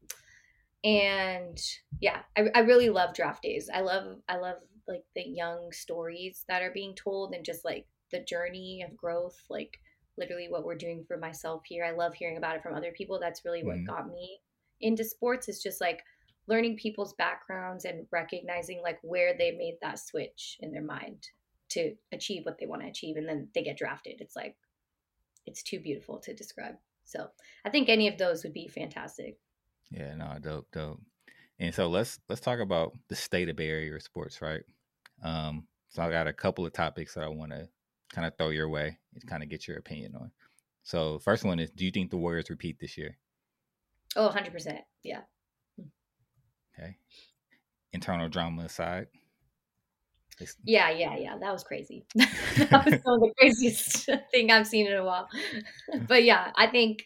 And 0.82 1.58
yeah, 2.00 2.20
I, 2.36 2.48
I 2.54 2.60
really 2.60 2.88
love 2.88 3.14
draft 3.14 3.42
days. 3.42 3.68
I 3.72 3.80
love 3.80 4.16
I 4.28 4.36
love 4.36 4.56
like 4.88 5.04
the 5.14 5.22
young 5.22 5.70
stories 5.72 6.44
that 6.48 6.62
are 6.62 6.72
being 6.72 6.94
told 6.94 7.34
and 7.34 7.44
just 7.44 7.64
like 7.64 7.86
the 8.12 8.20
journey 8.20 8.84
of 8.86 8.96
growth, 8.96 9.36
like 9.48 9.78
literally 10.16 10.48
what 10.48 10.64
we're 10.64 10.74
doing 10.76 11.04
for 11.06 11.16
myself 11.16 11.62
here. 11.66 11.84
I 11.84 11.92
love 11.92 12.14
hearing 12.14 12.36
about 12.36 12.56
it 12.56 12.62
from 12.62 12.74
other 12.74 12.92
people. 12.92 13.18
That's 13.20 13.44
really 13.44 13.64
what 13.64 13.76
mm-hmm. 13.76 13.86
got 13.86 14.08
me 14.08 14.38
into 14.80 15.04
sports. 15.04 15.48
Is 15.48 15.62
just 15.62 15.80
like 15.80 16.02
learning 16.46 16.76
people's 16.76 17.14
backgrounds 17.14 17.84
and 17.84 18.06
recognizing 18.12 18.80
like 18.82 18.98
where 19.02 19.36
they 19.36 19.52
made 19.52 19.76
that 19.80 19.98
switch 19.98 20.56
in 20.60 20.70
their 20.70 20.82
mind 20.82 21.26
to 21.70 21.94
achieve 22.12 22.44
what 22.44 22.58
they 22.58 22.66
want 22.66 22.82
to 22.82 22.88
achieve 22.88 23.16
and 23.16 23.28
then 23.28 23.48
they 23.54 23.62
get 23.62 23.78
drafted 23.78 24.20
it's 24.20 24.36
like 24.36 24.54
it's 25.46 25.62
too 25.62 25.80
beautiful 25.80 26.18
to 26.18 26.34
describe 26.34 26.74
so 27.04 27.26
i 27.64 27.70
think 27.70 27.88
any 27.88 28.06
of 28.08 28.18
those 28.18 28.44
would 28.44 28.52
be 28.52 28.68
fantastic 28.68 29.38
yeah 29.90 30.14
no 30.14 30.36
dope 30.40 30.66
dope 30.72 31.00
and 31.66 31.74
so 31.74 31.88
let's 31.88 32.18
let's 32.28 32.40
talk 32.40 32.60
about 32.60 32.92
the 33.08 33.16
state 33.16 33.48
of 33.48 33.56
bay 33.56 33.68
area 33.68 34.00
sports 34.00 34.40
right 34.42 34.62
um 35.22 35.66
so 35.88 36.02
i 36.02 36.10
got 36.10 36.26
a 36.26 36.32
couple 36.32 36.64
of 36.64 36.72
topics 36.72 37.14
that 37.14 37.24
i 37.24 37.28
want 37.28 37.50
to 37.50 37.68
kind 38.12 38.26
of 38.26 38.36
throw 38.36 38.50
your 38.50 38.68
way 38.68 38.96
and 39.14 39.26
kind 39.26 39.42
of 39.42 39.48
get 39.48 39.66
your 39.66 39.78
opinion 39.78 40.14
on 40.14 40.30
so 40.82 41.18
first 41.18 41.44
one 41.44 41.58
is 41.58 41.70
do 41.70 41.84
you 41.84 41.90
think 41.90 42.10
the 42.10 42.16
warriors 42.16 42.50
repeat 42.50 42.78
this 42.80 42.96
year 42.96 43.16
oh 44.16 44.28
100% 44.28 44.78
yeah 45.02 45.20
Okay. 46.78 46.96
Internal 47.92 48.28
drama 48.28 48.64
aside. 48.64 49.06
Yeah, 50.64 50.90
yeah, 50.90 51.16
yeah. 51.16 51.36
That 51.38 51.52
was 51.52 51.62
crazy. 51.62 52.06
that 52.14 52.84
was 52.84 53.00
some 53.04 53.14
of 53.14 53.20
the 53.20 53.32
craziest 53.38 54.08
thing 54.32 54.50
I've 54.50 54.66
seen 54.66 54.86
in 54.86 54.94
a 54.94 55.04
while. 55.04 55.28
but 56.08 56.24
yeah, 56.24 56.50
I 56.56 56.66
think, 56.66 57.04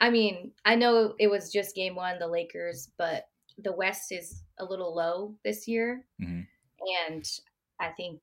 I 0.00 0.10
mean, 0.10 0.52
I 0.64 0.76
know 0.76 1.14
it 1.18 1.28
was 1.28 1.52
just 1.52 1.74
game 1.74 1.94
one, 1.94 2.18
the 2.18 2.26
Lakers, 2.26 2.90
but 2.96 3.24
the 3.58 3.72
West 3.72 4.12
is 4.12 4.42
a 4.58 4.64
little 4.64 4.94
low 4.94 5.34
this 5.44 5.66
year. 5.66 6.04
Mm-hmm. 6.22 6.42
And 7.06 7.30
I 7.80 7.88
think 7.96 8.20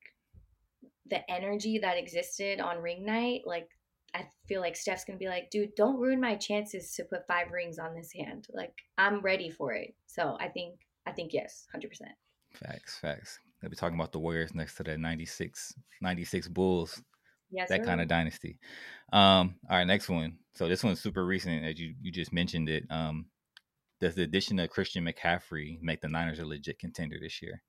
the 1.07 1.29
energy 1.29 1.77
that 1.79 1.97
existed 1.97 2.59
on 2.59 2.81
ring 2.81 3.05
night, 3.05 3.41
like 3.45 3.69
I 4.13 4.25
feel 4.47 4.61
like 4.61 4.75
Steph's 4.75 5.03
gonna 5.03 5.19
be 5.19 5.27
like, 5.27 5.49
dude, 5.49 5.75
don't 5.75 5.99
ruin 5.99 6.21
my 6.21 6.35
chances 6.35 6.93
to 6.95 7.03
put 7.03 7.27
five 7.27 7.51
rings 7.51 7.79
on 7.79 7.95
this 7.95 8.11
hand. 8.13 8.47
Like 8.53 8.73
I'm 8.97 9.21
ready 9.21 9.49
for 9.49 9.73
it. 9.73 9.93
So 10.07 10.37
I 10.39 10.47
think 10.47 10.79
I 11.05 11.11
think 11.11 11.33
yes, 11.33 11.67
hundred 11.71 11.89
percent. 11.89 12.11
Facts, 12.53 12.97
facts. 12.97 13.39
They'll 13.61 13.69
be 13.69 13.75
talking 13.75 13.97
about 13.97 14.11
the 14.11 14.19
Warriors 14.19 14.53
next 14.53 14.75
to 14.75 14.83
the 14.83 14.97
96, 14.97 15.73
96 16.01 16.47
Bulls. 16.49 17.01
Yes, 17.51 17.69
that 17.69 17.81
sir. 17.81 17.85
kind 17.85 18.01
of 18.01 18.07
dynasty. 18.07 18.59
Um, 19.13 19.55
all 19.69 19.77
right, 19.77 19.85
next 19.85 20.09
one. 20.09 20.37
So 20.53 20.67
this 20.67 20.83
one's 20.83 21.01
super 21.01 21.25
recent, 21.25 21.63
as 21.65 21.79
you 21.79 21.93
you 22.01 22.11
just 22.11 22.33
mentioned 22.33 22.69
it. 22.69 22.83
Um, 22.89 23.25
does 24.01 24.15
the 24.15 24.23
addition 24.23 24.59
of 24.59 24.69
Christian 24.69 25.05
McCaffrey 25.05 25.81
make 25.81 26.01
the 26.01 26.09
Niners 26.09 26.39
a 26.39 26.45
legit 26.45 26.79
contender 26.79 27.17
this 27.21 27.41
year? 27.41 27.61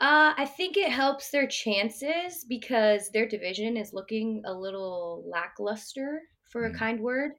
Uh, 0.00 0.34
I 0.36 0.44
think 0.44 0.76
it 0.76 0.90
helps 0.90 1.30
their 1.30 1.46
chances 1.46 2.44
because 2.48 3.10
their 3.10 3.28
division 3.28 3.76
is 3.76 3.92
looking 3.92 4.42
a 4.44 4.52
little 4.52 5.24
lackluster, 5.26 6.22
for 6.54 6.62
mm. 6.62 6.74
a 6.74 6.78
kind 6.78 7.00
word. 7.00 7.32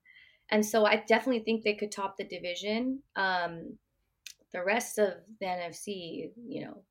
And 0.52 0.64
so 0.64 0.86
I 0.86 1.04
definitely 1.08 1.44
think 1.44 1.64
they 1.64 1.74
could 1.74 1.92
top 1.92 2.18
the 2.18 2.26
division. 2.26 3.02
Um, 3.16 3.78
the 4.54 4.64
rest 4.64 5.00
of 5.00 5.14
the 5.40 5.46
NFC, 5.46 6.30
you 6.48 6.66
know, 6.66 6.84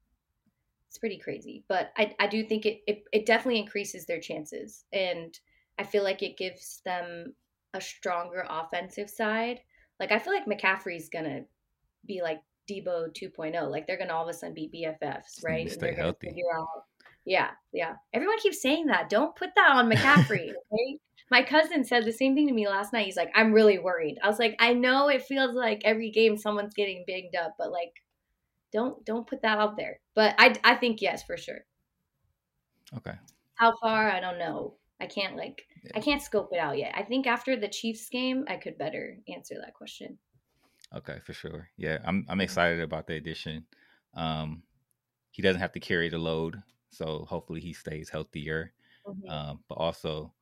it's 0.89 0.99
pretty 0.99 1.19
crazy. 1.19 1.65
But 1.69 1.93
I, 1.97 2.15
I 2.19 2.27
do 2.27 2.43
think 2.45 2.67
it, 2.67 2.81
it, 2.87 3.05
it 3.13 3.27
definitely 3.27 3.61
increases 3.61 4.07
their 4.07 4.21
chances. 4.21 4.85
And 4.93 5.39
I 5.79 5.85
feel 5.85 6.03
like 6.03 6.23
it 6.23 6.37
gives 6.37 6.81
them 6.85 7.35
a 7.75 7.81
stronger 7.81 8.45
offensive 8.49 9.11
side. 9.11 9.61
Like, 10.01 10.13
I 10.13 10.19
feel 10.19 10.33
like 10.33 10.47
McCaffrey's 10.47 11.09
to 11.09 11.45
be 12.07 12.23
like 12.23 12.41
Deebo 12.71 13.15
2.0. 13.15 13.71
Like 13.71 13.87
they're 13.87 13.99
gonna 13.99 14.15
all 14.15 14.29
of 14.29 14.29
a 14.29 14.35
sudden 14.35 14.55
be 14.55 14.71
BFFs, 14.75 15.45
right? 15.45 15.71
Stay 15.71 15.95
healthy. 15.95 16.29
Out, 16.57 16.67
yeah, 17.25 17.51
yeah. 17.73 17.95
Everyone 18.13 18.39
keeps 18.39 18.61
saying 18.61 18.87
that. 18.87 19.09
Don't 19.09 19.37
put 19.37 19.51
that 19.57 19.71
on 19.71 19.91
McCaffrey. 19.91 20.51
okay? 20.73 20.99
My 21.31 21.43
cousin 21.43 21.85
said 21.85 22.05
the 22.05 22.13
same 22.13 22.35
thing 22.35 22.47
to 22.49 22.55
me 22.55 22.69
last 22.69 22.93
night. 22.93 23.07
He's 23.07 23.17
like, 23.17 23.33
I'm 23.35 23.53
really 23.53 23.79
worried. 23.79 24.19
I 24.23 24.29
was 24.29 24.39
like, 24.39 24.57
I 24.61 24.75
know 24.75 25.09
it 25.09 25.25
feels 25.25 25.55
like 25.55 25.83
every 25.85 26.11
game 26.11 26.37
someone's 26.37 26.75
getting 26.75 27.05
banged 27.07 27.35
up, 27.35 27.55
but 27.59 27.73
like, 27.73 27.93
don't 28.73 29.05
don't 29.05 29.27
put 29.27 29.43
that 29.43 29.59
out 29.59 29.77
there. 29.77 30.01
But 30.15 30.35
I 30.39 30.55
I 30.65 30.75
think 30.75 31.01
yes 31.03 31.23
for 31.23 31.37
sure. 31.37 31.65
Okay. 32.97 33.15
How 33.57 33.75
far? 33.81 34.11
I 34.11 34.21
don't 34.21 34.39
know. 34.39 34.75
I 35.01 35.07
can't 35.07 35.37
like 35.37 35.67
yeah. 35.85 35.93
I 35.97 36.01
can't 36.01 36.23
scope 36.23 36.51
it 36.53 36.59
out 36.59 36.79
yet. 36.79 36.95
I 36.97 37.03
think 37.03 37.27
after 37.27 37.57
the 37.57 37.69
Chiefs 37.69 38.09
game, 38.09 38.45
I 38.49 38.57
could 38.57 38.79
better 38.79 39.19
answer 39.29 39.57
that 39.61 39.75
question. 39.75 40.19
Okay, 40.95 41.19
for 41.25 41.33
sure. 41.33 41.69
Yeah, 41.77 41.99
I'm 42.05 42.25
I'm 42.29 42.41
excited 42.41 42.81
about 42.81 43.07
the 43.07 43.15
addition. 43.15 43.67
Um, 44.15 44.63
he 45.31 45.43
doesn't 45.43 45.61
have 45.61 45.73
to 45.73 45.81
carry 45.81 46.09
the 46.09 46.19
load, 46.19 46.63
so 46.91 47.27
hopefully 47.29 47.61
he 47.61 47.73
stays 47.73 48.09
healthier. 48.09 48.73
Mm-hmm. 49.07 49.29
Um, 49.29 49.61
but 49.69 49.75
also, 49.75 50.33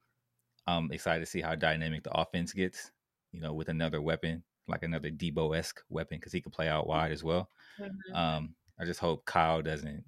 I'm 0.67 0.93
excited 0.93 1.21
to 1.21 1.31
see 1.31 1.41
how 1.41 1.55
dynamic 1.55 2.05
the 2.05 2.13
offense 2.13 2.53
gets. 2.53 2.91
You 3.33 3.41
know, 3.41 3.55
with 3.55 3.71
another 3.71 4.03
weapon 4.03 4.43
like 4.69 4.83
another 4.83 5.11
Deebo 5.11 5.57
esque 5.57 5.83
weapon 5.89 6.19
because 6.19 6.33
he 6.33 6.41
could 6.41 6.53
play 6.53 6.69
out 6.69 6.87
wide 6.87 7.13
as 7.13 7.25
well. 7.25 7.51
Mm-hmm. 7.81 8.15
Um, 8.15 8.55
I 8.81 8.85
just 8.85 9.01
hope 9.01 9.25
Kyle 9.25 9.63
doesn't 9.63 10.05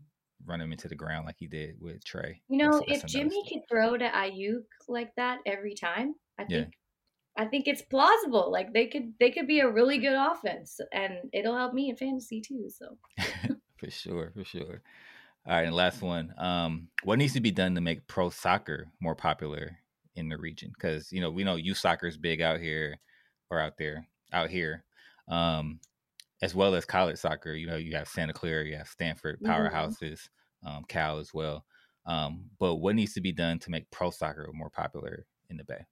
run 0.47 0.61
him 0.61 0.73
into 0.73 0.89
the 0.89 0.95
ground 0.95 1.27
like 1.27 1.37
he 1.39 1.47
did 1.47 1.77
with 1.81 2.05
Trey. 2.05 2.41
You 2.49 2.59
know, 2.59 2.73
that's, 2.73 3.03
that's 3.03 3.05
if 3.05 3.11
Jimmy 3.11 3.43
could 3.49 3.63
throw 3.69 3.97
to 3.97 4.09
Aiyuk 4.09 4.65
like 4.89 5.11
that 5.17 5.39
every 5.47 5.75
time, 5.75 6.15
I 6.39 6.45
think 6.45 6.75
I 7.37 7.47
think 7.47 7.67
it's 7.67 7.83
plausible. 7.83 8.51
Like 8.51 8.73
they 8.73 8.87
could 8.87 9.13
they 9.19 9.31
could 9.31 9.47
be 9.47 9.61
a 9.61 9.69
really 9.69 9.99
good 9.99 10.15
offense, 10.15 10.81
and 10.93 11.15
it'll 11.33 11.57
help 11.57 11.75
me 11.75 11.91
in 11.91 11.97
fantasy 11.97 12.41
too. 12.41 12.69
So 12.69 12.97
for 13.79 13.91
sure, 13.91 14.31
for 14.35 14.45
sure. 14.45 14.83
All 15.47 15.55
right, 15.55 15.67
and 15.67 15.75
last 15.75 16.01
one. 16.01 16.33
Um, 16.39 16.89
what 17.03 17.19
needs 17.19 17.35
to 17.35 17.41
be 17.41 17.51
done 17.51 17.75
to 17.75 17.81
make 17.81 18.07
pro 18.07 18.31
soccer 18.31 18.87
more 19.01 19.15
popular 19.15 19.79
in 20.15 20.29
the 20.29 20.39
region? 20.39 20.71
Because 20.75 21.11
you 21.13 21.21
know 21.21 21.31
we 21.31 21.45
know 21.45 21.57
youth 21.57 21.79
soccer 21.79 22.07
is 22.07 22.17
big 22.17 22.41
out 22.41 22.61
here, 22.61 22.99
or 23.51 23.61
out 23.61 23.77
there, 23.79 24.07
out 24.33 24.49
here, 24.49 24.85
um, 25.29 25.81
as 26.45 26.55
well 26.55 26.75
as 26.75 26.85
college 26.85 27.17
soccer. 27.17 27.55
You 27.55 27.67
know 27.67 27.77
you 27.77 27.97
have 27.97 28.07
Santa 28.07 28.35
Clara, 28.35 28.67
you 28.67 28.77
have 28.77 28.87
Stanford 28.87 29.41
mm-hmm. 29.41 29.51
powerhouses, 29.51 30.29
mm-hmm. 30.63 30.69
um, 30.69 30.85
Cal 30.87 31.19
as 31.19 31.33
well. 31.33 31.65
Um, 32.07 32.51
but 32.59 32.77
what 32.77 32.95
needs 32.95 33.15
to 33.15 33.23
be 33.23 33.33
done 33.33 33.59
to 33.61 33.71
make 33.71 33.91
pro 33.91 34.11
soccer 34.11 34.49
more 34.53 34.69
popular 34.69 35.25
in 35.49 35.57
the 35.57 35.65
Bay? 35.65 35.87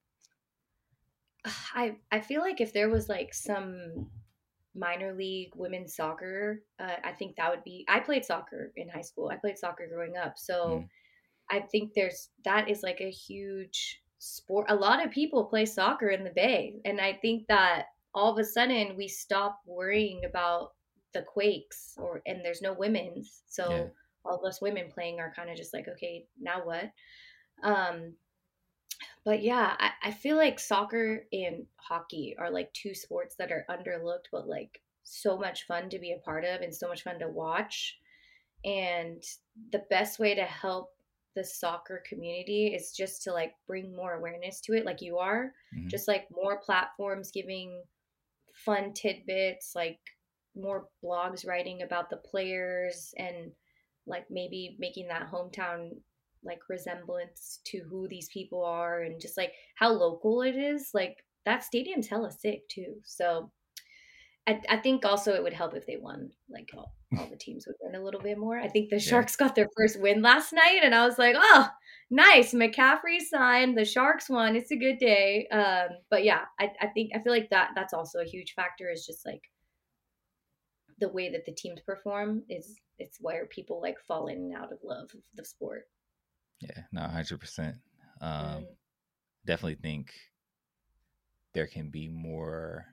I 1.75 1.97
I 2.13 2.21
feel 2.21 2.43
like 2.43 2.61
if 2.61 2.75
there 2.75 2.91
was 2.91 3.09
like 3.09 3.33
some 3.33 4.11
minor 4.75 5.15
league 5.15 5.53
women's 5.57 5.97
soccer, 5.97 6.63
uh, 6.79 6.97
I 7.03 7.13
think 7.13 7.37
that 7.37 7.51
would 7.51 7.65
be. 7.65 7.87
I 7.89 8.01
played 8.01 8.25
soccer 8.25 8.73
in 8.77 8.91
high 8.91 9.01
school. 9.01 9.31
I 9.31 9.37
played 9.37 9.59
soccer 9.59 9.89
growing 9.91 10.19
up, 10.19 10.35
so 10.37 10.85
mm. 10.85 10.89
I 11.51 11.61
think 11.61 11.95
there's 11.95 12.29
that 12.45 12.69
is 12.69 12.83
like 12.83 13.01
a 13.01 13.11
huge 13.11 14.03
sport. 14.19 14.67
A 14.69 14.77
lot 14.77 15.05
of 15.05 15.11
people 15.11 15.47
play 15.47 15.65
soccer 15.65 16.11
in 16.11 16.25
the 16.25 16.31
Bay, 16.31 16.83
and 16.85 17.01
I 17.01 17.15
think 17.15 17.47
that 17.49 17.87
all 18.15 18.33
of 18.33 18.39
a 18.39 18.45
sudden 18.45 18.97
we 18.97 19.09
stop 19.09 19.61
worrying 19.67 20.23
about 20.25 20.73
the 21.15 21.23
Quakes 21.23 21.95
or 21.99 22.23
and 22.27 22.45
there's 22.45 22.63
no 22.63 22.73
women's, 22.73 23.43
so 23.47 23.71
yeah. 23.71 23.85
all 24.25 24.39
of 24.39 24.45
us 24.45 24.61
women 24.61 24.91
playing 24.93 25.21
are 25.21 25.33
kind 25.35 25.51
of 25.51 25.57
just 25.57 25.75
like 25.75 25.89
okay, 25.89 26.27
now 26.41 26.65
what? 26.65 26.91
Um, 27.63 28.15
but 29.25 29.43
yeah, 29.43 29.77
I, 29.79 29.91
I 30.03 30.11
feel 30.11 30.37
like 30.37 30.59
soccer 30.59 31.25
and 31.33 31.67
hockey 31.77 32.35
are 32.39 32.51
like 32.51 32.73
two 32.73 32.95
sports 32.95 33.37
that 33.39 33.53
are 33.53 33.67
underlooked, 33.71 34.29
but 34.33 34.49
like 34.49 34.81
so 35.05 35.39
much 35.39 35.67
fun 35.67 35.89
to 35.91 35.99
be 35.99 36.13
a 36.13 36.25
part 36.25 36.45
of 36.45 36.61
and 36.61 36.75
so 36.75 36.89
much 36.89 37.03
fun 37.03 37.19
to 37.21 37.29
watch. 37.29 37.99
And 38.65 39.23
the 39.73 39.83
best 39.91 40.19
way 40.19 40.35
to 40.35 40.45
help 40.45 40.91
the 41.35 41.45
soccer 41.45 42.03
community 42.09 42.69
is 42.69 42.93
just 42.93 43.23
to 43.23 43.33
like 43.33 43.55
bring 43.67 43.95
more 43.95 44.15
awareness 44.15 44.61
to 44.63 44.75
it, 44.75 44.85
like 44.85 45.01
you 45.01 45.19
are, 45.19 45.53
mm-hmm. 45.75 45.89
just 45.89 46.09
like 46.09 46.27
more 46.31 46.61
platforms 46.61 47.31
giving 47.31 47.83
fun 48.53 48.93
tidbits, 48.93 49.73
like 49.75 49.99
more 50.57 50.87
blogs 51.05 51.47
writing 51.47 51.83
about 51.83 52.11
the 52.11 52.17
players 52.17 53.15
and 53.17 53.53
like 54.07 54.25
maybe 54.31 54.77
making 54.79 55.09
that 55.09 55.31
hometown 55.33 55.91
like 56.45 56.59
resemblance 56.69 57.61
to 57.65 57.83
who 57.89 58.09
these 58.09 58.29
people 58.33 58.65
are 58.65 59.03
and 59.03 59.21
just 59.21 59.37
like 59.37 59.53
how 59.77 59.91
local 59.91 60.43
it 60.43 60.57
is 60.57 60.91
like 60.93 61.17
that 61.45 61.65
stadium's 61.65 62.09
hella 62.09 62.31
sick 62.31 62.69
too. 62.69 62.95
So 63.05 63.51
I, 64.47 64.61
I 64.69 64.77
think 64.79 65.05
also 65.05 65.35
it 65.35 65.43
would 65.43 65.53
help 65.53 65.75
if 65.75 65.87
they 65.87 65.97
won 65.97 66.31
like 66.51 66.71
all, 66.77 66.93
all 67.17 67.27
the 67.27 67.37
teams 67.37 67.65
would 67.67 67.77
win 67.81 67.95
a 67.95 68.05
little 68.05 68.21
bit 68.21 68.39
more 68.39 68.59
i 68.59 68.69
think 68.69 68.91
the 68.91 68.99
sharks 68.99 69.37
yeah. 69.39 69.47
got 69.47 69.55
their 69.55 69.69
first 69.77 70.01
win 70.01 70.21
last 70.21 70.53
night 70.53 70.81
and 70.83 70.95
i 70.95 71.07
was 71.07 71.19
like 71.19 71.37
oh 71.39 71.69
nice 72.11 72.53
mccaffrey 72.53 73.21
signed 73.21 73.79
the 73.79 73.85
sharks 73.85 74.29
won 74.29 74.57
it's 74.57 74.73
a 74.73 74.77
good 74.77 74.99
day 74.99 75.47
um 75.53 75.89
but 76.11 76.25
yeah 76.25 76.43
I, 76.59 76.71
I 76.81 76.89
think 76.89 77.13
i 77.15 77.21
feel 77.21 77.33
like 77.33 77.51
that 77.51 77.71
that's 77.75 77.95
also 77.95 78.19
a 78.19 78.25
huge 78.25 78.55
factor 78.55 78.91
is 78.91 79.07
just 79.07 79.25
like 79.25 79.43
the 81.03 81.09
way 81.09 81.31
that 81.31 81.45
the 81.45 81.53
teams 81.53 81.81
perform 81.81 82.45
is 82.49 82.77
it's 82.99 83.19
where 83.21 83.47
people 83.47 83.81
like 83.81 83.99
fall 84.07 84.29
in 84.29 84.37
and 84.37 84.55
out 84.55 84.73
of 84.73 84.79
love 84.85 85.11
of 85.13 85.21
the 85.35 85.45
sport. 85.45 85.89
Yeah, 86.61 86.83
no, 86.93 87.03
hundred 87.03 87.41
percent. 87.41 87.77
Um, 88.21 88.31
mm. 88.31 88.65
Definitely 89.45 89.79
think 89.83 90.13
there 91.55 91.67
can 91.67 91.91
be 91.91 92.09
more 92.09 92.87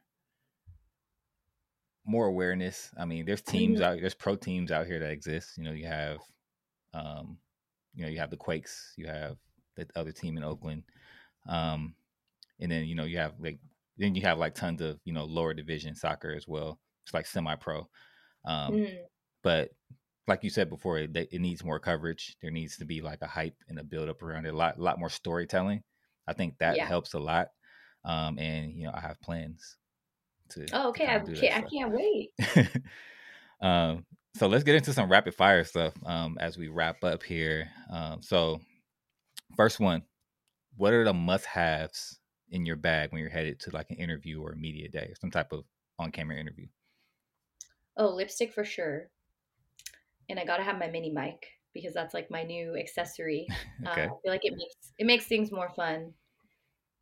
more 2.06 2.26
awareness. 2.26 2.90
I 2.98 3.06
mean, 3.06 3.26
there's 3.26 3.42
teams 3.42 3.82
out 3.82 4.00
there's 4.00 4.16
pro 4.16 4.36
teams 4.36 4.72
out 4.72 4.88
here 4.88 5.00
that 5.00 5.12
exist. 5.12 5.58
You 5.58 5.64
know, 5.64 5.72
you 5.72 5.88
have 5.88 6.20
um, 6.94 7.38
you 7.94 8.04
know, 8.04 8.10
you 8.10 8.20
have 8.20 8.30
the 8.30 8.38
Quakes, 8.38 8.94
you 8.98 9.08
have 9.08 9.38
the 9.76 9.88
other 9.96 10.12
team 10.12 10.38
in 10.38 10.44
Oakland. 10.44 10.84
Um, 11.48 11.96
and 12.60 12.72
then, 12.72 12.86
you 12.86 12.96
know, 12.96 13.06
you 13.06 13.18
have 13.18 13.34
like 13.40 13.60
then 13.98 14.16
you 14.16 14.22
have 14.22 14.38
like 14.38 14.56
tons 14.56 14.82
of, 14.82 15.00
you 15.04 15.14
know, 15.14 15.26
lower 15.26 15.54
division 15.54 15.96
soccer 15.96 16.34
as 16.34 16.48
well. 16.48 16.80
It's 17.06 17.14
like 17.14 17.26
semi 17.26 17.56
pro. 17.56 17.88
Um, 18.46 18.74
mm. 18.74 18.98
but 19.44 19.70
like 20.28 20.44
you 20.44 20.50
said 20.50 20.70
before, 20.70 21.00
it, 21.00 21.16
it 21.16 21.42
needs 21.42 21.64
more 21.64 21.80
coverage. 21.80 22.38
There 22.42 22.52
needs 22.52 22.78
to 22.78 22.86
be 22.86 23.02
like 23.02 23.22
a 23.22 23.28
hype 23.28 23.56
and 23.68 23.80
a 23.80 23.84
build 23.84 24.10
up 24.10 24.22
around 24.22 24.46
it. 24.46 24.54
A 24.54 24.58
lot, 24.58 24.80
lot 24.80 25.00
more 25.00 25.10
storytelling. 25.10 25.84
I 26.28 26.34
think 26.34 26.58
that 26.60 26.78
yeah. 26.78 26.86
helps 26.86 27.14
a 27.14 27.20
lot. 27.20 27.48
Um, 28.06 28.38
and 28.38 28.72
you 28.74 28.86
know, 28.86 28.94
I 28.94 29.02
have 29.02 29.20
plans 29.22 29.78
to. 30.52 30.66
Oh, 30.74 30.90
okay. 30.90 31.06
To 31.06 31.14
I, 31.14 31.20
can't, 31.20 31.56
I 31.56 31.62
can't 31.68 31.94
wait. 31.94 32.32
um, 33.62 34.06
so 34.36 34.48
let's 34.48 34.64
get 34.64 34.76
into 34.76 34.94
some 34.94 35.12
rapid 35.12 35.34
fire 35.36 35.64
stuff 35.64 35.94
um, 36.06 36.38
as 36.40 36.58
we 36.58 36.68
wrap 36.68 37.04
up 37.04 37.24
here. 37.24 37.70
Um, 37.92 38.22
so, 38.22 38.60
first 39.56 39.80
one, 39.80 40.04
what 40.78 40.94
are 40.94 41.04
the 41.04 41.14
must 41.14 41.46
haves 41.46 42.20
in 42.52 42.66
your 42.66 42.76
bag 42.76 43.12
when 43.12 43.22
you're 43.22 43.30
headed 43.30 43.60
to 43.62 43.72
like 43.72 43.90
an 43.90 43.98
interview 43.98 44.42
or 44.42 44.52
a 44.52 44.58
media 44.58 44.90
day 44.90 45.08
or 45.10 45.16
some 45.20 45.32
type 45.32 45.52
of 45.52 45.64
on 45.98 46.12
camera 46.12 46.38
interview? 46.38 46.68
Oh, 47.98 48.10
lipstick 48.10 48.54
for 48.54 48.64
sure 48.64 49.10
and 50.30 50.40
I 50.40 50.46
gotta 50.46 50.64
have 50.64 50.80
my 50.80 50.88
mini 50.88 51.12
mic 51.12 51.48
because 51.74 51.94
that's 51.94 52.14
like 52.14 52.32
my 52.32 52.44
new 52.44 52.78
accessory. 52.78 53.48
okay. 53.88 54.04
Uh, 54.04 54.06
I 54.06 54.08
feel 54.08 54.32
like 54.32 54.46
it 54.46 54.54
makes 54.56 54.76
it 54.98 55.06
makes 55.06 55.26
things 55.26 55.52
more 55.52 55.70
fun. 55.70 56.14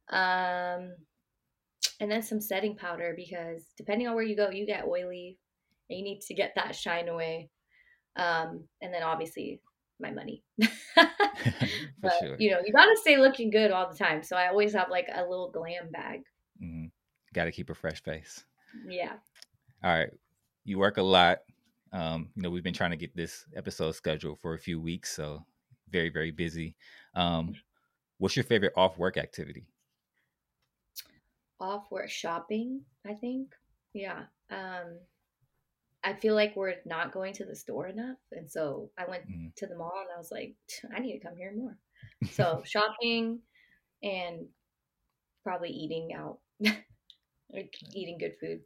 Um, 0.10 0.94
and 2.00 2.12
then 2.12 2.22
some 2.22 2.40
setting 2.40 2.76
powder 2.76 3.14
because 3.16 3.66
depending 3.78 4.08
on 4.08 4.16
where 4.16 4.24
you 4.24 4.36
go, 4.36 4.50
you 4.50 4.66
get 4.66 4.86
oily, 4.86 5.38
and 5.90 5.98
you 5.98 6.04
need 6.04 6.22
to 6.22 6.34
get 6.34 6.54
that 6.56 6.76
shine 6.76 7.08
away. 7.08 7.50
Um, 8.16 8.66
and 8.82 8.94
then 8.94 9.04
obviously 9.04 9.62
my 10.00 10.12
money. 10.12 10.44
but 12.02 12.14
sure. 12.20 12.36
you 12.40 12.52
know, 12.52 12.60
you 12.66 12.74
gotta 12.74 12.98
stay 13.02 13.18
looking 13.18 13.50
good 13.50 13.72
all 13.72 13.90
the 13.90 13.98
time. 13.98 14.24
So 14.24 14.36
I 14.36 14.48
always 14.48 14.74
have 14.74 14.90
like 14.90 15.08
a 15.14 15.22
little 15.22 15.52
glam 15.52 15.92
bag. 15.92 16.22
Mm-hmm. 16.64 16.86
Got 17.34 17.46
to 17.46 17.52
keep 17.52 17.70
a 17.70 17.76
fresh 17.76 18.02
face. 18.02 18.44
Yeah. 18.88 19.14
All 19.84 19.92
right. 19.92 20.10
You 20.66 20.80
work 20.80 20.98
a 20.98 21.04
lot. 21.04 21.40
Um, 21.94 22.30
you 22.36 22.42
know, 22.42 22.50
we've 22.50 22.64
been 22.64 22.74
trying 22.74 22.92
to 22.92 22.98
get 22.98 23.16
this 23.16 23.46
episode 23.56 23.94
scheduled 23.94 24.40
for 24.40 24.54
a 24.54 24.60
few 24.60 24.80
weeks, 24.82 25.16
so 25.16 25.46
very, 25.90 26.10
very 26.10 26.32
busy. 26.32 26.76
Um, 27.16 27.54
what's 28.18 28.36
your 28.36 28.44
favorite 28.44 28.74
off 28.76 28.98
work 28.98 29.18
activity? 29.18 29.68
Off 31.60 31.90
work 31.92 32.10
shopping, 32.10 32.82
I 33.06 33.14
think. 33.14 33.54
Yeah. 33.94 34.24
Um, 34.52 35.00
I 36.04 36.14
feel 36.14 36.36
like 36.36 36.56
we're 36.56 36.76
not 36.86 37.12
going 37.12 37.34
to 37.34 37.46
the 37.46 37.56
store 37.56 37.88
enough. 37.88 38.18
And 38.32 38.50
so 38.50 38.92
I 38.98 39.06
went 39.10 39.30
mm. 39.30 39.54
to 39.56 39.68
the 39.68 39.76
mall 39.76 39.94
and 40.00 40.10
I 40.16 40.18
was 40.18 40.32
like, 40.32 40.56
I 40.96 41.00
need 41.00 41.14
to 41.20 41.26
come 41.28 41.38
here 41.38 41.54
more. 41.56 41.78
So 42.32 42.62
shopping 42.64 43.40
and 44.04 44.46
probably 45.44 45.70
eating 45.70 46.14
out, 46.14 46.40
eating 47.94 48.18
good 48.20 48.36
food. 48.40 48.62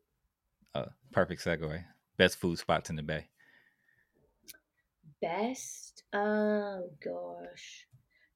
Uh, 0.76 0.86
perfect 1.12 1.44
segue 1.44 1.84
best 2.22 2.40
food 2.40 2.60
spots 2.60 2.92
in 2.92 2.96
the 2.96 3.02
Bay? 3.02 3.26
Best? 5.24 6.04
Oh 6.14 6.90
gosh. 7.04 7.88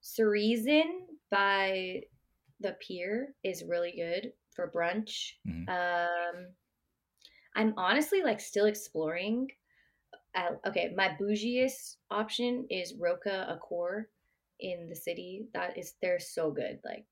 Cerezen 0.01 1.01
by 1.29 2.01
the 2.61 2.75
pier 2.81 3.35
is 3.43 3.63
really 3.63 3.93
good 3.95 4.31
for 4.55 4.71
brunch. 4.75 5.33
Mm-hmm. 5.47 5.69
Um, 5.69 6.47
I'm 7.55 7.73
honestly 7.77 8.21
like 8.23 8.39
still 8.39 8.65
exploring. 8.65 9.49
Uh, 10.35 10.55
okay, 10.67 10.93
my 10.95 11.15
bougiest 11.19 11.97
option 12.11 12.65
is 12.69 12.95
Roka 12.99 13.47
Akor 13.49 14.09
in 14.59 14.87
the 14.89 14.95
city. 14.95 15.47
That 15.53 15.77
is 15.77 15.93
they're 16.01 16.19
so 16.19 16.51
good. 16.51 16.79
Like 16.83 17.05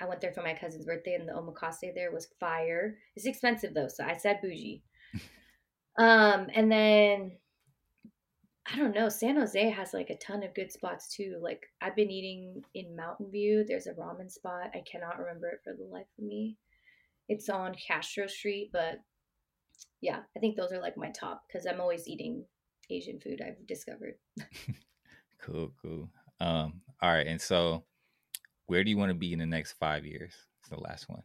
I 0.00 0.06
went 0.06 0.20
there 0.20 0.32
for 0.32 0.42
my 0.42 0.54
cousin's 0.54 0.86
birthday 0.86 1.14
and 1.14 1.28
the 1.28 1.32
omakase 1.32 1.94
there 1.94 2.12
was 2.12 2.28
fire. 2.40 2.96
It's 3.14 3.26
expensive 3.26 3.74
though, 3.74 3.88
so 3.88 4.04
I 4.04 4.16
said 4.16 4.40
bougie. 4.42 4.82
Um, 5.98 6.48
and 6.54 6.70
then 6.70 7.32
I 8.70 8.76
don't 8.76 8.94
know, 8.94 9.08
San 9.08 9.36
Jose 9.36 9.70
has 9.70 9.94
like 9.94 10.10
a 10.10 10.18
ton 10.18 10.42
of 10.42 10.54
good 10.54 10.72
spots 10.72 11.14
too. 11.14 11.38
Like 11.40 11.66
I've 11.80 11.94
been 11.94 12.10
eating 12.10 12.62
in 12.74 12.96
Mountain 12.96 13.30
View. 13.30 13.64
There's 13.66 13.86
a 13.86 13.92
ramen 13.92 14.30
spot. 14.30 14.72
I 14.74 14.82
cannot 14.90 15.18
remember 15.18 15.48
it 15.48 15.60
for 15.62 15.72
the 15.72 15.84
life 15.84 16.06
of 16.18 16.24
me. 16.24 16.56
It's 17.28 17.48
on 17.48 17.74
Castro 17.74 18.26
Street, 18.26 18.70
but 18.72 19.00
yeah, 20.00 20.20
I 20.36 20.40
think 20.40 20.56
those 20.56 20.72
are 20.72 20.80
like 20.80 20.96
my 20.96 21.10
top 21.10 21.44
because 21.46 21.66
I'm 21.66 21.80
always 21.80 22.06
eating 22.06 22.44
Asian 22.90 23.18
food. 23.18 23.42
I've 23.44 23.66
discovered. 23.66 24.14
cool, 25.40 25.72
cool. 25.82 26.08
Um, 26.40 26.80
all 27.02 27.12
right, 27.12 27.26
and 27.26 27.40
so 27.40 27.84
where 28.66 28.84
do 28.84 28.90
you 28.90 28.96
want 28.96 29.10
to 29.10 29.14
be 29.14 29.32
in 29.32 29.38
the 29.38 29.46
next 29.46 29.72
five 29.72 30.04
years? 30.04 30.34
It's 30.60 30.68
the 30.68 30.80
last 30.80 31.08
one. 31.08 31.22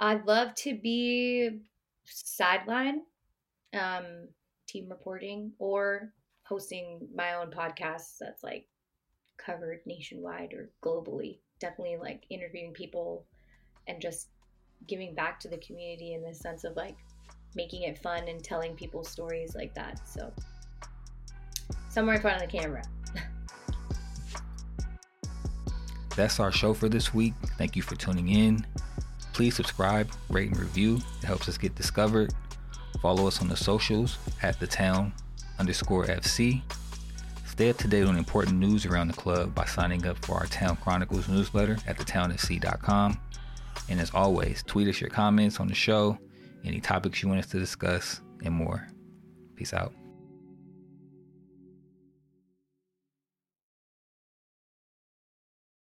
I'd 0.00 0.26
love 0.26 0.54
to 0.56 0.78
be 0.78 1.60
sideline 2.04 3.02
um, 3.78 4.28
team 4.66 4.88
reporting 4.88 5.52
or 5.58 6.12
hosting 6.42 7.08
my 7.14 7.34
own 7.34 7.50
podcast 7.50 8.18
that's 8.20 8.42
like 8.42 8.66
covered 9.38 9.80
nationwide 9.86 10.52
or 10.52 10.70
globally. 10.82 11.38
Definitely 11.58 11.96
like 11.96 12.24
interviewing 12.30 12.72
people 12.72 13.24
and 13.86 14.00
just 14.00 14.28
giving 14.86 15.14
back 15.14 15.40
to 15.40 15.48
the 15.48 15.58
community 15.58 16.14
in 16.14 16.22
the 16.22 16.34
sense 16.34 16.64
of 16.64 16.76
like 16.76 16.96
making 17.54 17.82
it 17.82 17.98
fun 17.98 18.28
and 18.28 18.42
telling 18.42 18.74
people 18.74 19.04
stories 19.04 19.54
like 19.54 19.74
that. 19.74 20.00
So 20.08 20.32
somewhere 21.88 22.16
in 22.16 22.20
front 22.20 22.42
of 22.42 22.50
the 22.50 22.58
camera. 22.58 22.82
That's 26.16 26.40
our 26.40 26.52
show 26.52 26.74
for 26.74 26.88
this 26.88 27.14
week. 27.14 27.34
Thank 27.58 27.76
you 27.76 27.82
for 27.82 27.96
tuning 27.96 28.28
in. 28.28 28.66
Please 29.32 29.56
subscribe, 29.56 30.10
rate, 30.28 30.50
and 30.50 30.58
review. 30.58 31.00
It 31.22 31.26
helps 31.26 31.48
us 31.48 31.58
get 31.58 31.74
discovered. 31.74 32.32
Follow 33.02 33.26
us 33.26 33.40
on 33.40 33.48
the 33.48 33.56
socials 33.56 34.18
at 34.42 34.58
the 34.60 34.66
town 34.66 35.12
underscore 35.58 36.06
FC. 36.06 36.62
Stay 37.46 37.70
up 37.70 37.76
to 37.78 37.88
date 37.88 38.04
on 38.04 38.16
important 38.16 38.58
news 38.58 38.86
around 38.86 39.08
the 39.08 39.14
club 39.14 39.54
by 39.54 39.64
signing 39.64 40.06
up 40.06 40.16
for 40.24 40.34
our 40.36 40.46
Town 40.46 40.76
Chronicles 40.76 41.28
newsletter 41.28 41.76
at 41.86 41.98
thetownsfc.com. 41.98 43.18
And 43.88 44.00
as 44.00 44.10
always, 44.14 44.62
tweet 44.62 44.88
us 44.88 45.00
your 45.00 45.10
comments 45.10 45.60
on 45.60 45.68
the 45.68 45.74
show, 45.74 46.18
any 46.64 46.80
topics 46.80 47.22
you 47.22 47.28
want 47.28 47.40
us 47.40 47.50
to 47.50 47.58
discuss, 47.58 48.20
and 48.44 48.54
more. 48.54 48.86
Peace 49.56 49.74
out. 49.74 49.92